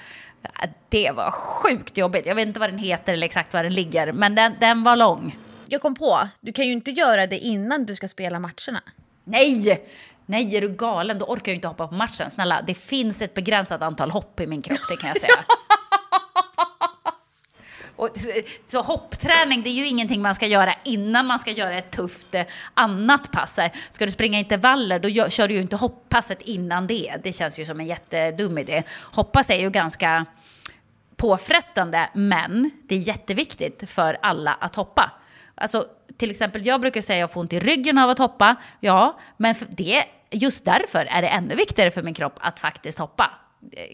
Det 0.89 1.11
var 1.11 1.31
sjukt 1.31 1.97
jobbigt. 1.97 2.27
Jag 2.27 2.35
vet 2.35 2.47
inte 2.47 2.61
vad 2.61 2.71
den 2.71 2.79
heter 2.79 3.13
eller 3.13 3.27
exakt 3.27 3.55
var 3.55 3.63
den 3.63 3.75
ligger, 3.75 4.13
men 4.13 4.35
den, 4.35 4.55
den 4.61 4.83
var 4.83 4.97
lång. 4.97 5.39
Jag 5.69 5.81
kom 5.81 5.95
på, 5.95 6.29
du 6.41 6.53
kan 6.53 6.67
ju 6.67 6.73
inte 6.73 6.91
göra 6.91 7.27
det 7.27 7.39
innan 7.39 7.87
du 7.87 7.95
ska 7.95 8.09
spela 8.09 8.39
matcherna. 8.39 8.83
Nej! 9.25 9.87
Nej, 10.27 10.57
är 10.57 10.61
du 10.61 10.69
galen? 10.69 11.19
Då 11.19 11.27
orkar 11.27 11.53
jag 11.53 11.57
inte 11.57 11.69
hoppa 11.69 11.89
på 11.89 11.95
matchen. 11.95 12.31
Snälla, 12.31 12.63
det 12.67 12.75
finns 12.75 13.23
ett 13.23 13.35
begränsat 13.35 13.83
antal 13.83 14.11
hopp 14.11 14.41
i 14.41 14.47
min 14.47 14.63
kropp, 14.63 14.81
det 14.89 14.97
kan 14.97 15.09
jag 15.09 15.21
säga. 15.21 15.45
Och, 18.03 18.09
så, 18.15 18.29
så 18.67 18.81
hoppträning, 18.83 19.63
det 19.63 19.69
är 19.69 19.75
ju 19.75 19.87
ingenting 19.87 20.23
man 20.23 20.35
ska 20.35 20.47
göra 20.47 20.75
innan 20.85 21.27
man 21.27 21.39
ska 21.39 21.51
göra 21.51 21.79
ett 21.79 21.91
tufft 21.91 22.35
eh, 22.35 22.45
annat 22.75 23.33
pass. 23.33 23.59
Ska 23.91 24.07
du 24.07 24.13
springa 24.13 24.39
intervaller, 24.39 24.99
då 24.99 25.09
gör, 25.09 25.29
kör 25.29 25.49
du 25.49 25.55
ju 25.55 25.61
inte 25.61 25.77
hopppasset 25.77 26.41
innan 26.43 26.87
det. 26.87 27.17
Det 27.23 27.33
känns 27.33 27.59
ju 27.59 27.65
som 27.65 27.81
en 27.81 27.87
jättedum 27.87 28.59
idé. 28.59 28.83
Hoppas 29.03 29.51
är 29.51 29.59
ju 29.59 29.71
ganska 29.71 30.27
påfrestande, 31.17 32.11
men 32.15 32.71
det 32.89 32.95
är 32.95 32.99
jätteviktigt 32.99 33.91
för 33.91 34.19
alla 34.23 34.53
att 34.53 34.75
hoppa. 34.75 35.11
Alltså, 35.55 35.87
till 36.17 36.31
exempel, 36.31 36.67
jag 36.67 36.81
brukar 36.81 37.01
säga 37.01 37.17
att 37.17 37.21
jag 37.21 37.33
får 37.33 37.41
ont 37.41 37.53
i 37.53 37.61
ryggen 37.61 37.99
av 37.99 38.11
att 38.11 38.19
hoppa. 38.19 38.57
Ja, 38.81 39.19
men 39.37 39.55
det, 39.69 40.05
just 40.31 40.65
därför 40.65 41.05
är 41.05 41.23
det 41.23 41.29
ännu 41.29 41.55
viktigare 41.55 41.91
för 41.91 42.03
min 42.03 42.15
kropp 42.15 42.39
att 42.41 42.61
faktiskt 42.61 42.99
hoppa. 42.99 43.42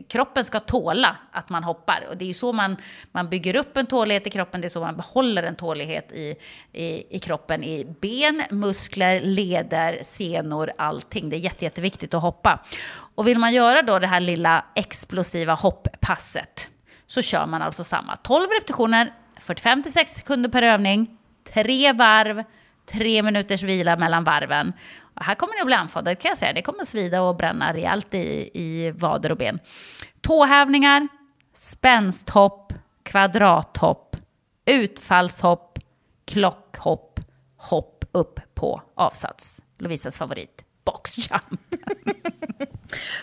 Kroppen 0.08 0.44
ska 0.44 0.60
tåla 0.60 1.16
att 1.32 1.48
man 1.48 1.64
hoppar. 1.64 2.06
Och 2.10 2.16
det 2.16 2.24
är 2.24 2.26
ju 2.26 2.34
så 2.34 2.52
man, 2.52 2.76
man 3.12 3.28
bygger 3.28 3.56
upp 3.56 3.76
en 3.76 3.86
tålighet 3.86 4.26
i 4.26 4.30
kroppen, 4.30 4.60
det 4.60 4.66
är 4.66 4.68
så 4.68 4.80
man 4.80 4.96
behåller 4.96 5.42
en 5.42 5.56
tålighet 5.56 6.12
i, 6.12 6.34
i, 6.72 7.16
i 7.16 7.18
kroppen. 7.18 7.64
I 7.64 7.84
ben, 8.00 8.42
muskler, 8.50 9.20
leder, 9.20 9.98
senor, 10.02 10.72
allting. 10.78 11.30
Det 11.30 11.36
är 11.36 11.38
jätte, 11.38 11.64
jätteviktigt 11.64 12.14
att 12.14 12.22
hoppa. 12.22 12.64
Och 13.14 13.28
vill 13.28 13.38
man 13.38 13.54
göra 13.54 13.82
då 13.82 13.98
det 13.98 14.06
här 14.06 14.20
lilla 14.20 14.64
explosiva 14.74 15.54
hopppasset 15.54 16.68
så 17.06 17.22
kör 17.22 17.46
man 17.46 17.62
alltså 17.62 17.84
samma 17.84 18.16
12 18.16 18.48
repetitioner, 18.50 19.12
45-60 19.40 20.04
sekunder 20.04 20.50
per 20.50 20.62
övning, 20.62 21.18
tre 21.52 21.92
varv, 21.92 22.44
tre 22.92 23.22
minuters 23.22 23.62
vila 23.62 23.96
mellan 23.96 24.24
varven. 24.24 24.72
Och 25.14 25.24
här 25.24 25.34
kommer 25.34 25.54
ni 25.54 25.60
att 25.60 25.66
bli 25.66 25.74
andfådda, 25.74 26.14
kan 26.14 26.28
jag 26.28 26.38
säga. 26.38 26.52
Det 26.52 26.62
kommer 26.62 26.80
att 26.80 26.88
svida 26.88 27.22
och 27.22 27.36
bränna 27.36 27.72
rejält 27.72 28.14
i, 28.14 28.50
i 28.54 28.90
vader 28.90 29.30
och 29.30 29.38
ben. 29.38 29.58
Tåhävningar, 30.20 31.08
spänsthopp, 31.54 32.72
kvadrathopp, 33.02 34.16
utfallshopp, 34.66 35.78
klockhopp, 36.24 37.20
hopp 37.56 38.04
upp 38.12 38.40
på 38.54 38.82
avsats. 38.94 39.62
Lovisas 39.78 40.18
favorit, 40.18 40.64
boxjump. 40.84 41.60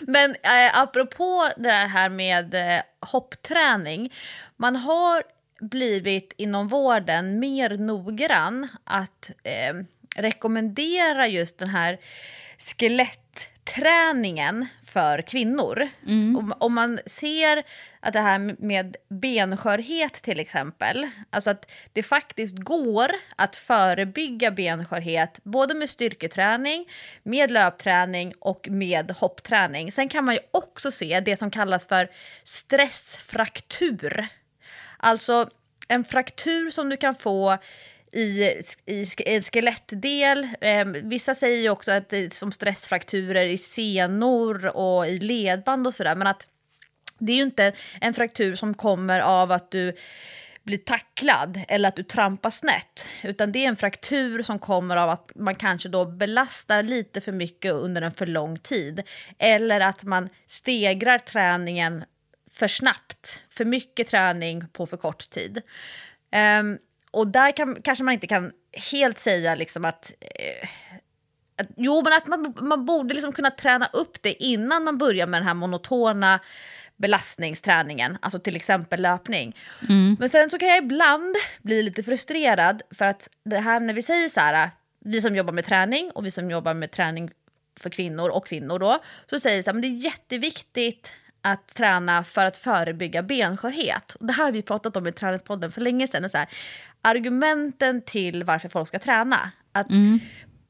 Men 0.00 0.30
eh, 0.30 0.80
apropå 0.80 1.48
det 1.56 1.70
här 1.70 2.08
med 2.08 2.54
eh, 2.54 2.82
hoppträning. 3.00 4.12
Man 4.56 4.76
har 4.76 5.22
blivit 5.60 6.32
inom 6.36 6.68
vården 6.68 7.38
mer 7.38 7.76
noggrann 7.76 8.68
att 8.84 9.32
eh, 9.42 9.74
rekommendera 10.16 11.28
just 11.28 11.58
den 11.58 11.68
här 11.68 11.98
skelettträningen 12.58 14.66
för 14.82 15.22
kvinnor. 15.22 15.88
Om, 16.38 16.54
om 16.58 16.74
man 16.74 17.00
ser 17.06 17.62
att 18.00 18.12
det 18.12 18.20
här 18.20 18.38
med 18.58 18.96
benskörhet 19.08 20.12
till 20.12 20.40
exempel, 20.40 21.08
alltså 21.30 21.50
att 21.50 21.70
det 21.92 22.02
faktiskt 22.02 22.58
går 22.58 23.10
att 23.36 23.56
förebygga 23.56 24.50
benskörhet 24.50 25.40
både 25.42 25.74
med 25.74 25.90
styrketräning, 25.90 26.88
med 27.22 27.50
löpträning 27.50 28.34
och 28.38 28.68
med 28.70 29.10
hoppträning. 29.10 29.92
Sen 29.92 30.08
kan 30.08 30.24
man 30.24 30.34
ju 30.34 30.40
också 30.50 30.90
se 30.90 31.20
det 31.20 31.36
som 31.36 31.50
kallas 31.50 31.86
för 31.86 32.10
stressfraktur. 32.44 34.28
Alltså 34.96 35.48
en 35.88 36.04
fraktur 36.04 36.70
som 36.70 36.88
du 36.88 36.96
kan 36.96 37.14
få 37.14 37.58
i, 38.12 38.44
i 38.86 39.06
en 39.26 39.42
skelettdel. 39.42 40.48
Eh, 40.60 40.84
vissa 40.84 41.34
säger 41.34 41.62
ju 41.62 41.68
också 41.68 41.92
att 41.92 42.08
det 42.08 42.16
är 42.16 42.30
som 42.30 42.52
stressfrakturer 42.52 43.46
i 43.46 43.58
senor 43.58 44.76
och 44.76 45.06
i 45.06 45.18
ledband 45.18 45.86
och 45.86 45.94
sådär. 45.94 46.14
Men 46.14 46.26
att 46.26 46.48
det 47.18 47.32
är 47.32 47.36
ju 47.36 47.42
inte 47.42 47.72
en 48.00 48.14
fraktur 48.14 48.54
som 48.54 48.74
kommer 48.74 49.20
av 49.20 49.52
att 49.52 49.70
du 49.70 49.96
blir 50.62 50.78
tacklad 50.78 51.60
eller 51.68 51.88
att 51.88 51.96
du 51.96 52.02
trampar 52.02 52.50
snett. 52.50 53.06
Utan 53.22 53.52
det 53.52 53.64
är 53.64 53.68
en 53.68 53.76
fraktur 53.76 54.42
som 54.42 54.58
kommer 54.58 54.96
av 54.96 55.10
att 55.10 55.32
man 55.34 55.54
kanske 55.54 55.88
då 55.88 56.04
belastar 56.04 56.82
lite 56.82 57.20
för 57.20 57.32
mycket 57.32 57.72
under 57.72 58.02
en 58.02 58.12
för 58.12 58.26
lång 58.26 58.58
tid. 58.58 59.02
Eller 59.38 59.80
att 59.80 60.02
man 60.02 60.28
stegrar 60.46 61.18
träningen 61.18 62.04
för 62.56 62.68
snabbt. 62.68 63.40
För 63.48 63.64
mycket 63.64 64.08
träning 64.08 64.64
på 64.72 64.86
för 64.86 64.96
kort 64.96 65.30
tid. 65.30 65.62
Um, 66.60 66.78
och 67.10 67.26
där 67.26 67.56
kan, 67.56 67.82
kanske 67.82 68.04
man 68.04 68.14
inte 68.14 68.26
kan 68.26 68.52
helt 68.92 69.18
säga 69.18 69.54
liksom 69.54 69.84
att, 69.84 70.14
eh, 70.20 70.68
att 71.56 71.68
jo, 71.76 72.02
men 72.04 72.12
att 72.12 72.26
man, 72.26 72.54
man 72.60 72.84
borde 72.84 73.14
liksom 73.14 73.32
kunna 73.32 73.50
träna 73.50 73.86
upp 73.92 74.22
det 74.22 74.42
innan 74.42 74.84
man 74.84 74.98
börjar 74.98 75.26
med 75.26 75.40
den 75.40 75.46
här 75.46 75.54
monotona 75.54 76.40
belastningsträningen, 76.96 78.18
alltså 78.22 78.38
till 78.38 78.56
exempel 78.56 79.02
löpning. 79.02 79.56
Mm. 79.88 80.16
Men 80.20 80.28
sen 80.28 80.50
så 80.50 80.58
kan 80.58 80.68
jag 80.68 80.78
ibland 80.78 81.36
bli 81.62 81.82
lite 81.82 82.02
frustrerad 82.02 82.82
för 82.90 83.04
att 83.04 83.28
det 83.44 83.58
här 83.58 83.80
när 83.80 83.94
vi 83.94 84.02
säger 84.02 84.28
så 84.28 84.40
här, 84.40 84.70
vi 85.00 85.20
som 85.20 85.36
jobbar 85.36 85.52
med 85.52 85.64
träning 85.64 86.10
och 86.10 86.26
vi 86.26 86.30
som 86.30 86.50
jobbar 86.50 86.74
med 86.74 86.90
träning 86.90 87.30
för 87.80 87.90
kvinnor 87.90 88.28
och 88.28 88.46
kvinnor 88.46 88.78
då, 88.78 89.02
så 89.30 89.40
säger 89.40 89.56
vi 89.56 89.62
så 89.62 89.70
här, 89.70 89.74
men 89.74 89.82
det 89.82 89.88
är 89.88 90.04
jätteviktigt 90.04 91.12
att 91.46 91.68
träna 91.68 92.24
för 92.24 92.46
att 92.46 92.56
förebygga 92.56 93.22
benskörhet. 93.22 94.14
Och 94.20 94.26
det 94.26 94.32
här 94.32 94.44
har 94.44 94.52
vi 94.52 94.62
pratat 94.62 94.96
om 94.96 95.06
i 95.06 95.12
Träningspodden 95.12 95.72
för 95.72 95.80
länge 95.80 96.08
sedan. 96.08 96.24
Och 96.24 96.30
så 96.30 96.38
här, 96.38 96.48
argumenten 97.02 98.02
till 98.02 98.44
varför 98.44 98.68
folk 98.68 98.88
ska 98.88 98.98
träna. 98.98 99.50
Att 99.72 99.90
mm. 99.90 100.20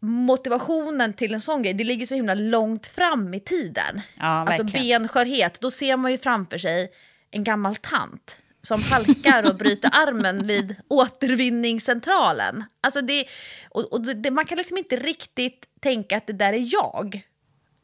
motivationen 0.01 1.13
till 1.13 1.35
en 1.35 1.41
sån 1.41 1.63
grej, 1.63 1.75
det 1.75 1.85
ligger 1.85 2.07
så 2.07 2.15
himla 2.15 2.35
långt 2.35 2.87
fram 2.87 3.35
i 3.35 3.41
tiden. 3.41 4.01
Ja, 4.19 4.27
alltså 4.27 4.65
benskörhet, 4.65 5.61
då 5.61 5.71
ser 5.71 5.97
man 5.97 6.13
ju 6.13 6.19
framför 6.19 6.59
sig 6.59 6.89
en 7.31 7.45
gammal 7.45 7.77
tant 7.77 8.39
som 8.63 8.83
halkar 8.83 9.43
och 9.51 9.57
bryter 9.57 9.91
armen 9.93 10.47
vid 10.47 10.77
återvinningscentralen. 10.89 12.65
Alltså 12.81 13.01
det, 13.01 13.25
och, 13.69 13.93
och 13.93 14.01
det, 14.01 14.31
man 14.31 14.45
kan 14.45 14.59
liksom 14.59 14.79
inte 14.79 14.97
riktigt 14.97 15.67
tänka 15.81 16.17
att 16.17 16.27
det 16.27 16.33
där 16.33 16.53
är 16.53 16.69
jag 16.73 17.23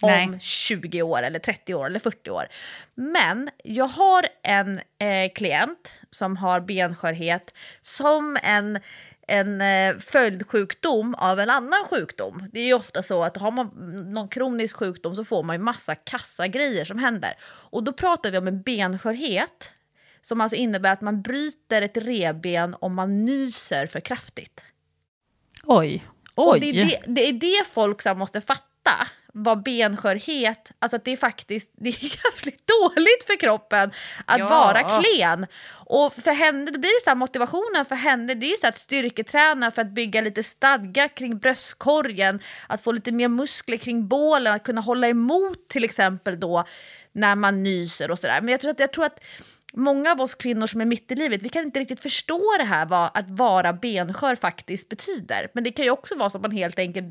om 0.02 0.30
Nej. 0.30 0.40
20 0.40 1.02
år, 1.02 1.22
eller 1.22 1.38
30 1.38 1.74
år 1.74 1.86
eller 1.86 1.98
40 1.98 2.30
år. 2.30 2.48
Men 2.94 3.50
jag 3.64 3.88
har 3.88 4.26
en 4.42 4.80
eh, 4.98 5.32
klient 5.34 5.94
som 6.10 6.36
har 6.36 6.60
benskörhet 6.60 7.54
som 7.82 8.38
en 8.42 8.78
en 9.26 9.60
eh, 9.60 9.98
följdsjukdom 9.98 11.14
av 11.14 11.40
en 11.40 11.50
annan 11.50 11.84
sjukdom. 11.90 12.48
Det 12.52 12.60
är 12.60 12.64
ju 12.64 12.74
ofta 12.74 13.02
så 13.02 13.24
att 13.24 13.36
har 13.36 13.50
man 13.50 13.66
någon 14.12 14.28
kronisk 14.28 14.76
sjukdom 14.76 15.14
så 15.14 15.24
får 15.24 15.42
man 15.42 15.56
ju 15.56 15.62
massa 15.62 15.94
kassagrejer 15.94 16.84
som 16.84 16.98
händer. 16.98 17.34
Och 17.44 17.84
då 17.84 17.92
pratar 17.92 18.30
vi 18.30 18.38
om 18.38 18.48
en 18.48 18.62
benskörhet 18.62 19.72
som 20.22 20.40
alltså 20.40 20.56
innebär 20.56 20.92
att 20.92 21.00
man 21.00 21.22
bryter 21.22 21.82
ett 21.82 21.96
reben 21.96 22.76
om 22.80 22.94
man 22.94 23.24
nyser 23.24 23.86
för 23.86 24.00
kraftigt. 24.00 24.64
Oj. 25.64 26.06
Oj. 26.36 26.48
Och 26.48 26.60
det, 26.60 26.70
är 26.70 26.84
det, 26.84 27.02
det 27.06 27.28
är 27.28 27.32
det 27.32 27.66
folk 27.66 28.16
måste 28.16 28.40
fatta 28.40 29.06
vad 29.32 29.62
benskörhet, 29.62 30.72
alltså 30.78 30.96
att 30.96 31.04
det 31.04 31.10
är 31.10 31.16
faktiskt 31.16 31.70
det 31.76 31.88
är 31.88 32.02
jävligt 32.02 32.62
dåligt 32.66 33.24
för 33.26 33.40
kroppen 33.40 33.92
att 34.24 34.38
ja. 34.38 34.48
vara 34.48 35.00
klen. 35.02 35.46
Och 35.86 36.12
för 36.12 36.32
henne, 36.32 36.70
då 36.70 36.78
blir 36.78 37.00
det 37.00 37.04
så 37.04 37.10
här, 37.10 37.14
motivationen 37.14 37.84
för 37.84 37.96
henne, 37.96 38.34
det 38.34 38.46
är 38.46 38.50
ju 38.50 38.56
så 38.60 38.66
att 38.66 38.78
styrketräna 38.78 39.70
för 39.70 39.82
att 39.82 39.90
bygga 39.90 40.20
lite 40.20 40.42
stadga 40.42 41.08
kring 41.08 41.38
bröstkorgen, 41.38 42.40
att 42.66 42.82
få 42.82 42.92
lite 42.92 43.12
mer 43.12 43.28
muskler 43.28 43.76
kring 43.76 44.08
bålen, 44.08 44.54
att 44.54 44.62
kunna 44.64 44.80
hålla 44.80 45.08
emot 45.08 45.68
till 45.68 45.84
exempel 45.84 46.40
då 46.40 46.64
när 47.12 47.36
man 47.36 47.62
nyser 47.62 48.10
och 48.10 48.18
sådär. 48.18 48.40
Men 48.40 48.48
jag 48.48 48.60
tror 48.60 48.70
att, 48.70 48.80
jag 48.80 48.92
tror 48.92 49.04
att 49.04 49.20
många 49.76 50.12
av 50.12 50.20
oss 50.20 50.34
kvinnor 50.34 50.66
som 50.66 50.80
är 50.80 50.84
mitt 50.84 51.12
i 51.12 51.14
livet, 51.14 51.42
vi 51.42 51.48
kan 51.48 51.64
inte 51.64 51.80
riktigt 51.80 52.00
förstå 52.00 52.54
det 52.58 52.64
här 52.64 52.86
vad 52.86 53.10
att 53.14 53.30
vara 53.30 53.72
benskör 53.72 54.36
faktiskt 54.36 54.88
betyder. 54.88 55.50
Men 55.54 55.64
det 55.64 55.72
kan 55.72 55.84
ju 55.84 55.90
också 55.90 56.16
vara 56.16 56.30
så 56.30 56.38
att 56.38 56.42
man 56.42 56.50
helt 56.50 56.78
enkelt 56.78 57.06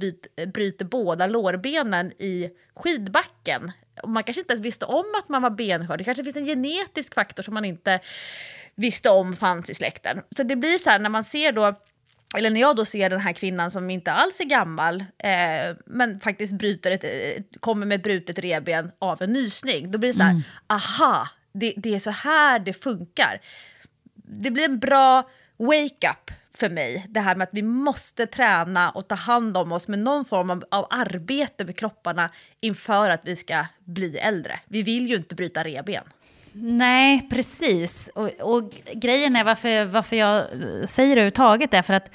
bryter 0.53 0.85
båda 0.85 1.27
lårbenen 1.27 2.11
i 2.11 2.49
skidbacken. 2.75 3.71
Och 4.03 4.09
man 4.09 4.23
kanske 4.23 4.41
inte 4.41 4.53
ens 4.53 4.65
visste 4.65 4.85
om 4.85 5.05
att 5.17 5.29
man 5.29 5.41
var 5.41 5.49
benskör. 5.49 5.97
Det 5.97 6.03
kanske 6.03 6.23
finns 6.23 6.35
en 6.35 6.45
genetisk 6.45 7.13
faktor 7.13 7.43
som 7.43 7.53
man 7.53 7.65
inte 7.65 7.99
visste 8.75 9.09
om 9.09 9.35
fanns 9.35 9.69
i 9.69 9.73
släkten. 9.73 10.21
Så 10.35 10.43
det 10.43 10.55
blir 10.55 10.77
så 10.77 10.89
här 10.89 10.99
när 10.99 11.09
man 11.09 11.23
ser 11.23 11.51
då 11.51 11.75
eller 12.37 12.49
när 12.49 12.61
jag 12.61 12.75
då 12.75 12.85
ser 12.85 13.09
den 13.09 13.19
här 13.19 13.33
kvinnan 13.33 13.71
som 13.71 13.89
inte 13.89 14.11
alls 14.11 14.39
är 14.39 14.45
gammal 14.45 15.05
eh, 15.17 15.75
men 15.85 16.19
faktiskt 16.19 16.53
bryter 16.53 16.91
ett, 16.91 17.45
kommer 17.59 17.85
med 17.85 18.01
brutet 18.01 18.39
reben 18.39 18.91
av 18.99 19.21
en 19.21 19.33
nysning, 19.33 19.91
då 19.91 19.97
blir 19.97 20.09
det 20.09 20.13
så 20.13 20.23
här, 20.23 20.29
mm. 20.29 20.43
aha, 20.67 21.27
det, 21.51 21.73
det 21.77 21.95
är 21.95 21.99
så 21.99 22.11
här 22.11 22.59
det 22.59 22.73
funkar. 22.73 23.41
Det 24.13 24.51
blir 24.51 24.65
en 24.65 24.79
bra 24.79 25.29
wake-up 25.57 26.31
för 26.53 26.69
mig, 26.69 27.05
det 27.09 27.19
här 27.19 27.35
med 27.35 27.43
att 27.43 27.53
vi 27.53 27.61
måste 27.61 28.25
träna 28.25 28.89
och 28.89 29.07
ta 29.07 29.15
hand 29.15 29.57
om 29.57 29.71
oss 29.71 29.87
med 29.87 29.99
någon 29.99 30.25
form 30.25 30.49
av, 30.49 30.63
av, 30.71 30.87
arbete 30.89 31.65
med 31.65 31.77
kropparna 31.77 32.29
inför 32.59 33.09
att 33.09 33.21
vi 33.23 33.35
ska 33.35 33.65
bli 33.85 34.17
äldre. 34.17 34.59
Vi 34.67 34.83
vill 34.83 35.07
ju 35.07 35.15
inte 35.15 35.35
bryta 35.35 35.63
reben. 35.63 36.03
Nej, 36.53 37.27
precis. 37.29 38.09
Och, 38.15 38.29
och, 38.39 38.73
grejen 38.93 39.35
är 39.35 39.43
varför, 39.43 39.85
varför 39.85 40.15
jag 40.15 40.45
säger 40.89 41.15
det 41.15 41.21
överhuvudtaget 41.21 41.73
är 41.73 41.81
för 41.81 41.93
att 41.93 42.11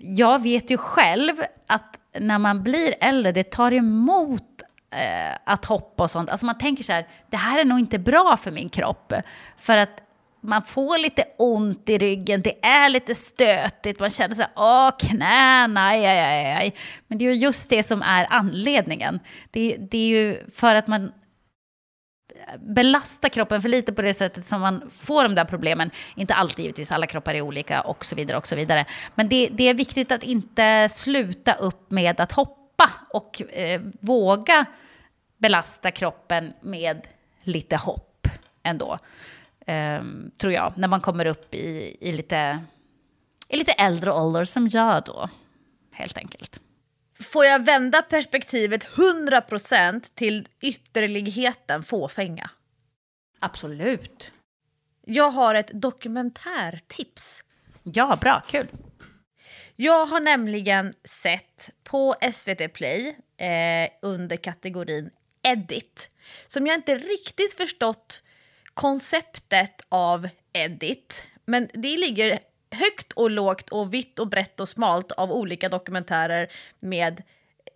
jag 0.00 0.42
vet 0.42 0.70
ju 0.70 0.76
själv 0.76 1.34
att 1.66 2.00
när 2.18 2.38
man 2.38 2.62
blir 2.62 2.94
äldre, 3.00 3.32
det 3.32 3.50
tar 3.50 3.72
emot 3.72 4.49
eh, 4.90 5.36
att 5.44 5.64
hoppa 5.64 6.04
och 6.04 6.10
sånt. 6.10 6.30
Alltså 6.30 6.46
man 6.46 6.58
tänker 6.58 6.84
så 6.84 6.92
här, 6.92 7.06
det 7.30 7.36
här 7.36 7.60
är 7.60 7.64
nog 7.64 7.78
inte 7.78 7.98
bra 7.98 8.36
för 8.36 8.50
min 8.50 8.68
kropp. 8.68 9.12
För 9.56 9.76
att 9.76 10.02
man 10.42 10.62
får 10.62 10.98
lite 10.98 11.24
ont 11.38 11.88
i 11.88 11.98
ryggen, 11.98 12.42
det 12.42 12.64
är 12.66 12.88
lite 12.88 13.14
stötigt, 13.14 14.00
man 14.00 14.10
känner 14.10 14.34
så 14.34 14.42
här, 14.42 14.50
åh 14.56 14.90
knäna, 14.98 15.86
aj, 15.86 16.06
aj, 16.06 16.18
aj, 16.18 16.52
aj. 16.52 16.74
Men 17.08 17.18
det 17.18 17.24
är 17.24 17.32
ju 17.32 17.34
just 17.34 17.70
det 17.70 17.82
som 17.82 18.02
är 18.02 18.26
anledningen. 18.30 19.20
Det, 19.50 19.76
det 19.90 19.98
är 19.98 20.08
ju 20.08 20.50
för 20.54 20.74
att 20.74 20.86
man 20.86 21.12
belastar 22.58 23.28
kroppen 23.28 23.62
för 23.62 23.68
lite 23.68 23.92
på 23.92 24.02
det 24.02 24.14
sättet 24.14 24.46
som 24.46 24.60
man 24.60 24.90
får 24.90 25.22
de 25.22 25.34
där 25.34 25.44
problemen. 25.44 25.90
Inte 26.16 26.34
alltid 26.34 26.64
givetvis, 26.64 26.92
alla 26.92 27.06
kroppar 27.06 27.34
är 27.34 27.40
olika 27.40 27.80
och 27.80 28.04
så 28.04 28.16
vidare 28.16 28.38
och 28.38 28.46
så 28.46 28.56
vidare. 28.56 28.84
Men 29.14 29.28
det, 29.28 29.48
det 29.52 29.68
är 29.68 29.74
viktigt 29.74 30.12
att 30.12 30.22
inte 30.22 30.88
sluta 30.88 31.54
upp 31.54 31.90
med 31.90 32.20
att 32.20 32.32
hoppa 32.32 32.59
släppa 32.80 32.90
och 33.10 33.42
eh, 33.42 33.80
våga 34.00 34.66
belasta 35.38 35.90
kroppen 35.90 36.52
med 36.60 37.08
lite 37.42 37.76
hopp 37.76 38.26
ändå. 38.62 38.98
Eh, 39.66 40.02
tror 40.38 40.52
jag, 40.52 40.72
när 40.76 40.88
man 40.88 41.00
kommer 41.00 41.26
upp 41.26 41.54
i, 41.54 41.96
i, 42.00 42.12
lite, 42.12 42.60
i 43.48 43.56
lite 43.56 43.72
äldre 43.72 44.12
ålder 44.12 44.44
som 44.44 44.68
jag 44.68 45.04
då, 45.04 45.28
helt 45.92 46.18
enkelt. 46.18 46.60
Får 47.32 47.44
jag 47.44 47.64
vända 47.64 48.02
perspektivet 48.02 48.84
100% 48.84 50.10
till 50.14 50.48
ytterligheten 50.60 51.82
fåfänga? 51.82 52.50
Absolut. 53.38 54.32
Jag 55.06 55.30
har 55.30 55.54
ett 55.54 55.70
dokumentärtips. 55.72 57.44
Ja, 57.82 58.18
bra, 58.20 58.42
kul. 58.48 58.68
Jag 59.82 60.06
har 60.06 60.20
nämligen 60.20 60.94
sett 61.04 61.70
på 61.84 62.14
SVT 62.32 62.72
Play 62.72 63.16
eh, 63.36 63.90
under 64.02 64.36
kategorin 64.36 65.10
Edit, 65.42 66.10
som 66.46 66.66
jag 66.66 66.74
inte 66.74 66.94
riktigt 66.94 67.54
förstått 67.54 68.22
konceptet 68.74 69.86
av 69.88 70.28
Edit. 70.52 71.26
Men 71.44 71.68
det 71.72 71.96
ligger 71.96 72.38
högt 72.70 73.12
och 73.12 73.30
lågt 73.30 73.70
och 73.70 73.94
vitt 73.94 74.18
och 74.18 74.28
brett 74.28 74.60
och 74.60 74.68
smalt 74.68 75.12
av 75.12 75.32
olika 75.32 75.68
dokumentärer 75.68 76.52
med 76.80 77.22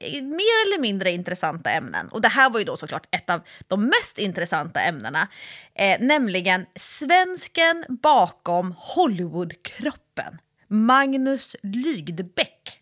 eh, 0.01 0.23
mer 0.23 0.67
eller 0.67 0.81
mindre 0.81 1.11
intressanta 1.11 1.71
ämnen. 1.71 2.09
Och 2.09 2.21
det 2.21 2.29
här 2.29 2.51
var 2.51 2.59
ju 2.59 2.65
då 2.65 2.77
såklart 2.77 3.07
ett 3.11 3.31
av 3.31 3.41
de 3.69 3.85
mest 3.85 4.19
intressanta 4.19 4.81
ämnena, 4.81 5.29
eh, 5.75 6.01
nämligen 6.01 6.67
svensken 6.77 7.85
bakom 7.89 8.75
Hollywoodkroppen. 8.79 10.39
Magnus 10.69 11.57
Lygdbäck. 11.63 12.81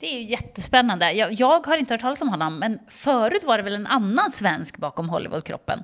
Det 0.00 0.06
är 0.06 0.20
ju 0.20 0.24
jättespännande. 0.30 1.12
Jag, 1.12 1.32
jag 1.32 1.66
har 1.66 1.76
inte 1.76 1.94
hört 1.94 2.00
talas 2.00 2.22
om 2.22 2.28
honom, 2.28 2.58
men 2.58 2.78
förut 2.88 3.44
var 3.44 3.56
det 3.56 3.64
väl 3.64 3.74
en 3.74 3.86
annan 3.86 4.32
svensk 4.32 4.76
bakom 4.76 5.08
Hollywoodkroppen? 5.08 5.82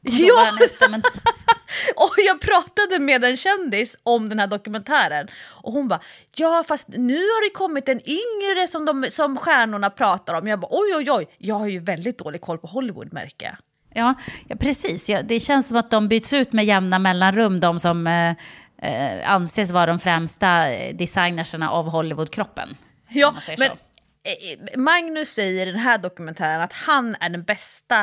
Ja! 0.00 0.52
hette, 0.60 0.88
men 0.90 1.02
Och 1.96 2.14
jag 2.16 2.40
pratade 2.40 2.98
med 2.98 3.24
en 3.24 3.36
kändis 3.36 3.96
om 4.02 4.28
den 4.28 4.38
här 4.38 4.46
dokumentären 4.46 5.28
och 5.62 5.72
hon 5.72 5.88
bara 5.88 6.00
ja 6.36 6.64
fast 6.68 6.88
nu 6.88 7.16
har 7.16 7.48
det 7.48 7.54
kommit 7.54 7.88
en 7.88 8.00
yngre 8.08 8.68
som, 8.68 8.84
de, 8.84 9.06
som 9.10 9.36
stjärnorna 9.36 9.90
pratar 9.90 10.34
om. 10.34 10.46
Jag 10.46 10.60
bara 10.60 10.68
oj 10.70 10.94
oj 10.96 11.10
oj, 11.10 11.28
jag 11.38 11.54
har 11.54 11.66
ju 11.66 11.80
väldigt 11.80 12.18
dålig 12.18 12.40
koll 12.40 12.58
på 12.58 12.66
Hollywood 12.66 13.12
märker. 13.12 13.58
Ja, 13.94 14.14
ja 14.48 14.56
precis. 14.56 15.08
Ja, 15.08 15.22
det 15.22 15.40
känns 15.40 15.68
som 15.68 15.76
att 15.76 15.90
de 15.90 16.08
byts 16.08 16.32
ut 16.32 16.52
med 16.52 16.64
jämna 16.64 16.98
mellanrum, 16.98 17.60
de 17.60 17.78
som 17.78 18.06
eh, 18.06 18.34
eh, 18.82 19.30
anses 19.30 19.70
vara 19.70 19.86
de 19.86 19.98
främsta 19.98 20.70
eh, 20.72 20.96
designerserna 20.96 21.70
av 21.70 21.88
Hollywoodkroppen. 21.90 22.76
Ja, 23.08 23.34
men 23.48 23.56
så. 23.56 23.64
eh, 23.64 24.78
Magnus 24.78 25.28
säger 25.28 25.66
i 25.66 25.70
den 25.70 25.80
här 25.80 25.98
dokumentären 25.98 26.60
att 26.60 26.72
han 26.72 27.16
är 27.20 27.28
den 27.28 27.42
bästa 27.42 28.00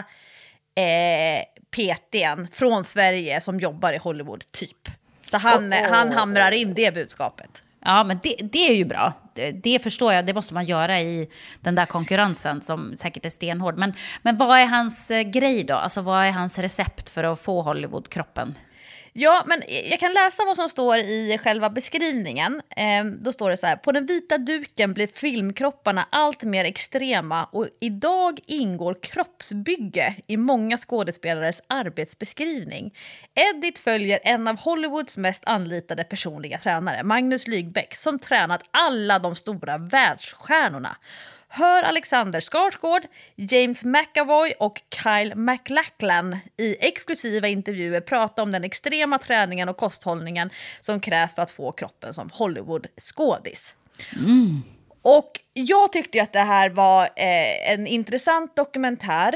eh, 0.75 1.43
PTn 1.71 2.47
från 2.51 2.83
Sverige 2.83 3.41
som 3.41 3.59
jobbar 3.59 3.93
i 3.93 3.97
Hollywood, 3.97 4.51
typ. 4.51 4.89
Så 5.25 5.37
han, 5.37 5.73
Oh, 5.73 5.79
oh, 5.79 5.89
han 5.91 6.11
hamrar 6.11 6.51
in 6.51 6.73
det 6.73 6.93
budskapet. 6.93 7.63
Ja, 7.85 8.03
men 8.03 8.19
det, 8.23 8.35
det 8.51 8.69
är 8.69 8.73
ju 8.75 8.85
bra. 8.85 9.13
Det, 9.33 9.51
det 9.51 9.79
förstår 9.79 10.13
jag, 10.13 10.25
det 10.25 10.33
måste 10.33 10.53
man 10.53 10.65
göra 10.65 11.01
i 11.01 11.29
den 11.61 11.75
där 11.75 11.85
konkurrensen 11.85 12.61
som 12.61 12.97
säkert 12.97 13.25
är 13.25 13.29
stenhård. 13.29 13.77
Men, 13.77 13.93
men 14.21 14.37
vad 14.37 14.59
är 14.59 14.65
hans 14.65 15.11
eh, 15.11 15.21
grej 15.21 15.63
då? 15.63 15.75
Alltså 15.75 16.01
vad 16.01 16.25
är 16.25 16.31
hans 16.31 16.59
recept 16.59 17.09
för 17.09 17.23
att 17.23 17.39
få 17.39 17.61
Hollywoodkroppen? 17.61 18.55
Ja, 19.17 19.43
men 19.45 19.63
jag 19.89 19.99
kan 19.99 20.13
läsa 20.13 20.45
vad 20.45 20.55
som 20.55 20.69
står 20.69 20.97
i 20.97 21.39
själva 21.43 21.69
beskrivningen. 21.69 22.61
Eh, 22.77 23.05
då 23.05 23.31
står 23.33 23.49
det 23.49 23.57
så 23.57 23.67
här. 23.67 23.75
På 23.75 23.91
den 23.91 24.05
vita 24.05 24.37
duken 24.37 24.93
blir 24.93 25.07
filmkropparna 25.07 26.07
allt 26.09 26.43
mer 26.43 26.65
extrema 26.65 27.45
och 27.45 27.67
idag 27.79 28.39
ingår 28.45 28.97
kroppsbygge 29.01 30.15
i 30.27 30.37
många 30.37 30.77
skådespelares 30.77 31.61
arbetsbeskrivning. 31.67 32.93
Edit 33.33 33.79
följer 33.79 34.19
en 34.23 34.47
av 34.47 34.59
Hollywoods 34.59 35.17
mest 35.17 35.43
anlitade 35.45 36.03
personliga 36.03 36.57
tränare, 36.57 37.03
Magnus 37.03 37.47
Lygbeck, 37.47 37.95
som 37.95 38.19
tränat 38.19 38.63
alla 38.71 39.19
de 39.19 39.35
stora 39.35 39.77
världsstjärnorna. 39.77 40.97
Hör 41.57 41.83
Alexander 41.83 42.39
Skarsgård, 42.41 43.01
James 43.35 43.83
McAvoy 43.83 44.53
och 44.59 44.81
Kyle 45.03 45.35
MacLachlan 45.35 46.37
i 46.57 46.77
exklusiva 46.79 47.47
intervjuer 47.47 48.01
prata 48.01 48.43
om 48.43 48.51
den 48.51 48.63
extrema 48.63 49.17
träningen 49.17 49.69
och 49.69 49.77
kosthållningen 49.77 50.49
som 50.81 50.99
krävs 50.99 51.35
för 51.35 51.41
att 51.41 51.51
få 51.51 51.71
kroppen 51.71 52.13
som 52.13 52.29
Hollywood-skådis. 52.29 53.75
Och 55.01 55.31
jag 55.53 55.91
tyckte 55.91 56.23
att 56.23 56.33
det 56.33 56.39
här 56.39 56.69
var 56.69 57.03
eh, 57.03 57.71
en 57.71 57.87
intressant 57.87 58.55
dokumentär. 58.55 59.35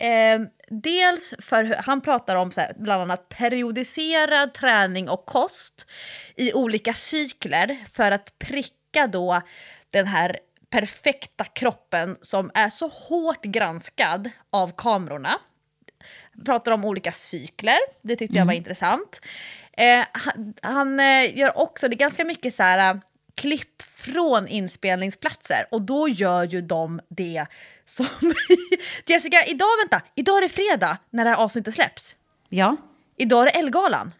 Eh, 0.00 0.40
dels 0.68 1.34
för 1.38 1.76
han 1.78 2.00
pratar 2.00 2.36
om 2.36 2.52
så 2.52 2.60
här, 2.60 2.72
bland 2.78 3.02
annat 3.02 3.28
periodiserad 3.28 4.54
träning 4.54 5.08
och 5.08 5.26
kost 5.26 5.86
i 6.36 6.52
olika 6.52 6.92
cykler 6.92 7.78
för 7.92 8.10
att 8.12 8.38
pricka 8.38 9.06
då 9.06 9.42
den 9.90 10.06
här 10.06 10.38
perfekta 10.70 11.44
kroppen 11.44 12.16
som 12.22 12.50
är 12.54 12.70
så 12.70 12.88
hårt 12.88 13.44
granskad 13.44 14.30
av 14.50 14.72
kamerorna 14.76 15.38
pratar 16.44 16.72
om 16.72 16.84
olika 16.84 17.12
cykler, 17.12 17.78
det 18.02 18.16
tyckte 18.16 18.36
jag 18.36 18.46
var 18.46 18.52
intressant. 18.52 19.20
Eh, 19.72 20.04
han 20.12 20.54
han 20.62 21.00
eh, 21.00 21.38
gör 21.38 21.58
också, 21.58 21.88
det 21.88 21.94
är 21.94 21.98
ganska 21.98 22.24
mycket 22.24 22.54
så 22.54 22.62
här 22.62 23.00
klipp 23.34 23.82
från 23.82 24.48
inspelningsplatser 24.48 25.66
och 25.70 25.82
då 25.82 26.08
gör 26.08 26.44
ju 26.44 26.60
de 26.60 27.00
det 27.08 27.46
som... 27.84 28.06
Jessica, 29.06 29.44
idag, 29.44 29.68
vänta, 29.82 30.06
idag 30.14 30.36
är 30.36 30.42
det 30.42 30.48
fredag 30.48 30.98
när 31.10 31.24
det 31.24 31.30
här 31.30 31.36
avsnittet 31.36 31.74
släpps. 31.74 32.16
Ja, 32.48 32.76
Idag 33.16 33.40
är 33.40 33.44
det 33.44 33.50
Ellegalan, 33.58 34.12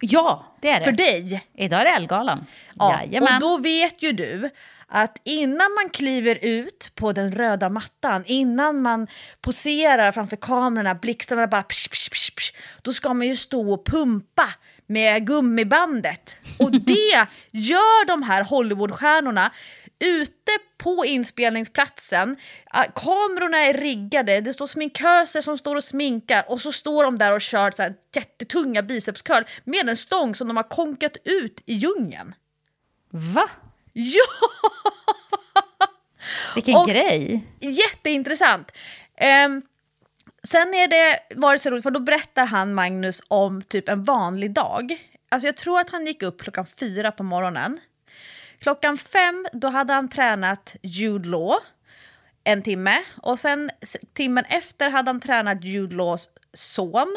ja 0.00 0.56
det 0.60 0.70
är 0.70 0.78
det. 0.78 0.84
för 0.84 0.92
dig. 0.92 1.46
Idag 1.54 1.80
är 1.80 1.84
det 1.84 1.90
Ellegalan. 1.90 2.46
Ja, 2.74 3.00
Jajamän. 3.00 3.34
och 3.34 3.40
då 3.40 3.58
vet 3.58 4.02
ju 4.02 4.12
du 4.12 4.50
att 4.94 5.20
innan 5.24 5.74
man 5.74 5.90
kliver 5.90 6.38
ut 6.42 6.92
på 6.94 7.12
den 7.12 7.32
röda 7.32 7.68
mattan, 7.68 8.24
innan 8.26 8.82
man 8.82 9.06
poserar 9.40 10.12
framför 10.12 10.36
kamerorna, 10.36 10.94
blixtarna 10.94 11.46
bara 11.46 11.62
psh, 11.62 11.88
psh, 11.90 12.10
psh, 12.10 12.34
psh, 12.34 12.54
då 12.82 12.92
ska 12.92 13.14
man 13.14 13.26
ju 13.26 13.36
stå 13.36 13.72
och 13.72 13.86
pumpa 13.86 14.48
med 14.86 15.26
gummibandet. 15.26 16.36
Och 16.58 16.70
det 16.86 17.26
gör 17.50 18.06
de 18.06 18.22
här 18.22 18.44
Hollywoodstjärnorna 18.44 19.52
ute 20.04 20.52
på 20.78 21.04
inspelningsplatsen. 21.06 22.36
Kamerorna 22.94 23.58
är 23.58 23.74
riggade, 23.74 24.40
det 24.40 24.52
står 24.52 24.66
sminköser 24.66 25.40
som 25.40 25.58
står 25.58 25.76
och 25.76 25.84
sminkar 25.84 26.44
och 26.48 26.60
så 26.60 26.72
står 26.72 27.04
de 27.04 27.16
där 27.16 27.34
och 27.34 27.40
kör 27.40 27.70
så 27.70 27.82
här 27.82 27.94
jättetunga 28.14 28.82
bicepscurl 28.82 29.44
med 29.64 29.88
en 29.88 29.96
stång 29.96 30.34
som 30.34 30.48
de 30.48 30.56
har 30.56 30.68
konkat 30.68 31.16
ut 31.24 31.62
i 31.66 31.74
djungeln. 31.74 32.34
Va? 33.10 33.50
Ja! 33.92 34.24
Vilken 36.54 36.76
Och- 36.76 36.88
grej. 36.88 37.44
Jätteintressant. 37.60 38.72
Um, 39.46 39.62
sen 40.42 40.74
är 40.74 40.88
det, 40.88 41.18
var 41.34 41.52
det 41.52 41.58
så 41.58 41.70
roligt, 41.70 41.82
för 41.82 41.90
då 41.90 42.00
berättar 42.00 42.46
han 42.46 42.74
Magnus 42.74 43.22
om 43.28 43.62
typ 43.62 43.88
en 43.88 44.02
vanlig 44.02 44.52
dag. 44.52 45.08
Alltså 45.28 45.48
jag 45.48 45.56
tror 45.56 45.80
att 45.80 45.90
han 45.90 46.06
gick 46.06 46.22
upp 46.22 46.42
klockan 46.42 46.66
fyra 46.66 47.12
på 47.12 47.22
morgonen. 47.22 47.80
Klockan 48.58 48.96
fem, 48.96 49.46
då 49.52 49.68
hade 49.68 49.92
han 49.92 50.08
tränat 50.08 50.76
Jude 50.82 51.28
Law 51.28 51.54
en 52.44 52.62
timme. 52.62 52.98
Och 53.22 53.38
sen 53.38 53.70
timmen 54.14 54.44
efter 54.44 54.90
hade 54.90 55.08
han 55.08 55.20
tränat 55.20 55.64
Jude 55.64 55.96
Laws 55.96 56.28
son. 56.54 57.16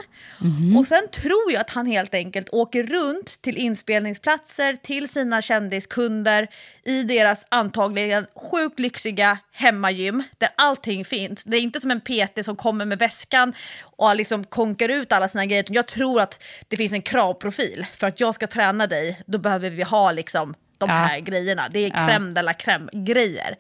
Och 0.77 0.87
sen 0.87 1.07
tror 1.11 1.51
jag 1.51 1.61
att 1.61 1.69
han 1.69 1.85
helt 1.85 2.13
enkelt 2.13 2.49
åker 2.49 2.83
runt 2.83 3.41
till 3.41 3.57
inspelningsplatser, 3.57 4.77
till 4.83 5.09
sina 5.09 5.41
kändiskunder 5.41 6.47
i 6.85 7.03
deras 7.03 7.45
antagligen 7.49 8.27
sjukt 8.35 8.79
lyxiga 8.79 9.37
hemmagym 9.51 10.23
där 10.37 10.49
allting 10.57 11.05
finns. 11.05 11.43
Det 11.43 11.57
är 11.57 11.61
inte 11.61 11.81
som 11.81 11.91
en 11.91 12.01
PT 12.01 12.45
som 12.45 12.55
kommer 12.55 12.85
med 12.85 12.99
väskan 12.99 13.53
och 13.81 14.15
liksom 14.15 14.43
konkar 14.43 14.89
ut 14.89 15.11
alla 15.11 15.27
sina 15.27 15.45
grejer. 15.45 15.65
Jag 15.69 15.87
tror 15.87 16.21
att 16.21 16.43
det 16.67 16.77
finns 16.77 16.93
en 16.93 17.01
kravprofil. 17.01 17.85
För 17.93 18.07
att 18.07 18.19
jag 18.19 18.35
ska 18.35 18.47
träna 18.47 18.87
dig, 18.87 19.21
då 19.25 19.37
behöver 19.37 19.69
vi 19.69 19.83
ha 19.83 20.11
liksom 20.11 20.53
de 20.77 20.89
Ja. 20.89 20.95
här 20.95 21.19
grejerna. 21.19 21.67
Det 21.71 21.79
är 21.79 21.89
Ja. 21.89 21.95
crème 21.95 22.33
de 22.33 22.41
la 22.41 22.53
crème-grejer. 22.53 23.55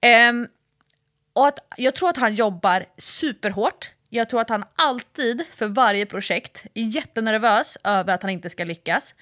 Ehm, 0.00 0.46
och 1.32 1.46
att, 1.46 1.58
jag 1.76 1.94
tror 1.94 2.08
att 2.08 2.16
han 2.16 2.34
jobbar 2.34 2.84
superhårt. 2.98 3.90
Jag 4.14 4.28
tror 4.28 4.40
att 4.40 4.48
han 4.48 4.64
alltid, 4.76 5.44
för 5.56 5.66
varje 5.66 6.06
projekt, 6.06 6.66
är 6.74 6.82
jättenervös 6.82 7.78
över 7.84 8.14
att 8.14 8.22
han 8.22 8.30
inte 8.30 8.50
ska 8.50 8.64
lyckas. 8.64 9.14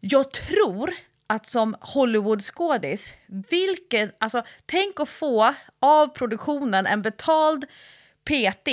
Jag 0.00 0.32
tror 0.32 0.94
att 1.26 1.46
som 1.46 1.76
Hollywoodskådis, 1.80 3.14
vilken, 3.26 4.12
alltså 4.18 4.42
tänk 4.66 5.00
att 5.00 5.08
få 5.08 5.54
av 5.80 6.06
produktionen 6.06 6.86
en 6.86 7.02
betald 7.02 7.64
PT 8.24 8.68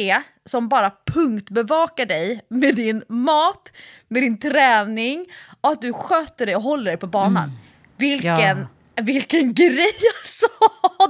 som 0.45 0.69
bara 0.69 0.91
punktbevakar 1.05 2.05
dig 2.05 2.41
med 2.49 2.75
din 2.75 3.03
mat, 3.09 3.73
med 4.07 4.23
din 4.23 4.39
träning 4.39 5.25
och 5.61 5.71
att 5.71 5.81
du 5.81 5.93
sköter 5.93 6.45
dig 6.45 6.55
och 6.55 6.63
håller 6.63 6.91
dig 6.91 6.97
på 6.97 7.07
banan. 7.07 7.51
Vilken, 7.97 8.67
vilken 8.95 9.53
grej 9.53 9.93
alltså! 10.23 10.47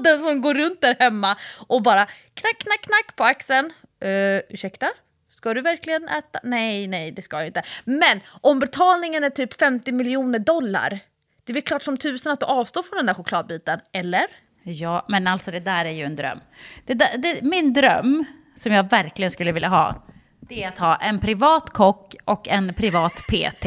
Den 0.03 0.21
som 0.21 0.41
går 0.41 0.53
runt 0.53 0.81
där 0.81 0.95
hemma 0.99 1.37
och 1.67 1.81
bara 1.81 2.05
knack, 2.33 2.57
knack, 2.59 2.81
knack 2.81 3.15
på 3.15 3.23
axeln. 3.23 3.73
Uh, 4.05 4.41
ursäkta? 4.49 4.87
Ska 5.29 5.53
du 5.53 5.61
verkligen 5.61 6.07
äta? 6.07 6.39
Nej, 6.43 6.87
nej, 6.87 7.11
det 7.11 7.21
ska 7.21 7.37
jag 7.37 7.47
inte. 7.47 7.63
Men 7.85 8.19
om 8.41 8.59
betalningen 8.59 9.23
är 9.23 9.29
typ 9.29 9.53
50 9.53 9.91
miljoner 9.91 10.39
dollar, 10.39 10.99
det 11.43 11.51
är 11.51 11.53
väl 11.53 11.63
klart 11.63 11.83
som 11.83 11.97
tusan 11.97 12.33
att 12.33 12.39
du 12.39 12.45
avstår 12.45 12.83
från 12.83 12.97
den 12.97 13.05
där 13.05 13.13
chokladbiten, 13.13 13.79
eller? 13.93 14.25
Ja, 14.63 15.05
men 15.07 15.27
alltså 15.27 15.51
det 15.51 15.59
där 15.59 15.85
är 15.85 15.91
ju 15.91 16.03
en 16.03 16.15
dröm. 16.15 16.39
Det 16.85 16.93
där, 16.93 17.17
det, 17.17 17.41
min 17.41 17.73
dröm, 17.73 18.25
som 18.55 18.71
jag 18.71 18.89
verkligen 18.89 19.31
skulle 19.31 19.51
vilja 19.51 19.69
ha, 19.69 20.05
det 20.39 20.63
är 20.63 20.67
att 20.67 20.77
ha 20.77 20.95
en 20.95 21.19
privat 21.19 21.69
kock 21.69 22.15
och 22.25 22.47
en 22.47 22.73
privat 22.73 23.13
PT. 23.13 23.65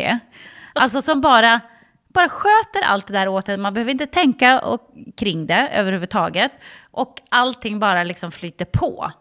Alltså 0.73 1.03
som 1.03 1.21
bara, 1.21 1.61
bara 2.09 2.29
sköter 2.29 2.83
allt 2.85 3.07
det 3.07 3.13
där 3.13 3.29
åt 3.29 3.49
en. 3.49 3.61
Man 3.61 3.75
behöver 3.75 3.93
inte 3.93 4.07
tänka 4.07 4.61
och, 4.61 4.81
kring 5.17 5.47
det 5.47 5.69
överhuvudtaget. 5.73 6.53
Och 6.91 7.21
allting 7.29 7.79
bara 7.79 8.05
liksom 8.05 8.33
flyter 8.33 8.65
på. 8.65 9.13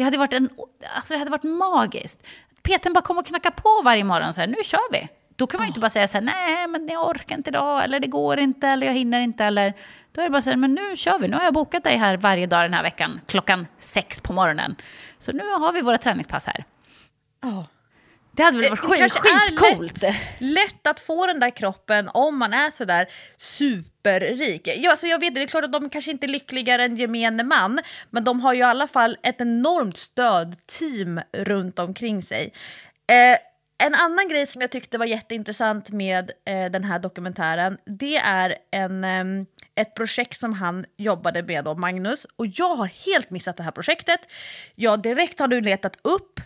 Det 0.00 0.04
hade 0.04 0.18
varit, 0.18 0.32
en, 0.32 0.48
alltså 0.94 1.14
det 1.14 1.18
hade 1.18 1.30
varit 1.30 1.42
magiskt. 1.42 2.22
PTn 2.62 2.92
bara 2.92 3.02
kom 3.02 3.18
och 3.18 3.26
knacka 3.26 3.50
på 3.50 3.82
varje 3.84 4.04
morgon 4.04 4.32
så 4.32 4.40
här, 4.40 4.48
nu 4.48 4.56
kör 4.64 4.92
vi. 4.92 5.08
Då 5.36 5.46
kan 5.46 5.58
man 5.58 5.66
ju 5.66 5.68
inte 5.68 5.80
bara 5.80 5.90
säga 5.90 6.08
så 6.08 6.18
här, 6.18 6.24
nej 6.24 6.66
men 6.66 6.88
jag 6.88 7.08
orkar 7.08 7.36
inte 7.36 7.50
idag, 7.50 7.84
eller 7.84 8.00
det 8.00 8.06
går 8.06 8.38
inte, 8.38 8.68
eller 8.68 8.86
jag 8.86 8.94
hinner 8.94 9.20
inte, 9.20 9.44
eller... 9.44 9.74
Då 10.12 10.20
är 10.20 10.24
det 10.24 10.30
bara 10.30 10.40
så 10.40 10.50
här, 10.50 10.56
men 10.56 10.74
nu 10.74 10.96
kör 10.96 11.18
vi, 11.18 11.28
nu 11.28 11.36
har 11.36 11.44
jag 11.44 11.54
bokat 11.54 11.84
dig 11.84 11.96
här 11.96 12.16
varje 12.16 12.46
dag 12.46 12.64
den 12.64 12.74
här 12.74 12.82
veckan, 12.82 13.20
klockan 13.26 13.66
sex 13.78 14.20
på 14.20 14.32
morgonen. 14.32 14.76
Så 15.18 15.32
nu 15.32 15.50
har 15.50 15.72
vi 15.72 15.80
våra 15.80 15.98
träningspass 15.98 16.46
här. 16.46 16.64
Ja. 17.42 17.66
Det 18.32 18.42
hade 18.42 18.58
väl 18.58 18.70
varit 18.70 18.82
Det 18.82 18.88
skit, 18.88 18.98
kanske 18.98 19.28
är 19.28 19.48
skitcoolt? 19.48 20.02
Lätt, 20.02 20.16
lätt 20.38 20.86
att 20.86 21.00
få 21.00 21.26
den 21.26 21.40
där 21.40 21.50
kroppen 21.50 22.08
om 22.08 22.38
man 22.38 22.52
är 22.52 22.70
sådär 22.70 23.08
superrik. 23.36 24.68
Ja, 24.76 24.90
alltså 24.90 25.06
jag 25.06 25.20
vet, 25.20 25.34
det 25.34 25.42
är 25.42 25.46
klart 25.46 25.64
att 25.64 25.72
de 25.72 25.90
kanske 25.90 26.10
inte 26.10 26.26
är 26.26 26.28
lyckligare 26.28 26.84
än 26.84 26.96
gemene 26.96 27.42
man, 27.42 27.80
men 28.10 28.24
de 28.24 28.40
har 28.40 28.54
ju 28.54 28.60
i 28.60 28.62
alla 28.62 28.88
fall 28.88 29.16
ett 29.22 29.40
enormt 29.40 29.96
stödteam 29.96 31.20
runt 31.32 31.78
omkring 31.78 32.22
sig. 32.22 32.52
Eh, 33.06 33.38
en 33.82 33.94
annan 33.94 34.28
grej 34.28 34.46
som 34.46 34.60
jag 34.60 34.70
tyckte 34.70 34.98
var 34.98 35.06
jätteintressant 35.06 35.90
med 35.90 36.30
eh, 36.44 36.70
den 36.70 36.84
här 36.84 36.98
dokumentären, 36.98 37.78
det 37.86 38.16
är 38.16 38.56
en, 38.70 39.04
ehm, 39.04 39.46
ett 39.74 39.94
projekt 39.94 40.40
som 40.40 40.52
han 40.52 40.84
jobbade 40.96 41.42
med, 41.42 41.64
då, 41.64 41.74
Magnus. 41.74 42.26
Och 42.36 42.46
jag 42.46 42.76
har 42.76 42.86
helt 42.86 43.30
missat 43.30 43.56
det 43.56 43.62
här 43.62 43.70
projektet. 43.70 44.20
Jag 44.74 45.02
direkt 45.02 45.38
har 45.38 45.48
nu 45.48 45.60
letat 45.60 45.96
upp. 46.02 46.40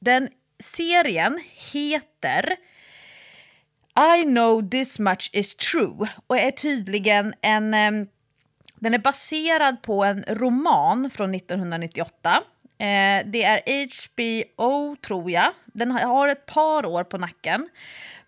Den 0.00 0.28
serien 0.58 1.40
heter 1.72 2.56
I 4.18 4.22
know 4.24 4.70
this 4.70 4.98
much 4.98 5.30
is 5.32 5.54
true 5.54 6.08
och 6.26 6.38
är 6.38 6.50
tydligen 6.50 7.34
en... 7.40 7.70
den 8.74 8.94
är 8.94 8.98
baserad 8.98 9.82
på 9.82 10.04
en 10.04 10.24
roman 10.28 11.10
från 11.10 11.34
1998. 11.34 12.42
Eh, 12.78 13.26
det 13.26 13.42
är 13.44 13.62
HBO, 14.14 14.96
tror 14.96 15.30
jag. 15.30 15.52
Den 15.66 15.90
har- 15.90 16.28
ett 16.28 16.46
par 16.46 16.86
år 16.86 17.04
på 17.04 17.18
nacken. 17.18 17.68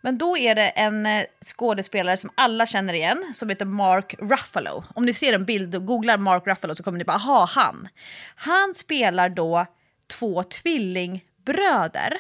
Men 0.01 0.19
då 0.19 0.37
är 0.39 0.55
det 0.55 0.69
en 0.69 1.07
eh, 1.07 1.25
skådespelare 1.47 2.17
som 2.17 2.31
alla 2.35 2.67
känner 2.67 2.95
igen, 2.95 3.33
som 3.35 3.49
heter 3.49 3.65
Mark 3.65 4.15
Ruffalo. 4.19 4.85
Om 4.95 5.07
ni 5.07 5.15
ser 5.15 5.33
en 5.33 5.45
bild 5.45 5.75
och 5.75 5.87
googlar 5.87 6.19
Mark 6.19 6.47
Ruffalo 6.47 6.77
så 6.77 6.83
kommer 6.83 6.99
ni 6.99 7.05
bara, 7.05 7.17
aha, 7.17 7.45
han. 7.51 7.89
Han 8.37 8.75
spelar 8.75 9.29
då 9.29 9.67
två 10.07 10.43
tvilling 10.43 11.25
bröder. 11.47 12.19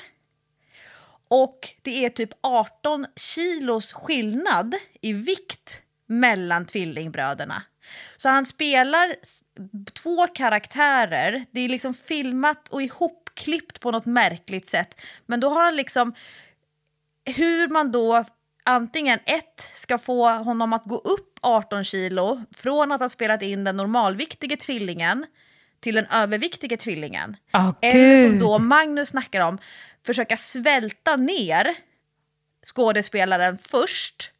Och 1.28 1.68
det 1.82 2.04
är 2.04 2.10
typ 2.10 2.30
18 2.40 3.06
kilos 3.16 3.92
skillnad 3.92 4.74
i 5.00 5.12
vikt 5.12 5.82
mellan 6.06 6.66
tvillingbröderna. 6.66 7.62
Så 8.16 8.28
han 8.28 8.46
spelar 8.46 9.14
två 9.92 10.26
karaktärer, 10.26 11.44
det 11.50 11.60
är 11.60 11.68
liksom 11.68 11.94
filmat 11.94 12.68
och 12.68 12.82
ihopklippt 12.82 13.80
på 13.80 13.90
något 13.90 14.06
märkligt 14.06 14.66
sätt. 14.66 15.00
Men 15.26 15.40
då 15.40 15.48
har 15.48 15.64
han 15.64 15.76
liksom 15.76 16.14
hur 17.24 17.68
man 17.68 17.92
då 17.92 18.24
antingen 18.64 19.18
ett 19.26 19.70
ska 19.74 19.98
få 19.98 20.30
honom 20.30 20.72
att 20.72 20.84
gå 20.84 20.96
upp 20.96 21.38
18 21.40 21.84
kilo 21.84 22.42
från 22.56 22.92
att 22.92 23.00
ha 23.00 23.08
spelat 23.08 23.42
in 23.42 23.64
den 23.64 23.76
normalviktige 23.76 24.56
tvillingen 24.56 25.26
till 25.86 25.94
den 25.94 26.06
överviktige 26.06 26.76
tvillingen. 26.76 27.36
Åh, 27.52 27.72
Eller 27.80 28.28
som 28.28 28.38
då 28.38 28.58
Magnus 28.58 29.08
snackar 29.08 29.40
om, 29.40 29.58
försöka 30.06 30.36
svälta 30.36 31.16
ner 31.16 31.74
skådespelaren 32.66 33.58
först 33.58 34.32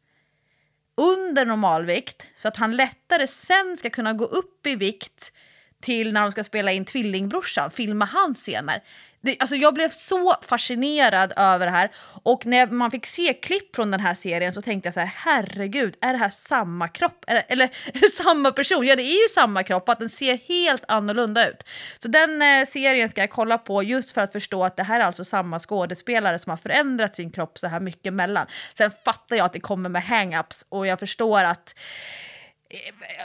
under 0.97 1.45
normalvikt 1.45 2.27
så 2.35 2.47
att 2.47 2.57
han 2.57 2.75
lättare 2.75 3.27
sen 3.27 3.77
ska 3.77 3.89
kunna 3.89 4.13
gå 4.13 4.25
upp 4.25 4.67
i 4.67 4.75
vikt 4.75 5.33
till 5.81 6.13
när 6.13 6.21
de 6.21 6.31
ska 6.31 6.43
spela 6.43 6.71
in 6.71 6.85
tvillingbrorsan, 6.85 7.71
filma 7.71 8.05
hans 8.05 8.37
scener. 8.37 8.83
Det, 9.21 9.35
alltså 9.39 9.55
jag 9.55 9.73
blev 9.73 9.89
så 9.89 10.35
fascinerad 10.41 11.33
över 11.35 11.65
det 11.65 11.71
här 11.71 11.91
och 12.23 12.45
när 12.45 12.67
man 12.67 12.91
fick 12.91 13.05
se 13.05 13.33
klipp 13.33 13.75
från 13.75 13.91
den 13.91 13.99
här 13.99 14.15
serien 14.15 14.53
så 14.53 14.61
tänkte 14.61 14.87
jag 14.87 14.93
så 14.93 14.99
här, 14.99 15.11
herregud, 15.15 15.95
är 16.01 16.13
det 16.13 16.19
här 16.19 16.29
samma 16.29 16.87
kropp? 16.87 17.23
Är 17.27 17.35
det, 17.35 17.41
eller 17.41 17.65
är 17.93 17.99
det 17.99 18.09
samma 18.09 18.51
person? 18.51 18.85
Ja, 18.85 18.95
det 18.95 19.03
är 19.03 19.21
ju 19.23 19.29
samma 19.29 19.63
kropp, 19.63 19.89
att 19.89 19.99
den 19.99 20.09
ser 20.09 20.37
helt 20.37 20.83
annorlunda 20.87 21.49
ut. 21.49 21.63
Så 21.99 22.07
den 22.07 22.41
eh, 22.41 22.67
serien 22.67 23.09
ska 23.09 23.21
jag 23.21 23.29
kolla 23.29 23.57
på 23.57 23.83
just 23.83 24.11
för 24.11 24.21
att 24.21 24.31
förstå 24.31 24.63
att 24.63 24.77
det 24.77 24.83
här 24.83 24.99
är 24.99 25.03
alltså 25.03 25.25
samma 25.25 25.59
skådespelare 25.59 26.39
som 26.39 26.49
har 26.49 26.57
förändrat 26.57 27.15
sin 27.15 27.31
kropp 27.31 27.57
så 27.59 27.67
här 27.67 27.79
mycket 27.79 28.13
mellan. 28.13 28.47
Sen 28.77 28.91
fattar 29.05 29.35
jag 29.35 29.45
att 29.45 29.53
det 29.53 29.59
kommer 29.59 29.89
med 29.89 30.03
hang-ups 30.03 30.65
och 30.69 30.87
jag 30.87 30.99
förstår 30.99 31.43
att 31.43 31.75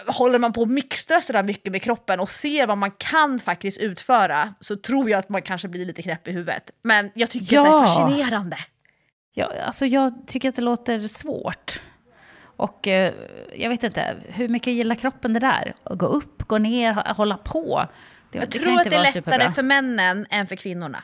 håller 0.06 0.38
man 0.38 0.52
på 0.52 0.60
och 0.60 0.68
mixtrar 0.68 1.20
sådär 1.20 1.42
mycket 1.42 1.72
med 1.72 1.82
kroppen 1.82 2.20
och 2.20 2.28
ser 2.28 2.66
vad 2.66 2.78
man 2.78 2.90
kan 2.90 3.38
faktiskt 3.38 3.78
utföra 3.80 4.54
så 4.60 4.76
tror 4.76 5.10
jag 5.10 5.18
att 5.18 5.28
man 5.28 5.42
kanske 5.42 5.68
blir 5.68 5.84
lite 5.84 6.02
knäpp 6.02 6.28
i 6.28 6.32
huvudet. 6.32 6.70
Men 6.82 7.10
jag 7.14 7.30
tycker 7.30 7.58
att 7.58 7.64
det 7.64 7.70
är 7.70 7.72
Ja. 7.72 7.86
fascinerande. 7.86 8.56
Ja, 9.34 9.52
alltså 9.66 9.86
jag 9.86 10.26
tycker 10.26 10.48
att 10.48 10.56
det 10.56 10.62
låter 10.62 11.00
svårt. 11.08 11.82
Och 12.56 12.88
eh, 12.88 13.12
jag 13.56 13.68
vet 13.68 13.82
inte, 13.84 14.16
hur 14.28 14.48
mycket 14.48 14.72
gillar 14.72 14.94
kroppen 14.94 15.32
det 15.32 15.40
där? 15.40 15.74
Att 15.84 15.98
gå 15.98 16.06
upp, 16.06 16.42
gå 16.42 16.58
ner, 16.58 17.12
hålla 17.14 17.36
på. 17.36 17.86
Det, 18.30 18.38
Jag 18.38 18.50
det 18.50 18.58
tror 18.58 18.78
att 18.80 18.84
det 18.84 18.96
är 18.96 18.98
lättare 19.02 19.12
superbra. 19.12 19.52
för 19.52 19.62
männen 19.62 20.26
än 20.30 20.46
för 20.46 20.56
kvinnorna. 20.56 21.02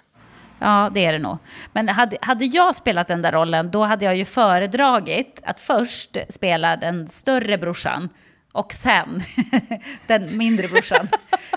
Ja, 0.60 0.90
det 0.94 1.04
är 1.04 1.12
det 1.12 1.18
nog. 1.18 1.38
Men 1.72 1.88
hade, 1.88 2.16
hade 2.20 2.44
jag 2.44 2.74
spelat 2.74 3.08
den 3.08 3.22
där 3.22 3.32
rollen, 3.32 3.70
då 3.70 3.84
hade 3.84 4.04
jag 4.04 4.16
ju 4.16 4.24
föredragit 4.24 5.40
att 5.44 5.60
först 5.60 6.16
spela 6.28 6.76
den 6.76 7.08
större 7.08 7.58
brorsan 7.58 8.08
och 8.52 8.72
sen 8.72 9.22
den 10.06 10.36
mindre 10.36 10.68
brorsan. 10.68 11.08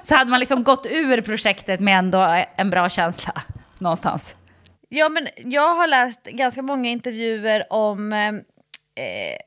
Så 0.02 0.16
hade 0.16 0.32
man 0.32 0.40
liksom 0.40 0.64
gått 0.64 0.86
ur 0.86 1.22
projektet 1.22 1.80
med 1.80 2.00
ändå 2.00 2.46
en 2.56 2.70
bra 2.70 2.90
känsla 2.90 3.42
någonstans. 3.80 4.36
Ja, 4.90 5.10
men 5.10 5.28
jag 5.36 5.76
har 5.76 5.88
läst 5.88 6.24
ganska 6.24 6.62
många 6.62 6.90
intervjuer 6.90 7.74
om 7.74 8.14
eh, 8.14 8.28
eh, 9.06 9.38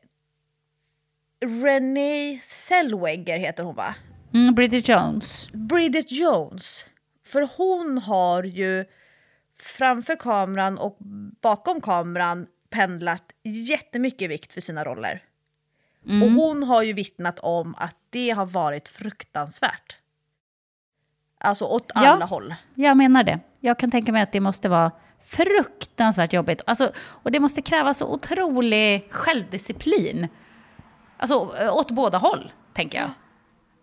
Renee 1.65 2.41
Zellweger 2.43 3.39
heter 3.39 3.63
hon 3.63 3.75
va? 3.75 3.95
Mm, 4.35 4.55
Bridget 4.55 4.89
Jones. 4.89 5.49
Bridget 5.53 6.13
Jones. 6.13 6.85
För 7.27 7.49
hon 7.57 7.99
har 7.99 8.45
ju 8.45 8.85
framför 9.61 10.17
kameran 10.17 10.79
och 10.79 10.97
bakom 11.43 11.81
kameran 11.81 12.47
pendlat 12.71 13.23
jättemycket 13.43 14.31
vikt 14.31 14.53
för 14.53 14.61
sina 14.61 14.85
roller. 14.85 15.23
Och 16.05 16.31
hon 16.31 16.63
har 16.63 16.83
ju 16.83 16.93
vittnat 16.93 17.39
om 17.39 17.75
att 17.79 17.97
det 18.11 18.31
har 18.31 18.47
varit 18.47 18.89
fruktansvärt. 18.89 19.97
Alltså 21.39 21.65
åt 21.65 21.93
Ja. 21.95 22.07
alla 22.09 22.25
håll. 22.25 22.55
Jag 22.75 22.97
menar 22.97 23.23
det. 23.25 23.41
Jag 23.61 23.79
kan 23.79 23.91
tänka 23.91 24.13
mig 24.13 24.23
att 24.23 24.33
det 24.33 24.41
måste 24.41 24.69
vara 24.69 24.93
fruktansvärt 25.23 26.33
jobbigt. 26.33 26.61
Alltså, 26.67 26.93
och 26.97 27.31
det 27.33 27.41
måste 27.41 27.63
kräva 27.63 27.95
så 27.95 28.07
otrolig 28.13 29.09
självdisciplin. 29.11 30.29
Alltså 31.17 31.57
eh, 31.61 31.77
åt 31.77 31.91
båda 31.91 32.19
håll, 32.19 32.53
tänker 32.73 32.99
jag. 32.99 33.11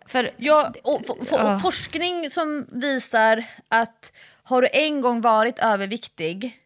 För, 0.06 0.30
Ja, 0.36 0.72
och, 0.84 1.00
f- 1.22 1.28
Ja. 1.30 1.54
och 1.54 1.60
forskning 1.62 2.30
som 2.30 2.66
visar 2.72 3.44
att 3.68 4.12
har 4.42 4.62
du 4.62 4.68
en 4.72 5.00
gång 5.00 5.20
varit 5.20 5.58
överviktig 5.58 6.58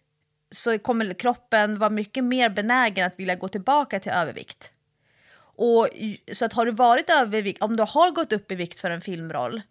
så 0.51 0.79
kommer 0.79 1.15
kroppen 1.15 1.79
vara 1.79 1.91
mycket 1.91 2.25
mer 2.25 2.49
benägen 2.51 3.07
att 3.07 3.19
vilja 3.19 3.35
gå 3.35 3.49
tillbaka 3.49 4.01
till 4.01 4.13
övervikt. 4.13 4.73
Och, 5.57 5.89
så 6.33 6.45
att 6.45 6.53
har 6.53 6.67
du 6.67 6.73
varit 6.73 7.11
övervikt, 7.11 7.63
om 7.63 7.77
du 7.77 7.83
har 7.83 8.11
gått 8.11 8.33
upp 8.33 8.53
i 8.53 8.55
vikt 8.55 8.81
för 8.81 8.91
en 8.91 9.01
filmroll 9.01 9.63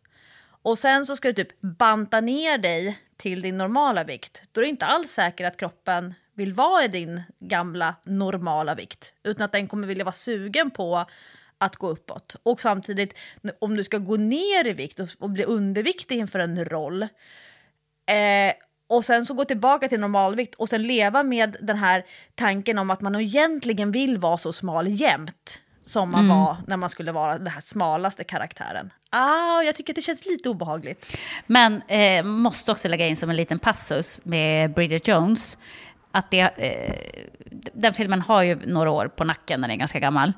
och 0.65 0.79
sen 0.79 1.05
så 1.05 1.15
ska 1.15 1.27
du 1.27 1.33
typ 1.33 1.61
banta 1.61 2.21
ner 2.21 2.57
dig 2.57 2.99
till 3.17 3.41
din 3.41 3.57
normala 3.57 4.03
vikt, 4.03 4.41
då 4.51 4.61
är 4.61 4.63
det 4.63 4.69
inte 4.69 4.85
alls 4.85 5.11
säkert 5.11 5.47
att 5.47 5.57
kroppen 5.57 6.13
vill 6.33 6.53
vara 6.53 6.83
i 6.83 6.87
din 6.87 7.21
gamla 7.39 7.95
normala 8.03 8.75
vikt, 8.75 9.13
utan 9.23 9.45
att 9.45 9.51
den 9.51 9.67
kommer 9.67 9.87
vilja 9.87 10.03
vara 10.03 10.13
sugen 10.13 10.71
på 10.71 11.05
att 11.57 11.75
gå 11.75 11.89
uppåt. 11.89 12.35
Och 12.43 12.61
samtidigt, 12.61 13.13
om 13.59 13.75
du 13.75 13.83
ska 13.83 13.97
gå 13.97 14.15
ner 14.15 14.67
i 14.67 14.73
vikt 14.73 14.99
och, 14.99 15.09
och 15.19 15.29
bli 15.29 15.43
underviktig 15.43 16.17
inför 16.17 16.39
en 16.39 16.65
roll, 16.65 17.03
eh, 17.03 18.53
och 18.87 19.05
sen 19.05 19.25
så 19.25 19.33
gå 19.33 19.45
tillbaka 19.45 19.87
till 19.87 19.99
normalvikt 19.99 20.55
och 20.55 20.69
sen 20.69 20.83
leva 20.83 21.23
med 21.23 21.57
den 21.61 21.77
här 21.77 22.05
tanken 22.35 22.77
om 22.77 22.89
att 22.89 23.01
man 23.01 23.15
egentligen 23.15 23.91
vill 23.91 24.17
vara 24.17 24.37
så 24.37 24.53
smal 24.53 24.87
jämt 24.87 25.61
som 25.85 26.11
man 26.11 26.27
var 26.27 26.57
när 26.67 26.77
man 26.77 26.89
skulle 26.89 27.11
vara 27.11 27.37
den 27.37 27.47
här 27.47 27.61
smalaste 27.61 28.23
karaktären. 28.23 28.93
Ah, 29.09 29.61
jag 29.61 29.75
tycker 29.75 29.93
att 29.93 29.95
det 29.95 30.01
känns 30.01 30.25
lite 30.25 30.49
obehagligt. 30.49 31.17
Men 31.45 31.81
eh, 31.81 32.23
måste 32.23 32.71
också 32.71 32.87
lägga 32.87 33.07
in 33.07 33.15
som 33.15 33.29
en 33.29 33.35
liten 33.35 33.59
passus 33.59 34.21
med 34.25 34.73
Bridget 34.73 35.07
Jones. 35.07 35.57
Att 36.11 36.31
det, 36.31 36.39
eh, 36.39 36.95
den 37.73 37.93
filmen 37.93 38.21
har 38.21 38.43
ju 38.43 38.55
några 38.55 38.91
år 38.91 39.07
på 39.07 39.23
nacken, 39.23 39.61
den 39.61 39.71
är 39.71 39.75
ganska 39.75 39.99
gammal. 39.99 40.33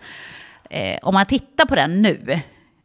Eh, 0.70 1.00
om 1.02 1.14
man 1.14 1.26
tittar 1.26 1.66
på 1.66 1.76
den 1.76 2.02
nu 2.02 2.40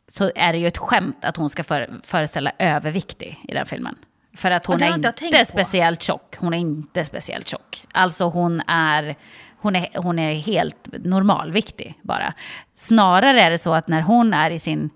så 0.08 0.30
är 0.34 0.52
det 0.52 0.58
ju 0.58 0.66
ett 0.66 0.78
skämt 0.78 1.24
att 1.24 1.36
hon 1.36 1.50
ska 1.50 1.64
för, 1.64 2.00
föreställa 2.02 2.52
överviktig 2.58 3.44
i 3.48 3.54
den 3.54 3.66
filmen. 3.66 3.96
För 4.36 4.50
att 4.50 4.66
hon 4.66 4.82
är 4.82 4.94
inte 4.94 5.44
speciellt 5.44 6.02
tjock. 6.02 6.36
Hon 6.38 6.54
är 6.54 6.58
inte 6.58 7.04
speciellt 7.04 7.48
tjock. 7.48 7.84
Alltså 7.92 8.24
hon 8.24 8.62
är, 8.66 9.16
hon 9.62 9.76
är, 9.76 9.88
hon 9.94 10.18
är 10.18 10.34
helt 10.34 10.88
normalviktig 11.04 11.98
bara. 12.02 12.34
Snarare 12.76 13.40
är 13.40 13.50
det 13.50 13.58
så 13.58 13.74
att 13.74 13.88
när 13.88 14.00
hon 14.00 14.34
är 14.34 14.50
i 14.50 14.58
sin 14.58 14.90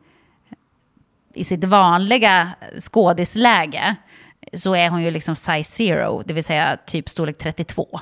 i 1.35 1.45
sitt 1.45 1.65
vanliga 1.65 2.51
skådisläge 2.79 3.97
så 4.55 4.75
är 4.75 4.91
hon 4.91 5.03
ju 5.03 5.11
liksom 5.11 5.37
size 5.37 5.65
zero, 5.65 6.23
det 6.27 6.35
vill 6.35 6.45
säga 6.45 6.79
typ 6.87 7.09
storlek 7.09 7.39
32. 7.39 8.01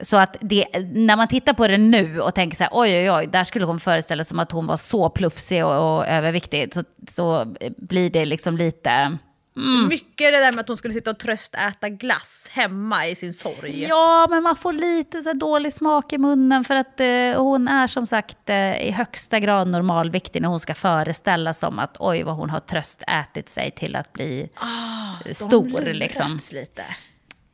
Så 0.00 0.16
att 0.16 0.36
det, 0.40 0.66
när 0.92 1.16
man 1.16 1.28
tittar 1.28 1.52
på 1.52 1.68
det 1.68 1.78
nu 1.78 2.20
och 2.20 2.34
tänker 2.34 2.56
så 2.56 2.64
här, 2.64 2.70
oj 2.72 2.90
oj 2.90 3.10
oj, 3.10 3.26
där 3.26 3.44
skulle 3.44 3.64
hon 3.64 3.80
föreställa 3.80 4.24
som 4.24 4.38
att 4.38 4.52
hon 4.52 4.66
var 4.66 4.76
så 4.76 5.10
plufsig 5.10 5.64
och, 5.64 5.96
och 5.96 6.06
överviktig, 6.06 6.74
så, 6.74 6.84
så 7.08 7.54
blir 7.76 8.10
det 8.10 8.24
liksom 8.24 8.56
lite, 8.56 9.18
Mm. 9.56 9.88
Mycket 9.88 10.32
det 10.32 10.38
där 10.38 10.52
med 10.52 10.60
att 10.60 10.68
hon 10.68 10.76
skulle 10.76 10.94
sitta 10.94 11.10
och 11.10 11.18
tröstäta 11.18 11.88
glass 11.88 12.48
hemma 12.52 13.08
i 13.08 13.14
sin 13.14 13.32
sorg. 13.32 13.82
Ja, 13.82 14.26
men 14.30 14.42
man 14.42 14.56
får 14.56 14.72
lite 14.72 15.20
så 15.20 15.32
dålig 15.32 15.72
smak 15.72 16.12
i 16.12 16.18
munnen 16.18 16.64
för 16.64 16.74
att 16.74 17.00
eh, 17.00 17.42
hon 17.42 17.68
är 17.68 17.86
som 17.86 18.06
sagt 18.06 18.50
eh, 18.50 18.82
i 18.82 18.90
högsta 18.90 19.40
grad 19.40 19.68
normalviktig 19.68 20.42
när 20.42 20.48
hon 20.48 20.60
ska 20.60 20.74
föreställa 20.74 21.54
som 21.54 21.78
att 21.78 21.96
oj 21.98 22.22
vad 22.22 22.36
hon 22.36 22.50
har 22.50 22.60
tröstätit 22.60 23.48
sig 23.48 23.70
till 23.70 23.96
att 23.96 24.12
bli 24.12 24.48
Ah, 24.54 25.32
stor. 25.32 25.80
Liksom. 25.80 26.38
lite. 26.52 26.84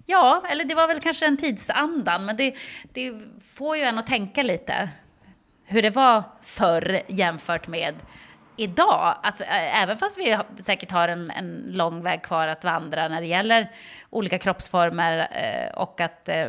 Ja, 0.07 0.43
eller 0.51 0.65
det 0.65 0.75
var 0.75 0.89
väl 0.89 1.01
kanske 1.01 1.27
en 1.27 1.37
tidsandan, 1.37 2.25
men 2.25 2.37
det, 2.37 2.55
det 2.93 3.13
får 3.55 3.77
ju 3.77 3.83
en 3.83 3.99
att 3.99 4.07
tänka 4.07 4.43
lite 4.43 4.89
hur 5.65 5.83
det 5.83 5.91
var 5.91 6.23
förr 6.43 7.03
jämfört 7.09 7.69
med 7.69 7.95
idag. 8.57 9.17
Att, 9.23 9.41
eh, 9.41 9.83
även 9.83 9.97
fast 9.97 10.19
vi 10.19 10.39
säkert 10.63 10.91
har 10.91 11.09
en, 11.09 11.31
en 11.31 11.65
lång 11.71 12.03
väg 12.03 12.23
kvar 12.23 12.49
att 12.49 12.65
vandra 12.65 13.09
när 13.09 13.21
det 13.21 13.27
gäller 13.27 13.71
olika 14.11 14.39
kroppsformer 14.39 15.29
eh, 15.33 15.79
och 15.79 16.01
att 16.01 16.29
eh, 16.29 16.49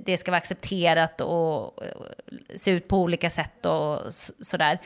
det 0.00 0.16
ska 0.16 0.30
vara 0.30 0.38
accepterat 0.38 1.20
och, 1.20 1.78
och 1.78 2.06
se 2.56 2.70
ut 2.70 2.88
på 2.88 2.98
olika 2.98 3.30
sätt 3.30 3.66
och 3.66 4.12
sådär, 4.40 4.78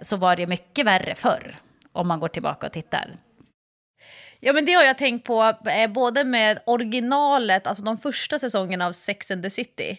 så 0.00 0.16
var 0.16 0.36
det 0.36 0.46
mycket 0.46 0.86
värre 0.86 1.14
förr 1.14 1.58
om 1.92 2.08
man 2.08 2.20
går 2.20 2.28
tillbaka 2.28 2.66
och 2.66 2.72
tittar. 2.72 3.10
Ja 4.40 4.52
men 4.52 4.64
det 4.64 4.72
har 4.72 4.82
jag 4.82 4.98
tänkt 4.98 5.26
på 5.26 5.52
både 5.88 6.24
med 6.24 6.58
originalet, 6.66 7.66
alltså 7.66 7.82
de 7.82 7.98
första 7.98 8.38
säsongerna 8.38 8.86
av 8.86 8.92
Sex 8.92 9.30
and 9.30 9.42
the 9.42 9.50
City. 9.50 9.98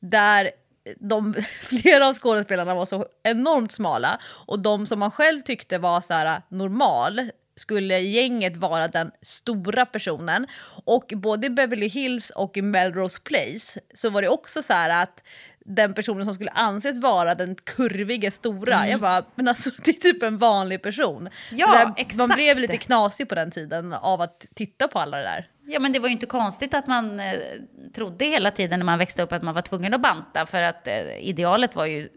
Där 0.00 0.50
de, 0.98 1.34
flera 1.60 2.08
av 2.08 2.14
skådespelarna 2.14 2.74
var 2.74 2.84
så 2.84 3.06
enormt 3.22 3.72
smala 3.72 4.20
och 4.46 4.58
de 4.58 4.86
som 4.86 4.98
man 4.98 5.10
själv 5.10 5.40
tyckte 5.40 5.78
var 5.78 6.00
så 6.00 6.14
här 6.14 6.42
normal 6.48 7.30
skulle 7.56 7.98
gänget 7.98 8.56
vara 8.56 8.88
den 8.88 9.10
stora 9.22 9.86
personen. 9.86 10.46
Och 10.84 11.12
både 11.16 11.46
i 11.46 11.50
Beverly 11.50 11.88
Hills 11.88 12.30
och 12.30 12.56
i 12.56 12.62
Melrose 12.62 13.20
Place 13.20 13.80
så 13.94 14.10
var 14.10 14.22
det 14.22 14.28
också 14.28 14.62
så 14.62 14.72
här 14.72 15.02
att 15.02 15.22
den 15.64 15.94
personen 15.94 16.24
som 16.24 16.34
skulle 16.34 16.50
anses 16.50 17.00
vara 17.00 17.34
den 17.34 17.54
kurviga 17.54 18.30
stora. 18.30 18.74
Mm. 18.74 18.90
Jag 18.90 19.00
bara, 19.00 19.24
men 19.34 19.48
alltså 19.48 19.70
det 19.84 19.90
är 19.90 20.00
typ 20.12 20.22
en 20.22 20.38
vanlig 20.38 20.82
person. 20.82 21.28
Ja, 21.50 21.72
där, 21.72 21.92
exakt. 21.96 22.16
Man 22.16 22.36
blev 22.36 22.58
lite 22.58 22.76
knasig 22.76 23.28
på 23.28 23.34
den 23.34 23.50
tiden 23.50 23.92
av 23.92 24.20
att 24.20 24.46
titta 24.54 24.88
på 24.88 24.98
alla 24.98 25.16
det 25.16 25.22
där. 25.22 25.48
Ja, 25.72 25.80
men 25.80 25.92
det 25.92 25.98
var 25.98 26.08
ju 26.08 26.12
inte 26.12 26.26
konstigt 26.26 26.74
att 26.74 26.86
man 26.86 27.20
eh, 27.20 27.38
trodde 27.94 28.24
hela 28.24 28.50
tiden 28.50 28.78
när 28.78 28.84
man 28.86 28.98
växte 28.98 29.22
upp 29.22 29.32
att 29.32 29.42
man 29.42 29.54
var 29.54 29.62
tvungen 29.62 29.94
att 29.94 30.00
banta 30.00 30.46
för 30.46 30.62
att 30.62 30.86
eh, 30.86 31.28
idealet 31.28 31.76
var 31.76 31.86
ju 31.86 32.08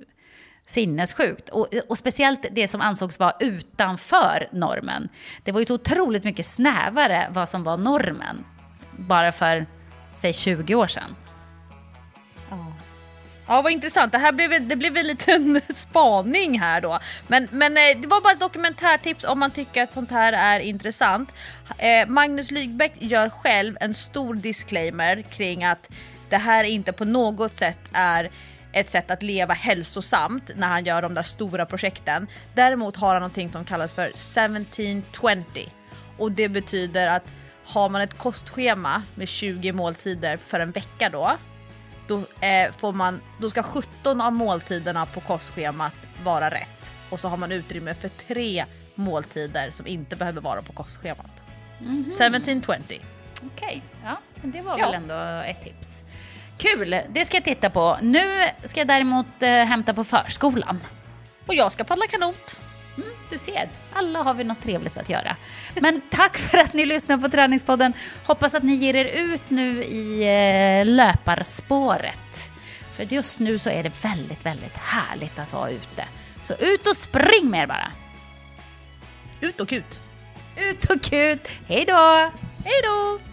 sinnessjukt. 0.65 1.49
Och, 1.49 1.73
eh, 1.73 1.81
och 1.89 1.97
speciellt 1.97 2.45
det 2.51 2.67
som 2.67 2.81
ansågs 2.81 3.19
vara 3.19 3.34
utanför 3.39 4.47
normen. 4.51 5.09
Det 5.43 5.51
var 5.51 5.59
ju 5.59 5.65
så 5.65 5.73
otroligt 5.73 6.23
mycket 6.23 6.45
snävare 6.45 7.27
vad 7.31 7.49
som 7.49 7.63
var 7.63 7.77
normen 7.77 8.45
bara 8.97 9.31
för, 9.31 9.65
säg 10.13 10.34
20 10.34 10.75
år 10.75 10.88
sedan. 10.88 11.15
Ja 13.48 13.61
vad 13.61 13.72
intressant, 13.72 14.11
det 14.11 14.18
här 14.18 14.32
blev, 14.32 14.68
det 14.68 14.76
blev 14.76 14.98
en 14.98 15.07
liten 15.07 15.61
spaning 15.74 16.60
här 16.60 16.82
då. 16.82 16.99
Men, 17.28 17.48
men 17.52 17.78
eh, 17.78 18.02
det 18.02 18.07
var 18.07 18.22
bara 18.22 18.34
ett 18.34 18.40
dokumentärtips 18.40 19.24
om 19.24 19.40
man 19.40 19.52
tycker 19.52 19.84
att 19.84 19.94
sånt 19.94 20.11
här 20.11 20.34
är 20.34 20.60
intressant. 20.60 21.34
Eh, 21.78 22.07
Magnus 22.07 22.52
Lygbeck 22.52 22.94
gör 22.99 23.30
själv 23.30 23.78
en 23.82 23.94
stor 23.94 24.36
disclaimer 24.36 25.22
kring 25.22 25.64
att 25.64 25.90
det 26.30 26.38
här 26.38 26.64
inte 26.64 26.91
på 26.91 27.06
något 27.06 27.56
sätt 27.56 27.80
är 27.94 28.32
ett 28.72 28.91
sätt 28.91 29.11
att 29.11 29.24
leva 29.24 29.53
hälsosamt 29.53 30.52
när 30.56 30.68
han 30.68 30.86
gör 30.86 31.02
de 31.02 31.14
där 31.14 31.24
stora 31.24 31.65
projekten. 31.65 32.28
Däremot 32.53 32.95
har 32.95 33.07
han 33.07 33.22
någonting 33.22 33.52
som 33.52 33.65
kallas 33.65 33.94
för 33.94 34.07
1720 34.07 35.41
och 36.18 36.32
det 36.32 36.49
betyder 36.49 37.07
att 37.07 37.34
har 37.65 37.90
man 37.90 38.02
ett 38.02 38.18
kostschema 38.18 39.03
med 39.15 39.28
20 39.28 39.72
måltider 39.72 40.38
för 40.38 40.60
en 40.60 40.72
vecka 40.72 41.10
då 41.10 41.38
då, 42.07 42.17
eh, 42.45 42.71
får 42.71 42.93
man, 42.93 43.21
då 43.41 43.49
ska 43.49 43.63
17 43.63 44.21
av 44.21 44.34
måltiderna 44.34 45.05
på 45.05 45.21
kostschemat 45.21 45.93
vara 46.23 46.49
rätt. 46.49 46.93
Och 47.09 47.19
så 47.19 47.27
har 47.27 47.38
man 47.38 47.51
utrymme 47.51 47.93
för 47.93 48.09
tre 48.09 48.65
måltider 48.95 49.71
som 49.71 49.88
inte 49.88 50.15
behöver 50.15 50.41
vara 50.41 50.61
på 50.61 50.73
kostschemat. 50.73 51.43
Mm 51.80 52.03
-hmm. 52.03 52.07
1720. 52.07 52.73
Okej, 52.85 53.01
okay. 53.55 53.81
ja, 54.03 54.17
det 54.43 54.61
var 54.61 54.80
ja. 54.80 54.85
väl 54.85 54.95
ändå 54.95 55.43
ett 55.45 55.63
tips. 55.63 56.03
Kul, 56.57 57.01
det 57.09 57.25
ska 57.25 57.38
jag 57.38 57.43
titta 57.43 57.69
på. 57.69 57.97
Nu 58.01 58.47
ska 58.63 58.80
jag 58.80 58.88
däremot 58.88 59.41
eh, 59.41 59.49
hämta 59.49 59.93
på 59.93 60.03
förskolan. 60.03 60.80
Och 61.47 61.55
jag 61.55 61.71
ska 61.71 61.84
paddla 61.84 62.07
kanot. 62.07 62.57
Mm, 62.98 63.10
du 63.30 63.38
ser, 63.38 63.70
alla 63.94 64.24
har 64.24 64.34
vi 64.34 64.44
något 64.44 64.61
trevligt 64.61 64.98
att 64.98 65.10
göra. 65.10 65.36
Men 65.76 66.02
tack 66.10 66.38
för 66.38 66.57
att 66.57 66.74
ni 66.74 66.86
lyssnar 66.86 67.18
på 67.18 67.30
Träningspodden. 67.30 67.94
Hoppas 68.26 68.53
att 68.53 68.64
ni 68.64 68.74
ger 68.76 68.95
er 68.95 69.06
ut 69.06 69.49
nu 69.49 69.84
i 69.84 70.22
eh, 70.22 70.86
löparspåret. 70.86 72.52
För 72.94 73.03
just 73.03 73.40
nu 73.40 73.60
så 73.60 73.70
är 73.70 73.84
det 73.84 74.03
väldigt, 74.03 74.45
väldigt 74.45 74.78
härligt 74.78 75.40
att 75.40 75.53
vara 75.53 75.70
ute. 75.70 76.06
Så 76.44 76.53
ut 76.53 76.88
och 76.88 76.95
spring 76.95 77.49
med 77.49 77.64
er 77.64 77.68
bara! 77.68 77.91
Ut 79.41 79.60
och 79.60 79.70
kut! 79.70 79.99
Ut 80.57 80.86
och 80.86 81.02
kut! 81.02 81.48
Hej 81.68 81.86
då! 81.86 82.32
Hej 82.65 82.82
då! 82.84 83.32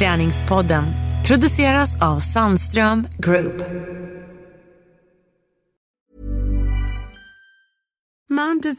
Träningspodden 0.00 0.84
produceras 1.26 2.02
av 2.02 2.20
Sandström 2.20 3.06
Group. 3.18 3.62